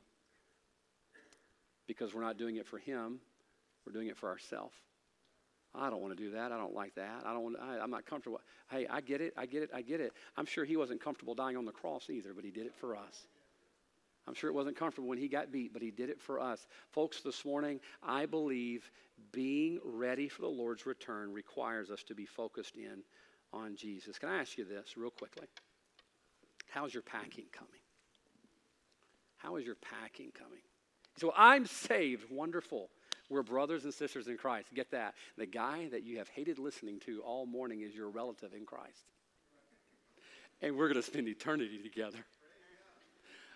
because 1.87 2.15
we're 2.15 2.23
not 2.23 2.37
doing 2.37 2.57
it 2.57 2.67
for 2.67 2.79
Him, 2.79 3.19
we're 3.87 3.93
doing 3.93 4.09
it 4.09 4.17
for 4.17 4.29
ourselves. 4.29 4.75
I 5.75 5.91
don't 5.91 6.01
want 6.01 6.17
to 6.17 6.23
do 6.23 6.31
that. 6.33 6.51
I 6.51 6.57
don't 6.57 6.75
like 6.75 6.95
that. 6.95 7.23
I 7.25 7.33
don't 7.33 7.43
want. 7.43 7.57
I, 7.61 7.79
I'm 7.79 7.91
not 7.91 8.07
comfortable. 8.07 8.41
Hey, 8.71 8.87
I 8.89 9.01
get 9.01 9.21
it. 9.21 9.35
I 9.37 9.47
get 9.47 9.63
it. 9.63 9.71
I 9.75 9.83
get 9.83 10.01
it. 10.01 10.13
I'm 10.37 10.47
sure 10.47 10.65
He 10.65 10.77
wasn't 10.77 11.03
comfortable 11.03 11.35
dying 11.35 11.57
on 11.57 11.65
the 11.65 11.73
cross 11.73 12.09
either, 12.11 12.33
but 12.35 12.45
He 12.45 12.51
did 12.51 12.67
it 12.67 12.75
for 12.75 12.97
us. 12.97 13.27
I'm 14.29 14.35
sure 14.35 14.51
it 14.51 14.55
wasn't 14.55 14.77
comfortable 14.77 15.09
when 15.09 15.17
he 15.17 15.27
got 15.27 15.51
beat, 15.51 15.73
but 15.73 15.81
he 15.81 15.91
did 15.91 16.11
it 16.11 16.21
for 16.21 16.39
us. 16.39 16.67
Folks, 16.91 17.23
this 17.23 17.47
morning, 17.47 17.81
I 18.03 18.27
believe 18.27 18.91
being 19.33 19.81
ready 19.83 20.29
for 20.29 20.43
the 20.43 20.49
Lord's 20.49 20.85
return 20.85 21.33
requires 21.33 21.91
us 21.91 22.03
to 22.05 22.15
be 22.15 22.27
focused 22.27 22.77
in 22.77 23.03
on 23.55 23.75
Jesus. 23.75 24.19
Can 24.19 24.29
I 24.29 24.39
ask 24.39 24.59
you 24.59 24.67
this 24.67 24.99
real 24.99 25.11
quickly? 25.11 25.47
How's 26.69 26.93
your 26.93 27.03
packing 27.03 27.47
coming? 27.53 27.81
How 29.39 29.57
is 29.57 29.65
your 29.65 29.77
packing 29.77 30.31
coming? 30.39 30.61
So 31.17 31.33
I'm 31.35 31.65
saved. 31.65 32.31
Wonderful. 32.31 32.91
We're 33.31 33.43
brothers 33.43 33.85
and 33.85 33.93
sisters 33.93 34.27
in 34.29 34.37
Christ. 34.37 34.69
Get 34.75 34.91
that. 34.93 35.15
The 35.37 35.47
guy 35.47 35.89
that 35.91 36.03
you 36.03 36.19
have 36.19 36.29
hated 36.29 36.59
listening 36.59 37.01
to 37.01 37.21
all 37.21 37.47
morning 37.47 37.83
is 37.83 37.95
your 37.95 38.09
relative 38.09 38.55
in 38.55 38.65
Christ. 38.65 39.05
And 40.63 40.77
we're 40.77 40.89
going 40.89 41.01
to 41.01 41.07
spend 41.07 41.29
eternity 41.29 41.79
together. 41.83 42.19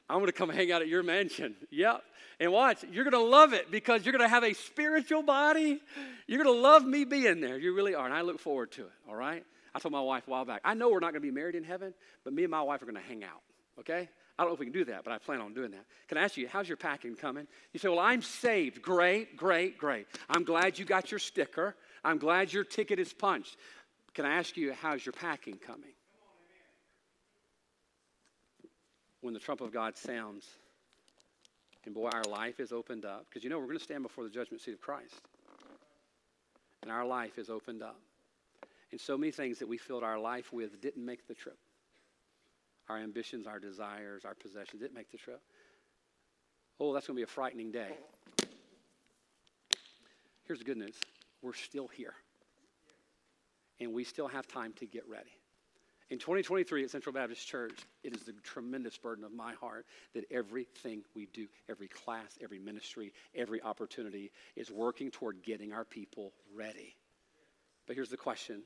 I'm 0.08 0.18
going 0.18 0.26
to 0.26 0.32
come 0.32 0.50
hang 0.50 0.70
out 0.72 0.82
at 0.82 0.88
your 0.88 1.02
mansion. 1.02 1.54
Yep. 1.70 2.02
And 2.38 2.52
watch, 2.52 2.84
you're 2.92 3.04
going 3.04 3.12
to 3.12 3.30
love 3.30 3.52
it 3.54 3.70
because 3.70 4.04
you're 4.04 4.12
going 4.12 4.28
to 4.28 4.28
have 4.28 4.44
a 4.44 4.52
spiritual 4.52 5.22
body. 5.22 5.80
You're 6.26 6.42
going 6.42 6.54
to 6.54 6.60
love 6.60 6.84
me 6.84 7.04
being 7.04 7.40
there. 7.40 7.58
You 7.58 7.74
really 7.74 7.94
are. 7.94 8.04
And 8.04 8.14
I 8.14 8.20
look 8.20 8.38
forward 8.38 8.72
to 8.72 8.82
it. 8.82 8.92
All 9.08 9.14
right? 9.14 9.44
I 9.74 9.78
told 9.78 9.92
my 9.92 10.00
wife 10.00 10.26
a 10.26 10.30
while 10.30 10.44
back, 10.44 10.60
I 10.64 10.74
know 10.74 10.90
we're 10.90 11.00
not 11.00 11.12
going 11.12 11.22
to 11.22 11.26
be 11.26 11.30
married 11.30 11.54
in 11.54 11.64
heaven, 11.64 11.94
but 12.24 12.34
me 12.34 12.44
and 12.44 12.50
my 12.50 12.60
wife 12.62 12.82
are 12.82 12.84
going 12.84 12.96
to 12.96 13.00
hang 13.00 13.24
out. 13.24 13.40
Okay? 13.78 14.08
I 14.38 14.42
don't 14.42 14.50
know 14.50 14.54
if 14.54 14.60
we 14.60 14.66
can 14.66 14.72
do 14.72 14.84
that, 14.86 15.04
but 15.04 15.12
I 15.12 15.18
plan 15.18 15.40
on 15.40 15.54
doing 15.54 15.72
that. 15.72 15.84
Can 16.08 16.18
I 16.18 16.22
ask 16.22 16.36
you, 16.36 16.48
how's 16.48 16.68
your 16.68 16.78
packing 16.78 17.14
coming? 17.14 17.46
You 17.72 17.78
say, 17.78 17.88
Well, 17.88 17.98
I'm 17.98 18.22
saved. 18.22 18.82
Great, 18.82 19.36
great, 19.36 19.78
great. 19.78 20.06
I'm 20.28 20.44
glad 20.44 20.78
you 20.78 20.84
got 20.84 21.10
your 21.10 21.20
sticker. 21.20 21.76
I'm 22.02 22.18
glad 22.18 22.52
your 22.52 22.64
ticket 22.64 22.98
is 22.98 23.12
punched. 23.12 23.56
Can 24.14 24.24
I 24.24 24.34
ask 24.34 24.56
you, 24.56 24.72
how's 24.72 25.04
your 25.04 25.12
packing 25.12 25.56
coming? 25.56 25.92
when 29.22 29.32
the 29.32 29.40
trump 29.40 29.60
of 29.60 29.72
God 29.72 29.96
sounds, 29.96 30.44
and 31.86 31.94
boy, 31.94 32.10
our 32.12 32.24
life 32.24 32.60
is 32.60 32.72
opened 32.72 33.04
up, 33.04 33.24
because 33.28 33.42
you 33.42 33.50
know 33.50 33.58
we're 33.58 33.66
going 33.66 33.78
to 33.78 33.84
stand 33.84 34.02
before 34.02 34.24
the 34.24 34.30
judgment 34.30 34.60
seat 34.60 34.74
of 34.74 34.80
Christ. 34.80 35.14
And 36.82 36.90
our 36.90 37.06
life 37.06 37.38
is 37.38 37.48
opened 37.48 37.82
up. 37.82 38.00
And 38.90 39.00
so 39.00 39.16
many 39.16 39.30
things 39.30 39.60
that 39.60 39.68
we 39.68 39.78
filled 39.78 40.02
our 40.02 40.18
life 40.18 40.52
with 40.52 40.80
didn't 40.80 41.04
make 41.04 41.28
the 41.28 41.34
trip. 41.34 41.56
Our 42.88 42.98
ambitions, 42.98 43.46
our 43.46 43.58
desires, 43.58 44.24
our 44.24 44.34
possessions 44.34 44.80
didn't 44.82 44.94
make 44.94 45.10
the 45.10 45.18
trip. 45.18 45.40
Oh, 46.80 46.92
that's 46.92 47.06
going 47.06 47.16
to 47.16 47.20
be 47.20 47.24
a 47.24 47.26
frightening 47.26 47.70
day. 47.70 47.92
Here's 50.44 50.58
the 50.58 50.64
good 50.64 50.78
news 50.78 50.96
we're 51.42 51.54
still 51.54 51.88
here. 51.88 52.14
And 53.80 53.92
we 53.92 54.04
still 54.04 54.28
have 54.28 54.46
time 54.46 54.72
to 54.74 54.86
get 54.86 55.08
ready. 55.08 55.30
In 56.10 56.18
2023 56.18 56.84
at 56.84 56.90
Central 56.90 57.12
Baptist 57.12 57.48
Church, 57.48 57.72
it 58.04 58.14
is 58.14 58.22
the 58.22 58.34
tremendous 58.42 58.98
burden 58.98 59.24
of 59.24 59.32
my 59.32 59.54
heart 59.54 59.86
that 60.14 60.24
everything 60.30 61.02
we 61.14 61.26
do, 61.32 61.46
every 61.70 61.88
class, 61.88 62.38
every 62.42 62.58
ministry, 62.58 63.14
every 63.34 63.62
opportunity 63.62 64.30
is 64.54 64.70
working 64.70 65.10
toward 65.10 65.42
getting 65.42 65.72
our 65.72 65.84
people 65.84 66.34
ready. 66.54 66.94
But 67.86 67.96
here's 67.96 68.10
the 68.10 68.18
question 68.18 68.62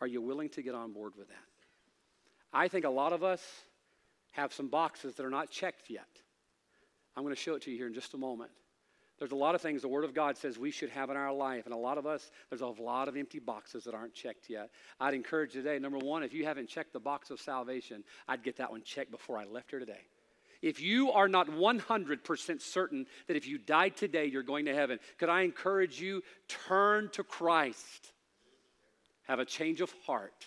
Are 0.00 0.06
you 0.06 0.22
willing 0.22 0.48
to 0.50 0.62
get 0.62 0.74
on 0.74 0.92
board 0.92 1.12
with 1.18 1.28
that? 1.28 1.55
I 2.52 2.68
think 2.68 2.84
a 2.84 2.90
lot 2.90 3.12
of 3.12 3.22
us 3.22 3.42
have 4.32 4.52
some 4.52 4.68
boxes 4.68 5.14
that 5.14 5.26
are 5.26 5.30
not 5.30 5.50
checked 5.50 5.90
yet. 5.90 6.08
I'm 7.16 7.22
going 7.22 7.34
to 7.34 7.40
show 7.40 7.54
it 7.54 7.62
to 7.62 7.70
you 7.70 7.76
here 7.76 7.86
in 7.86 7.94
just 7.94 8.14
a 8.14 8.18
moment. 8.18 8.50
There's 9.18 9.32
a 9.32 9.36
lot 9.36 9.54
of 9.54 9.62
things 9.62 9.80
the 9.80 9.88
Word 9.88 10.04
of 10.04 10.12
God 10.12 10.36
says 10.36 10.58
we 10.58 10.70
should 10.70 10.90
have 10.90 11.08
in 11.08 11.16
our 11.16 11.32
life, 11.32 11.64
and 11.64 11.72
a 11.72 11.78
lot 11.78 11.96
of 11.96 12.06
us, 12.06 12.30
there's 12.50 12.60
a 12.60 12.66
lot 12.66 13.08
of 13.08 13.16
empty 13.16 13.38
boxes 13.38 13.84
that 13.84 13.94
aren't 13.94 14.12
checked 14.12 14.50
yet. 14.50 14.70
I'd 15.00 15.14
encourage 15.14 15.52
today, 15.52 15.78
number 15.78 15.98
one, 15.98 16.22
if 16.22 16.34
you 16.34 16.44
haven't 16.44 16.68
checked 16.68 16.92
the 16.92 17.00
box 17.00 17.30
of 17.30 17.40
salvation, 17.40 18.04
I'd 18.28 18.42
get 18.42 18.58
that 18.58 18.70
one 18.70 18.82
checked 18.82 19.10
before 19.10 19.38
I 19.38 19.44
left 19.44 19.70
here 19.70 19.78
today. 19.78 20.02
If 20.60 20.82
you 20.82 21.12
are 21.12 21.28
not 21.28 21.48
100% 21.48 22.60
certain 22.60 23.06
that 23.26 23.36
if 23.36 23.46
you 23.46 23.56
died 23.56 23.96
today, 23.96 24.26
you're 24.26 24.42
going 24.42 24.66
to 24.66 24.74
heaven, 24.74 24.98
could 25.18 25.28
I 25.30 25.42
encourage 25.42 26.00
you, 26.00 26.22
turn 26.68 27.08
to 27.12 27.24
Christ. 27.24 28.12
Have 29.28 29.38
a 29.38 29.44
change 29.46 29.80
of 29.80 29.92
heart. 30.06 30.46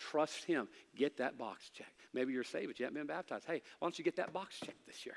Trust 0.00 0.44
Him. 0.44 0.66
Get 0.96 1.18
that 1.18 1.38
box 1.38 1.70
checked. 1.70 1.90
Maybe 2.12 2.32
you're 2.32 2.42
saved, 2.42 2.68
but 2.68 2.78
you 2.78 2.84
haven't 2.86 2.98
been 2.98 3.06
baptized. 3.06 3.44
Hey, 3.46 3.62
why 3.78 3.86
don't 3.86 3.98
you 3.98 4.04
get 4.04 4.16
that 4.16 4.32
box 4.32 4.58
checked 4.58 4.86
this 4.86 5.06
year? 5.06 5.14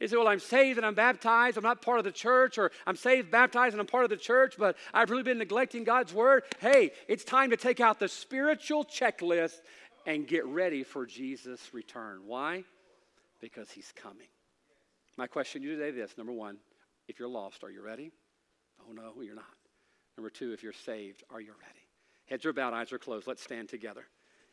You 0.00 0.08
say, 0.08 0.16
well, 0.16 0.28
I'm 0.28 0.40
saved 0.40 0.76
and 0.76 0.84
I'm 0.84 0.94
baptized. 0.94 1.56
I'm 1.56 1.62
not 1.62 1.80
part 1.80 1.98
of 1.98 2.04
the 2.04 2.12
church, 2.12 2.58
or 2.58 2.70
I'm 2.86 2.96
saved, 2.96 3.30
baptized, 3.30 3.74
and 3.74 3.80
I'm 3.80 3.86
part 3.86 4.04
of 4.04 4.10
the 4.10 4.16
church, 4.16 4.54
but 4.58 4.76
I've 4.92 5.10
really 5.10 5.22
been 5.22 5.38
neglecting 5.38 5.84
God's 5.84 6.12
word. 6.12 6.42
Hey, 6.60 6.90
it's 7.08 7.24
time 7.24 7.50
to 7.50 7.56
take 7.56 7.80
out 7.80 7.98
the 7.98 8.08
spiritual 8.08 8.84
checklist 8.84 9.54
and 10.06 10.26
get 10.26 10.44
ready 10.46 10.82
for 10.82 11.06
Jesus' 11.06 11.72
return. 11.72 12.22
Why? 12.26 12.64
Because 13.40 13.70
he's 13.70 13.92
coming. 13.96 14.26
My 15.16 15.26
question 15.28 15.62
to 15.62 15.68
you 15.68 15.76
today 15.76 15.90
is 15.90 16.10
this 16.10 16.18
number 16.18 16.32
one, 16.32 16.58
if 17.08 17.18
you're 17.18 17.28
lost, 17.28 17.62
are 17.62 17.70
you 17.70 17.82
ready? 17.82 18.10
Oh, 18.80 18.92
no, 18.92 19.22
you're 19.22 19.36
not. 19.36 19.44
Number 20.18 20.30
two, 20.30 20.52
if 20.52 20.62
you're 20.62 20.72
saved, 20.72 21.22
are 21.30 21.40
you 21.40 21.52
ready? 21.52 21.83
Heads 22.26 22.44
are 22.44 22.52
bowed, 22.52 22.74
eyes 22.74 22.92
are 22.92 22.98
closed. 22.98 23.26
Let's 23.26 23.42
stand 23.42 23.68
together. 23.68 24.04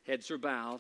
Heads 0.06 0.32
are 0.32 0.38
bowed, 0.38 0.80